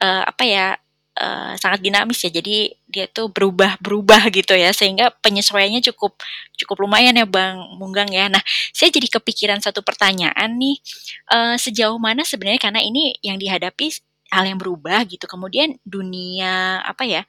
uh, 0.02 0.22
apa 0.26 0.42
ya 0.42 0.66
uh, 1.14 1.54
sangat 1.54 1.86
dinamis 1.86 2.18
ya. 2.26 2.34
Jadi 2.34 2.74
dia 2.90 3.06
tuh 3.06 3.30
berubah-berubah 3.30 4.34
gitu 4.34 4.58
ya 4.58 4.74
sehingga 4.74 5.14
penyesuaiannya 5.22 5.78
cukup 5.94 6.18
cukup 6.58 6.82
lumayan 6.82 7.14
ya 7.14 7.30
Bang 7.30 7.62
Munggang 7.78 8.10
ya. 8.10 8.26
Nah, 8.26 8.42
saya 8.74 8.90
jadi 8.90 9.06
kepikiran 9.06 9.62
satu 9.62 9.86
pertanyaan 9.86 10.50
nih. 10.58 10.82
Uh, 11.30 11.54
sejauh 11.62 11.96
mana 12.02 12.26
sebenarnya 12.26 12.58
karena 12.58 12.82
ini 12.82 13.14
yang 13.22 13.38
dihadapi 13.38 14.02
hal 14.30 14.44
yang 14.46 14.58
berubah 14.58 15.02
gitu. 15.10 15.26
Kemudian 15.26 15.76
dunia 15.82 16.80
apa 16.86 17.02
ya 17.04 17.22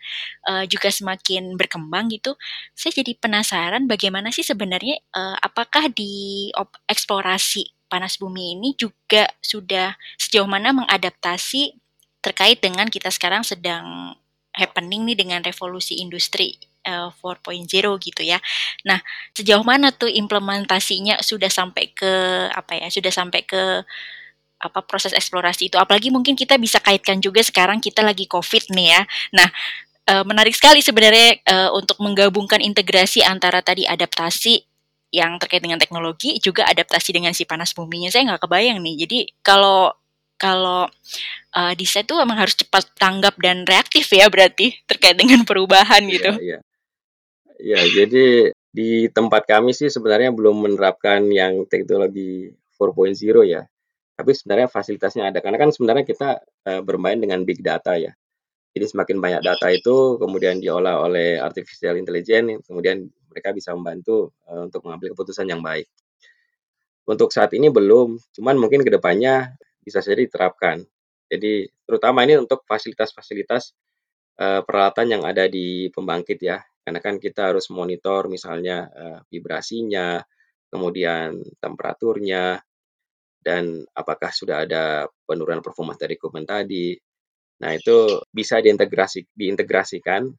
uh, 0.47 0.63
juga 0.69 0.93
semakin 0.93 1.57
berkembang 1.57 2.13
gitu. 2.13 2.37
Saya 2.77 3.01
jadi 3.01 3.17
penasaran 3.17 3.89
bagaimana 3.89 4.29
sih 4.29 4.45
sebenarnya 4.45 5.01
uh, 5.17 5.37
apakah 5.41 5.89
di 5.89 6.49
eksplorasi 6.87 7.89
panas 7.91 8.15
bumi 8.15 8.55
ini 8.55 8.69
juga 8.79 9.27
sudah 9.43 9.97
sejauh 10.15 10.47
mana 10.47 10.71
mengadaptasi 10.71 11.75
terkait 12.23 12.61
dengan 12.63 12.87
kita 12.87 13.11
sekarang 13.11 13.43
sedang 13.43 14.15
happening 14.55 15.03
nih 15.09 15.17
dengan 15.17 15.41
revolusi 15.43 15.99
industri 15.99 16.55
uh, 16.87 17.09
4.0 17.11 17.67
gitu 18.01 18.21
ya. 18.23 18.39
Nah, 18.87 19.01
sejauh 19.35 19.63
mana 19.65 19.91
tuh 19.91 20.09
implementasinya 20.09 21.19
sudah 21.19 21.49
sampai 21.49 21.91
ke 21.91 22.13
apa 22.51 22.77
ya? 22.77 22.87
Sudah 22.87 23.11
sampai 23.11 23.43
ke 23.43 23.83
apa 24.61 24.85
proses 24.85 25.11
eksplorasi 25.11 25.73
itu 25.73 25.77
apalagi 25.81 26.13
mungkin 26.13 26.37
kita 26.37 26.55
bisa 26.61 26.77
kaitkan 26.77 27.17
juga 27.17 27.41
sekarang 27.41 27.81
kita 27.81 28.05
lagi 28.05 28.29
covid 28.29 28.69
nih 28.71 28.87
ya 28.93 29.01
nah 29.33 29.49
e, 30.05 30.13
menarik 30.21 30.53
sekali 30.53 30.85
sebenarnya 30.85 31.41
e, 31.41 31.55
untuk 31.73 31.97
menggabungkan 31.97 32.61
integrasi 32.61 33.25
antara 33.25 33.65
tadi 33.65 33.89
adaptasi 33.89 34.61
yang 35.11 35.35
terkait 35.41 35.59
dengan 35.59 35.81
teknologi 35.81 36.39
juga 36.39 36.63
adaptasi 36.69 37.11
dengan 37.11 37.35
si 37.35 37.43
panas 37.43 37.75
buminya 37.75 38.07
saya 38.07 38.31
nggak 38.31 38.47
kebayang 38.47 38.79
nih 38.79 38.95
jadi 39.03 39.19
kalau 39.43 39.91
kalau 40.41 40.89
uh, 41.53 41.73
desain 41.77 42.01
itu 42.01 42.17
memang 42.17 42.33
harus 42.33 42.57
cepat 42.57 42.89
tanggap 42.97 43.37
dan 43.37 43.61
reaktif 43.61 44.09
ya 44.09 44.25
berarti 44.25 44.73
terkait 44.89 45.13
dengan 45.13 45.45
perubahan 45.45 46.01
iya, 46.09 46.13
gitu. 46.17 46.31
Iya. 46.41 46.59
Ya, 47.61 47.81
jadi 47.93 48.25
di 48.73 49.05
tempat 49.13 49.45
kami 49.45 49.69
sih 49.77 49.93
sebenarnya 49.93 50.33
belum 50.33 50.65
menerapkan 50.65 51.21
yang 51.29 51.69
teknologi 51.69 52.49
4.0 52.73 53.45
ya. 53.45 53.69
Tapi 54.21 54.37
sebenarnya 54.37 54.69
fasilitasnya 54.69 55.33
ada, 55.33 55.41
karena 55.41 55.57
kan 55.57 55.73
sebenarnya 55.73 56.05
kita 56.05 56.45
uh, 56.45 56.81
bermain 56.85 57.17
dengan 57.17 57.41
big 57.41 57.65
data 57.65 57.97
ya. 57.97 58.13
Jadi 58.77 58.85
semakin 58.85 59.17
banyak 59.17 59.41
data 59.41 59.67
itu 59.73 60.21
kemudian 60.21 60.61
diolah 60.61 61.01
oleh 61.01 61.41
artificial 61.41 61.97
intelligence, 61.97 62.69
kemudian 62.69 63.09
mereka 63.33 63.49
bisa 63.49 63.73
membantu 63.73 64.29
uh, 64.45 64.69
untuk 64.69 64.85
mengambil 64.85 65.17
keputusan 65.17 65.49
yang 65.49 65.65
baik. 65.65 65.89
Untuk 67.09 67.33
saat 67.33 67.49
ini 67.57 67.73
belum, 67.73 68.21
cuman 68.37 68.61
mungkin 68.61 68.85
ke 68.85 68.93
depannya 68.93 69.57
bisa 69.81 70.05
jadi 70.05 70.29
diterapkan. 70.29 70.85
Jadi 71.25 71.65
terutama 71.89 72.21
ini 72.21 72.37
untuk 72.37 72.61
fasilitas-fasilitas 72.69 73.73
uh, 74.37 74.61
peralatan 74.61 75.17
yang 75.17 75.23
ada 75.25 75.49
di 75.49 75.89
pembangkit 75.89 76.37
ya, 76.45 76.61
karena 76.85 77.01
kan 77.01 77.17
kita 77.17 77.49
harus 77.49 77.73
monitor 77.73 78.29
misalnya 78.29 78.85
uh, 78.93 79.19
vibrasinya, 79.33 80.21
kemudian 80.69 81.41
temperaturnya, 81.57 82.61
dan 83.41 83.81
apakah 83.97 84.29
sudah 84.29 84.63
ada 84.63 85.09
penurunan 85.25 85.65
performa 85.65 85.97
dari 85.97 86.15
equipment 86.15 86.45
tadi. 86.45 86.93
Nah, 87.61 87.73
itu 87.73 88.21
bisa 88.29 88.61
diintegrasi, 88.61 89.33
diintegrasikan 89.33 90.29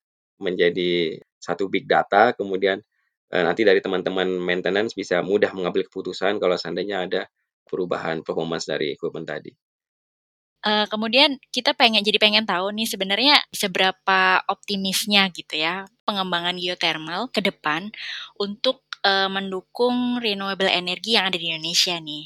menjadi 0.42 1.18
satu 1.38 1.66
big 1.70 1.86
data, 1.86 2.34
kemudian 2.34 2.82
eh, 3.30 3.42
nanti 3.42 3.62
dari 3.66 3.78
teman-teman 3.82 4.26
maintenance 4.38 4.94
bisa 4.94 5.22
mudah 5.22 5.50
mengambil 5.54 5.86
keputusan 5.86 6.38
kalau 6.38 6.54
seandainya 6.58 7.06
ada 7.06 7.22
perubahan 7.66 8.22
performance 8.26 8.66
dari 8.66 8.94
equipment 8.94 9.26
tadi. 9.26 9.52
Uh, 10.62 10.86
kemudian 10.86 11.42
kita 11.50 11.74
pengen 11.74 12.06
jadi 12.06 12.22
pengen 12.22 12.46
tahu 12.46 12.70
nih 12.70 12.86
sebenarnya 12.86 13.34
seberapa 13.50 14.46
optimisnya 14.46 15.26
gitu 15.34 15.58
ya 15.58 15.90
pengembangan 16.06 16.54
geothermal 16.54 17.26
ke 17.34 17.42
depan 17.42 17.90
untuk 18.38 18.86
uh, 19.04 19.28
mendukung 19.28 20.18
renewable 20.22 20.70
energy 20.70 21.18
yang 21.18 21.28
ada 21.28 21.38
di 21.38 21.50
Indonesia 21.52 21.98
nih. 21.98 22.24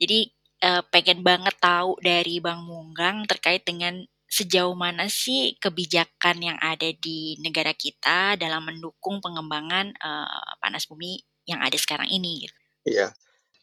Jadi 0.00 0.18
uh, 0.64 0.82
pengen 0.88 1.20
banget 1.20 1.56
tahu 1.60 1.96
dari 2.00 2.40
Bang 2.40 2.64
Munggang 2.64 3.28
terkait 3.28 3.62
dengan 3.64 4.02
sejauh 4.24 4.74
mana 4.74 5.06
sih 5.06 5.54
kebijakan 5.62 6.42
yang 6.42 6.58
ada 6.58 6.90
di 6.90 7.38
negara 7.38 7.70
kita 7.70 8.34
dalam 8.34 8.66
mendukung 8.66 9.22
pengembangan 9.22 9.94
uh, 9.94 10.58
panas 10.58 10.90
bumi 10.90 11.22
yang 11.46 11.62
ada 11.62 11.78
sekarang 11.78 12.10
ini. 12.10 12.48
Gitu. 12.48 12.56
Iya, 12.84 13.14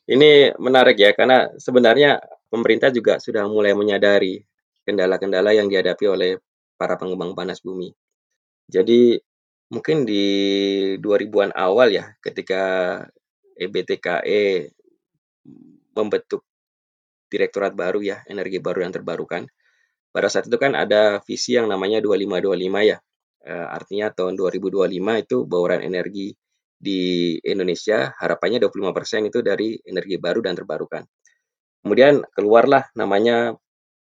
ini 0.07 0.55
menarik 0.57 0.95
ya 0.97 1.12
karena 1.12 1.51
sebenarnya 1.59 2.24
pemerintah 2.47 2.88
juga 2.89 3.20
sudah 3.20 3.45
mulai 3.51 3.76
menyadari 3.76 4.41
kendala-kendala 4.88 5.53
yang 5.53 5.68
dihadapi 5.68 6.05
oleh 6.07 6.32
para 6.80 6.97
pengembang 6.97 7.38
panas 7.38 7.62
bumi. 7.62 7.93
Jadi 8.72 9.20
mungkin 9.72 10.03
di 10.03 10.26
2000-an 10.99 11.55
awal 11.55 11.95
ya 11.95 12.11
ketika 12.19 12.61
EBTKE 13.55 14.76
membentuk 15.95 16.43
direktorat 17.32 17.72
baru 17.72 18.03
ya, 18.03 18.17
energi 18.28 18.59
baru 18.59 18.84
yang 18.84 18.91
terbarukan. 18.91 19.47
Pada 20.11 20.28
saat 20.28 20.51
itu 20.51 20.59
kan 20.59 20.76
ada 20.76 21.24
visi 21.24 21.55
yang 21.55 21.72
namanya 21.72 22.03
2525 22.03 22.91
ya. 22.91 22.97
E, 23.41 23.53
artinya 23.55 24.11
tahun 24.11 24.36
2025 24.36 25.24
itu 25.24 25.38
bauran 25.47 25.80
energi 25.80 26.36
di 26.76 27.38
Indonesia 27.47 28.11
harapannya 28.19 28.59
25% 28.59 29.32
itu 29.32 29.39
dari 29.39 29.80
energi 29.88 30.19
baru 30.19 30.43
dan 30.43 30.59
terbarukan. 30.59 31.07
Kemudian 31.82 32.19
keluarlah 32.36 32.91
namanya 32.99 33.55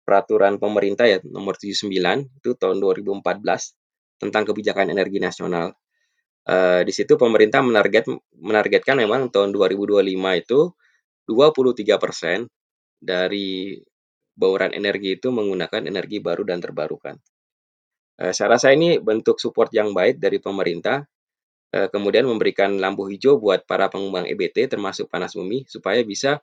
peraturan 0.06 0.62
pemerintah 0.62 1.10
ya 1.10 1.18
nomor 1.26 1.58
79 1.58 1.90
itu 2.38 2.50
tahun 2.54 2.78
2014 2.78 3.26
tentang 4.20 4.44
kebijakan 4.48 4.92
energi 4.92 5.20
nasional. 5.20 5.76
Uh, 6.46 6.86
di 6.86 6.94
situ 6.94 7.18
pemerintah 7.18 7.66
menarget 7.66 8.06
menargetkan 8.38 9.02
memang 9.02 9.34
tahun 9.34 9.50
2025 9.50 10.06
itu 10.46 10.60
23 11.26 11.98
persen 11.98 12.46
dari 13.02 13.82
bauran 14.38 14.76
energi 14.78 15.18
itu 15.18 15.34
menggunakan 15.34 15.90
energi 15.90 16.22
baru 16.22 16.46
dan 16.46 16.62
terbarukan. 16.62 17.18
Uh, 18.22 18.32
saya 18.32 18.56
rasa 18.56 18.72
ini 18.72 19.02
bentuk 19.02 19.42
support 19.42 19.74
yang 19.74 19.92
baik 19.92 20.22
dari 20.22 20.38
pemerintah, 20.38 21.02
uh, 21.74 21.88
kemudian 21.90 22.30
memberikan 22.30 22.78
lampu 22.78 23.10
hijau 23.10 23.42
buat 23.42 23.66
para 23.66 23.90
pengembang 23.90 24.30
EBT 24.30 24.70
termasuk 24.70 25.10
panas 25.10 25.34
bumi 25.34 25.66
supaya 25.66 26.06
bisa 26.06 26.40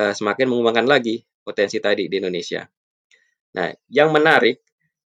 uh, 0.00 0.12
semakin 0.16 0.48
mengembangkan 0.48 0.88
lagi 0.88 1.20
potensi 1.44 1.78
tadi 1.84 2.08
di 2.08 2.16
Indonesia. 2.16 2.64
Nah, 3.54 3.70
yang 3.92 4.10
menarik 4.10 4.63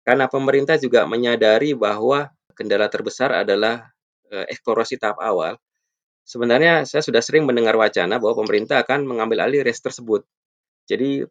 karena 0.09 0.25
pemerintah 0.25 0.81
juga 0.81 1.05
menyadari 1.05 1.77
bahwa 1.77 2.33
kendala 2.57 2.89
terbesar 2.89 3.29
adalah 3.45 3.93
uh, 4.33 4.49
eksplorasi 4.49 4.97
tahap 4.97 5.21
awal. 5.21 5.61
Sebenarnya 6.25 6.89
saya 6.89 7.05
sudah 7.05 7.21
sering 7.21 7.45
mendengar 7.45 7.77
wacana 7.77 8.17
bahwa 8.17 8.41
pemerintah 8.41 8.81
akan 8.81 9.05
mengambil 9.05 9.45
alih 9.45 9.61
res 9.61 9.85
tersebut. 9.85 10.25
Jadi 10.89 11.29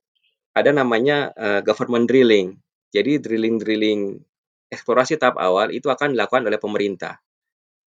ada 0.53 0.69
namanya 0.77 1.33
uh, 1.33 1.65
government 1.65 2.05
drilling. 2.05 2.61
Jadi 2.93 3.17
drilling-drilling 3.17 4.21
eksplorasi 4.69 5.17
tahap 5.17 5.41
awal 5.41 5.73
itu 5.73 5.89
akan 5.89 6.13
dilakukan 6.13 6.45
oleh 6.45 6.61
pemerintah. 6.61 7.17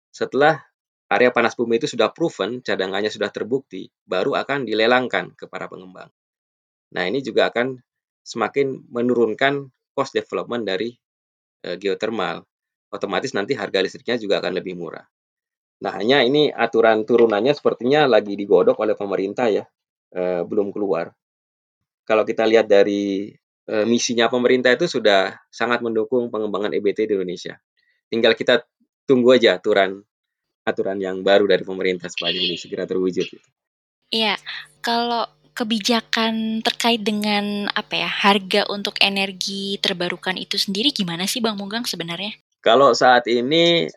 Setelah 0.09 0.65
area 1.13 1.29
panas 1.29 1.61
bumi 1.61 1.77
itu 1.77 1.93
sudah 1.93 2.09
proven, 2.09 2.65
cadangannya 2.65 3.13
sudah 3.13 3.29
terbukti, 3.29 3.93
baru 4.09 4.33
akan 4.33 4.65
dilelangkan 4.65 5.37
ke 5.37 5.45
para 5.45 5.69
pengembang. 5.69 6.09
Nah, 6.97 7.05
ini 7.05 7.21
juga 7.21 7.53
akan 7.53 7.77
semakin 8.25 8.89
menurunkan 8.89 9.69
cost 9.93 10.15
development 10.15 10.63
dari 10.67 10.93
uh, 11.67 11.77
geothermal. 11.77 12.45
Otomatis 12.91 13.31
nanti 13.37 13.55
harga 13.55 13.79
listriknya 13.79 14.19
juga 14.19 14.43
akan 14.43 14.53
lebih 14.59 14.75
murah. 14.75 15.07
Nah, 15.81 15.93
hanya 15.97 16.21
ini 16.21 16.53
aturan 16.53 17.07
turunannya 17.09 17.57
sepertinya 17.57 18.05
lagi 18.05 18.37
digodok 18.37 18.77
oleh 18.83 18.93
pemerintah 18.99 19.49
ya, 19.49 19.65
uh, 20.13 20.43
belum 20.45 20.75
keluar. 20.75 21.15
Kalau 22.05 22.27
kita 22.27 22.45
lihat 22.45 22.67
dari 22.67 23.31
uh, 23.71 23.87
misinya 23.87 24.27
pemerintah 24.27 24.75
itu 24.75 24.91
sudah 24.91 25.39
sangat 25.49 25.81
mendukung 25.81 26.29
pengembangan 26.29 26.75
EBT 26.75 27.09
di 27.09 27.15
Indonesia. 27.17 27.57
Tinggal 28.11 28.35
kita 28.35 28.67
tunggu 29.07 29.39
aja 29.39 29.57
aturan 29.57 30.03
aturan 30.67 30.99
yang 31.01 31.25
baru 31.25 31.49
dari 31.49 31.65
pemerintah 31.65 32.13
supaya 32.13 32.37
ini 32.37 32.59
segera 32.59 32.85
terwujud. 32.85 33.27
Iya, 34.11 34.37
kalau 34.85 35.25
kebijakan 35.53 36.65
terkait 36.65 37.03
dengan 37.03 37.69
apa 37.73 37.95
ya 37.99 38.11
harga 38.11 38.67
untuk 38.71 38.97
energi 39.03 39.77
terbarukan 39.83 40.39
itu 40.39 40.57
sendiri 40.57 40.95
gimana 40.95 41.27
sih 41.29 41.43
Bang 41.43 41.59
Munggang 41.59 41.85
sebenarnya? 41.85 42.37
Kalau 42.61 42.93
saat 42.93 43.27
ini 43.27 43.89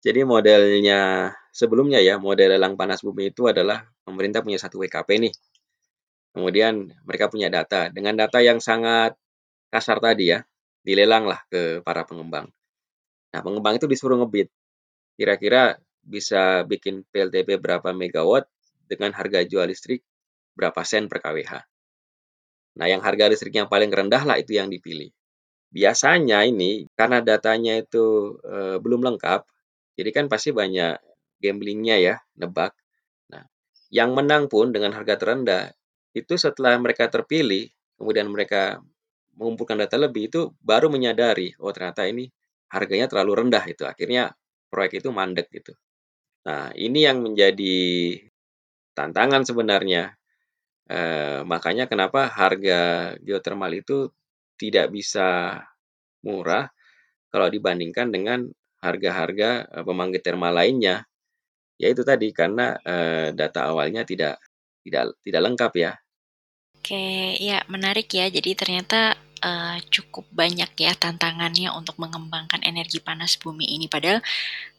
jadi 0.00 0.24
modelnya 0.24 1.32
sebelumnya 1.52 2.00
ya 2.00 2.16
model 2.16 2.56
lelang 2.56 2.74
panas 2.74 3.04
bumi 3.04 3.30
itu 3.30 3.46
adalah 3.46 3.84
pemerintah 4.02 4.40
punya 4.40 4.56
satu 4.56 4.80
WKP 4.80 5.08
nih. 5.28 5.34
Kemudian 6.30 6.88
mereka 7.04 7.26
punya 7.28 7.50
data 7.50 7.90
dengan 7.90 8.16
data 8.16 8.38
yang 8.40 8.62
sangat 8.62 9.18
kasar 9.68 9.98
tadi 9.98 10.32
ya 10.32 10.40
dilelang 10.80 11.28
lah 11.28 11.40
ke 11.50 11.84
para 11.84 12.06
pengembang. 12.08 12.48
Nah 13.30 13.40
pengembang 13.44 13.76
itu 13.76 13.86
disuruh 13.86 14.16
ngebit 14.18 14.48
kira-kira 15.20 15.76
bisa 16.00 16.64
bikin 16.64 17.04
PLTP 17.12 17.60
berapa 17.60 17.92
megawatt 17.92 18.48
dengan 18.88 19.12
harga 19.12 19.44
jual 19.44 19.68
listrik 19.68 20.00
berapa 20.54 20.80
sen 20.82 21.06
per 21.06 21.22
kWh. 21.22 21.52
Nah, 22.78 22.86
yang 22.86 23.02
harga 23.02 23.26
listrik 23.28 23.54
yang 23.56 23.66
paling 23.66 23.90
rendah 23.90 24.22
lah 24.22 24.36
itu 24.38 24.54
yang 24.54 24.70
dipilih. 24.70 25.10
Biasanya 25.70 26.46
ini 26.46 26.86
karena 26.98 27.22
datanya 27.22 27.78
itu 27.78 28.38
e, 28.42 28.78
belum 28.82 29.06
lengkap, 29.06 29.46
jadi 29.98 30.10
kan 30.14 30.26
pasti 30.30 30.50
banyak 30.54 30.98
gamblingnya 31.42 31.96
ya, 31.98 32.14
nebak. 32.38 32.74
Nah, 33.30 33.46
yang 33.90 34.14
menang 34.14 34.46
pun 34.50 34.70
dengan 34.74 34.94
harga 34.94 35.18
terendah 35.18 35.70
itu 36.14 36.34
setelah 36.34 36.74
mereka 36.78 37.06
terpilih, 37.06 37.70
kemudian 37.98 38.26
mereka 38.30 38.82
mengumpulkan 39.38 39.78
data 39.78 39.96
lebih 39.98 40.28
itu 40.30 40.40
baru 40.58 40.90
menyadari, 40.90 41.54
oh 41.62 41.70
ternyata 41.70 42.06
ini 42.06 42.26
harganya 42.70 43.06
terlalu 43.10 43.46
rendah 43.46 43.64
itu. 43.66 43.86
Akhirnya 43.86 44.34
proyek 44.70 45.02
itu 45.02 45.08
mandek 45.10 45.50
gitu. 45.50 45.74
Nah, 46.46 46.72
ini 46.74 47.04
yang 47.04 47.20
menjadi 47.20 48.16
tantangan 48.94 49.44
sebenarnya 49.44 50.19
Eh, 50.90 51.46
makanya 51.46 51.86
kenapa 51.86 52.26
harga 52.26 53.14
geothermal 53.22 53.70
itu 53.70 54.10
tidak 54.58 54.90
bisa 54.90 55.62
murah 56.26 56.66
kalau 57.30 57.46
dibandingkan 57.46 58.10
dengan 58.10 58.50
harga-harga 58.82 59.70
eh, 59.70 59.84
pembangkit 59.86 60.22
termal 60.26 60.50
lainnya. 60.50 61.06
Ya 61.78 61.94
itu 61.94 62.02
tadi 62.02 62.34
karena 62.34 62.74
eh, 62.82 63.30
data 63.30 63.70
awalnya 63.70 64.02
tidak 64.02 64.42
tidak 64.82 65.14
tidak 65.22 65.42
lengkap 65.46 65.72
ya. 65.78 65.92
Oke, 66.80 67.38
ya 67.38 67.62
menarik 67.70 68.10
ya. 68.10 68.26
Jadi 68.26 68.56
ternyata 68.56 69.14
uh, 69.44 69.76
cukup 69.92 70.24
banyak 70.32 70.72
ya 70.80 70.96
tantangannya 70.96 71.68
untuk 71.76 72.00
mengembangkan 72.00 72.64
energi 72.64 73.04
panas 73.04 73.36
bumi 73.36 73.68
ini. 73.76 73.84
Padahal 73.84 74.24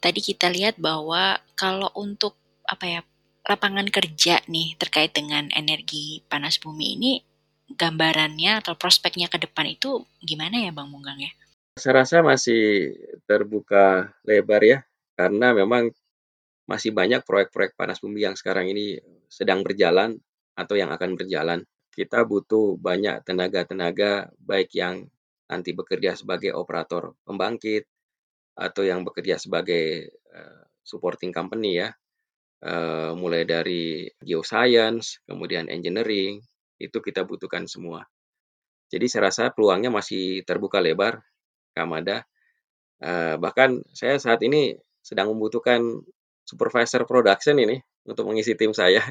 tadi 0.02 0.18
kita 0.18 0.50
lihat 0.50 0.82
bahwa 0.82 1.38
kalau 1.54 1.94
untuk 1.94 2.34
apa 2.66 2.84
ya 2.86 3.00
lapangan 3.42 3.90
kerja 3.90 4.38
nih 4.46 4.78
terkait 4.78 5.10
dengan 5.10 5.50
energi 5.50 6.22
panas 6.30 6.62
bumi 6.62 6.86
ini 6.98 7.12
gambarannya 7.74 8.62
atau 8.62 8.78
prospeknya 8.78 9.26
ke 9.26 9.40
depan 9.42 9.66
itu 9.66 10.04
gimana 10.22 10.62
ya 10.62 10.70
Bang 10.70 10.92
Munggang 10.92 11.18
ya? 11.18 11.32
Saya 11.74 12.04
rasa 12.04 12.20
masih 12.20 12.92
terbuka 13.24 14.12
lebar 14.28 14.62
ya 14.62 14.78
karena 15.16 15.56
memang 15.56 15.90
masih 16.68 16.94
banyak 16.94 17.24
proyek-proyek 17.26 17.74
panas 17.74 17.98
bumi 17.98 18.28
yang 18.28 18.36
sekarang 18.38 18.70
ini 18.70 19.00
sedang 19.26 19.64
berjalan 19.64 20.20
atau 20.54 20.76
yang 20.76 20.92
akan 20.92 21.18
berjalan. 21.18 21.64
Kita 21.92 22.24
butuh 22.24 22.76
banyak 22.80 23.24
tenaga-tenaga 23.24 24.32
baik 24.40 24.72
yang 24.76 25.08
nanti 25.50 25.76
bekerja 25.76 26.16
sebagai 26.16 26.56
operator 26.56 27.12
pembangkit 27.28 27.84
atau 28.56 28.84
yang 28.84 29.04
bekerja 29.04 29.36
sebagai 29.36 30.12
uh, 30.32 30.64
supporting 30.84 31.32
company 31.32 31.80
ya 31.80 31.92
uh, 32.62 33.12
mulai 33.18 33.42
dari 33.42 34.06
geoscience, 34.22 35.20
kemudian 35.26 35.66
engineering, 35.66 36.42
itu 36.78 36.98
kita 37.02 37.26
butuhkan 37.26 37.66
semua. 37.66 38.06
Jadi 38.92 39.06
saya 39.08 39.32
rasa 39.32 39.50
peluangnya 39.50 39.90
masih 39.90 40.46
terbuka 40.46 40.78
lebar, 40.78 41.22
Kamada. 41.74 42.26
Uh, 43.02 43.34
bahkan 43.42 43.82
saya 43.90 44.14
saat 44.22 44.38
ini 44.46 44.78
sedang 45.02 45.34
membutuhkan 45.34 45.82
supervisor 46.46 47.02
production 47.08 47.58
ini 47.58 47.82
untuk 48.06 48.30
mengisi 48.30 48.54
tim 48.54 48.70
saya. 48.70 49.02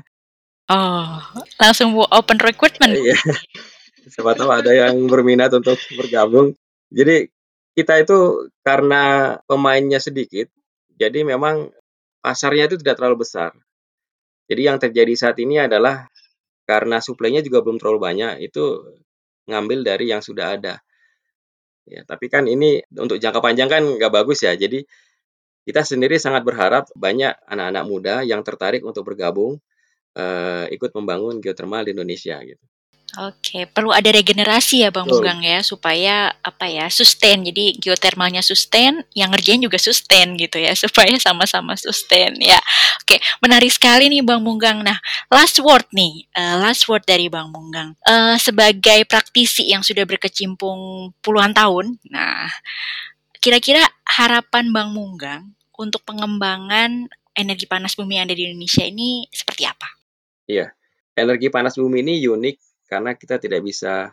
Oh, 0.71 1.19
langsung 1.59 1.97
open 1.99 2.39
recruitment? 2.39 2.95
Iya. 2.95 3.19
Siapa 4.11 4.33
tahu 4.33 4.49
ada 4.49 4.71
yang 4.71 4.95
berminat 5.11 5.51
untuk 5.51 5.77
bergabung. 5.99 6.55
Jadi 6.87 7.27
kita 7.75 7.99
itu 7.99 8.47
karena 8.63 9.35
pemainnya 9.47 9.99
sedikit, 9.99 10.47
jadi 10.95 11.23
memang 11.23 11.71
pasarnya 12.21 12.69
itu 12.69 12.77
tidak 12.79 13.01
terlalu 13.01 13.25
besar. 13.25 13.51
Jadi 14.47 14.61
yang 14.67 14.77
terjadi 14.77 15.13
saat 15.17 15.37
ini 15.41 15.59
adalah 15.61 16.07
karena 16.69 17.01
suplainya 17.03 17.41
juga 17.43 17.65
belum 17.65 17.81
terlalu 17.81 17.99
banyak, 17.99 18.33
itu 18.47 18.95
ngambil 19.49 19.83
dari 19.83 20.05
yang 20.13 20.21
sudah 20.23 20.55
ada. 20.55 20.79
Ya, 21.89 22.05
tapi 22.05 22.29
kan 22.29 22.45
ini 22.45 22.79
untuk 22.93 23.17
jangka 23.17 23.41
panjang 23.41 23.67
kan 23.67 23.83
nggak 23.83 24.13
bagus 24.13 24.45
ya. 24.45 24.53
Jadi 24.53 24.85
kita 25.65 25.81
sendiri 25.85 26.17
sangat 26.17 26.41
berharap 26.45 26.89
banyak 26.97 27.33
anak-anak 27.45 27.83
muda 27.85 28.15
yang 28.25 28.41
tertarik 28.45 28.81
untuk 28.85 29.05
bergabung 29.05 29.61
uh, 30.17 30.65
ikut 30.69 30.91
membangun 30.97 31.41
geothermal 31.43 31.85
di 31.85 31.93
Indonesia 31.93 32.37
gitu. 32.41 32.65
Oke, 33.19 33.67
perlu 33.67 33.91
ada 33.91 34.07
regenerasi 34.07 34.87
ya 34.87 34.89
Bang 34.93 35.03
Munggang 35.03 35.43
ya 35.43 35.59
supaya 35.59 36.31
apa 36.39 36.71
ya 36.71 36.87
sustain. 36.87 37.43
Jadi 37.43 37.75
geotermalnya 37.75 38.39
sustain, 38.39 39.03
yang 39.11 39.35
ngerjain 39.35 39.59
juga 39.59 39.75
sustain 39.75 40.39
gitu 40.39 40.55
ya 40.55 40.71
supaya 40.87 41.11
sama-sama 41.19 41.75
sustain 41.75 42.31
ya. 42.39 42.55
Oke, 43.03 43.19
menarik 43.43 43.67
sekali 43.67 44.07
nih 44.07 44.23
Bang 44.23 44.39
Munggang. 44.47 44.79
Nah, 44.79 44.95
last 45.27 45.59
word 45.59 45.83
nih, 45.91 46.23
uh, 46.39 46.63
last 46.63 46.87
word 46.87 47.03
dari 47.03 47.27
Bang 47.27 47.51
Munggang. 47.51 47.99
Uh, 48.07 48.39
sebagai 48.39 49.03
praktisi 49.03 49.67
yang 49.67 49.83
sudah 49.83 50.07
berkecimpung 50.07 51.11
puluhan 51.19 51.51
tahun, 51.51 51.99
nah 52.07 52.47
kira-kira 53.43 53.83
harapan 54.07 54.71
Bang 54.71 54.95
Munggang 54.95 55.51
untuk 55.75 55.99
pengembangan 56.07 57.11
energi 57.35 57.67
panas 57.67 57.99
bumi 57.99 58.23
yang 58.23 58.31
ada 58.31 58.39
di 58.39 58.47
Indonesia 58.47 58.87
ini 58.87 59.27
seperti 59.35 59.67
apa? 59.67 59.99
Iya, 60.47 60.71
energi 61.19 61.51
panas 61.51 61.75
bumi 61.75 61.99
ini 62.07 62.23
unik 62.23 62.70
karena 62.91 63.15
kita 63.15 63.39
tidak 63.39 63.63
bisa 63.63 64.11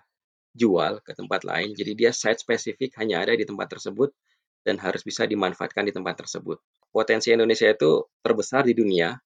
jual 0.55 1.03
ke 1.03 1.11
tempat 1.19 1.43
lain. 1.43 1.75
Jadi 1.75 1.99
dia 1.99 2.15
site 2.15 2.39
spesifik 2.39 2.95
hanya 3.03 3.27
ada 3.27 3.35
di 3.35 3.43
tempat 3.43 3.75
tersebut 3.75 4.15
dan 4.63 4.79
harus 4.79 5.03
bisa 5.03 5.27
dimanfaatkan 5.27 5.83
di 5.83 5.91
tempat 5.91 6.23
tersebut. 6.23 6.63
Potensi 6.95 7.35
Indonesia 7.35 7.67
itu 7.67 8.07
terbesar 8.23 8.63
di 8.71 8.79
dunia, 8.79 9.19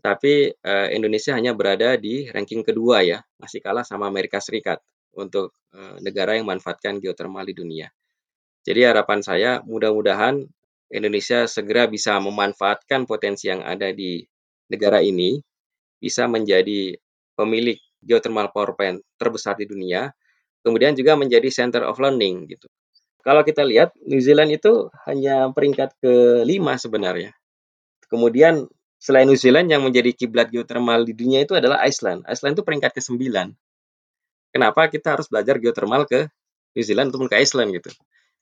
tapi 0.00 0.48
uh, 0.48 0.88
Indonesia 0.92 1.36
hanya 1.36 1.52
berada 1.52 1.96
di 2.00 2.28
ranking 2.32 2.64
kedua 2.64 3.04
ya, 3.04 3.20
masih 3.36 3.60
kalah 3.60 3.84
sama 3.84 4.08
Amerika 4.08 4.40
Serikat 4.40 4.80
untuk 5.16 5.52
uh, 5.76 5.96
negara 6.00 6.36
yang 6.36 6.48
memanfaatkan 6.48 7.00
geothermal 7.00 7.44
di 7.44 7.54
dunia. 7.56 7.88
Jadi 8.66 8.82
harapan 8.82 9.22
saya 9.22 9.50
mudah-mudahan 9.62 10.42
Indonesia 10.90 11.46
segera 11.46 11.86
bisa 11.86 12.18
memanfaatkan 12.18 13.06
potensi 13.06 13.50
yang 13.50 13.62
ada 13.62 13.94
di 13.94 14.22
negara 14.70 14.98
ini, 15.02 15.38
bisa 16.02 16.26
menjadi 16.26 16.98
pemilik 17.38 17.78
geothermal 18.02 18.52
power 18.52 18.76
plant 18.76 19.00
terbesar 19.16 19.56
di 19.56 19.68
dunia, 19.68 20.12
kemudian 20.64 20.92
juga 20.96 21.14
menjadi 21.14 21.48
center 21.48 21.82
of 21.86 21.96
learning 22.02 22.50
gitu. 22.50 22.66
Kalau 23.26 23.42
kita 23.42 23.66
lihat 23.66 23.90
New 24.06 24.22
Zealand 24.22 24.54
itu 24.54 24.86
hanya 25.06 25.50
peringkat 25.50 25.98
kelima 25.98 26.78
sebenarnya. 26.78 27.34
Kemudian 28.06 28.70
selain 29.02 29.26
New 29.26 29.34
Zealand 29.34 29.66
yang 29.66 29.82
menjadi 29.82 30.14
kiblat 30.14 30.46
geothermal 30.54 31.02
di 31.02 31.10
dunia 31.10 31.42
itu 31.42 31.58
adalah 31.58 31.82
Iceland. 31.82 32.22
Iceland 32.30 32.54
itu 32.54 32.62
peringkat 32.62 32.94
ke-9. 32.94 33.50
Kenapa 34.54 34.86
kita 34.86 35.18
harus 35.18 35.26
belajar 35.26 35.58
geothermal 35.58 36.06
ke 36.06 36.30
New 36.78 36.84
Zealand 36.86 37.10
ataupun 37.10 37.26
ke 37.26 37.36
Iceland 37.42 37.74
gitu. 37.74 37.90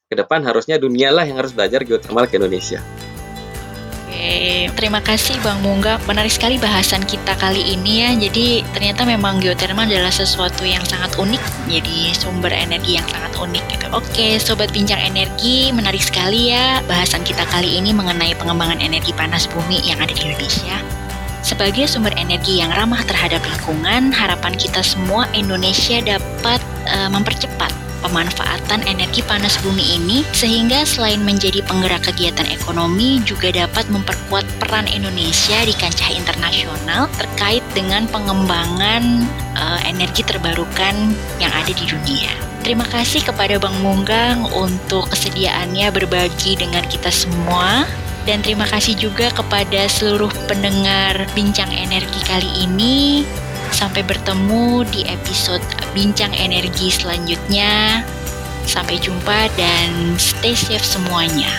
Ke 0.05 0.15
depan 0.21 0.45
harusnya 0.45 0.77
dunialah 0.77 1.25
yang 1.25 1.41
harus 1.41 1.57
belajar 1.57 1.81
geothermal 1.81 2.29
ke 2.29 2.37
Indonesia 2.37 2.85
terima 4.75 5.01
kasih 5.01 5.37
Bang 5.41 5.61
Mungga. 5.65 5.97
Menarik 6.05 6.33
sekali 6.33 6.57
bahasan 6.61 7.05
kita 7.05 7.37
kali 7.37 7.75
ini 7.75 8.05
ya. 8.05 8.11
Jadi 8.17 8.63
ternyata 8.73 9.03
memang 9.09 9.41
geotermal 9.41 9.89
adalah 9.89 10.13
sesuatu 10.13 10.65
yang 10.67 10.83
sangat 10.85 11.15
unik. 11.17 11.43
Jadi 11.69 12.13
sumber 12.17 12.53
energi 12.53 12.97
yang 12.97 13.07
sangat 13.09 13.33
unik 13.37 13.65
gitu. 13.73 13.87
Oke, 13.95 14.39
sobat 14.43 14.71
bincang 14.75 15.01
energi, 15.01 15.71
menarik 15.71 16.03
sekali 16.03 16.51
ya 16.51 16.83
bahasan 16.91 17.23
kita 17.23 17.47
kali 17.49 17.79
ini 17.79 17.95
mengenai 17.95 18.35
pengembangan 18.37 18.83
energi 18.83 19.15
panas 19.15 19.47
bumi 19.51 19.81
yang 19.87 20.01
ada 20.01 20.11
di 20.11 20.27
Indonesia. 20.27 20.77
Sebagai 21.45 21.85
sumber 21.85 22.17
energi 22.17 22.65
yang 22.65 22.73
ramah 22.73 23.05
terhadap 23.05 23.45
lingkungan, 23.45 24.17
harapan 24.17 24.57
kita 24.57 24.81
semua 24.81 25.29
Indonesia 25.37 26.01
dapat 26.01 26.59
uh, 26.89 27.13
mempercepat 27.13 27.69
pemanfaatan 28.05 28.85
energi 28.85 29.25
panas 29.25 29.57
bumi 29.65 29.97
ini 29.97 30.21
sehingga 30.37 30.85
selain 30.85 31.25
menjadi 31.25 31.65
penggerak 31.65 32.05
kegiatan 32.05 32.45
ekonomi 32.53 33.25
juga 33.25 33.49
dapat 33.49 33.89
memperkuat 33.89 34.45
peran 34.61 34.85
Indonesia 34.85 35.65
di 35.65 35.73
kancah 35.73 36.13
internasional 36.13 37.09
terkait 37.17 37.65
dengan 37.73 38.05
pengembangan 38.13 39.25
uh, 39.57 39.81
energi 39.89 40.21
terbarukan 40.21 41.17
yang 41.41 41.51
ada 41.57 41.73
di 41.73 41.85
dunia. 41.89 42.31
Terima 42.61 42.85
kasih 42.89 43.25
kepada 43.25 43.61
Bang 43.61 43.77
Munggang 43.85 44.49
untuk 44.53 45.09
kesediaannya 45.13 45.89
berbagi 45.93 46.57
dengan 46.57 46.85
kita 46.89 47.13
semua 47.13 47.85
dan 48.25 48.41
terima 48.41 48.65
kasih 48.65 48.97
juga 48.97 49.29
kepada 49.33 49.85
seluruh 49.85 50.33
pendengar 50.49 51.29
Bincang 51.37 51.69
Energi 51.73 52.21
kali 52.25 52.49
ini. 52.65 53.25
Sampai 53.75 54.07
bertemu 54.07 54.87
di 54.87 55.03
episode 55.11 55.67
Bincang 55.91 56.31
Energi 56.31 56.95
selanjutnya. 56.95 58.07
Sampai 58.71 59.03
jumpa 59.03 59.51
dan 59.59 60.15
stay 60.15 60.55
safe 60.55 60.87
semuanya. 60.87 61.51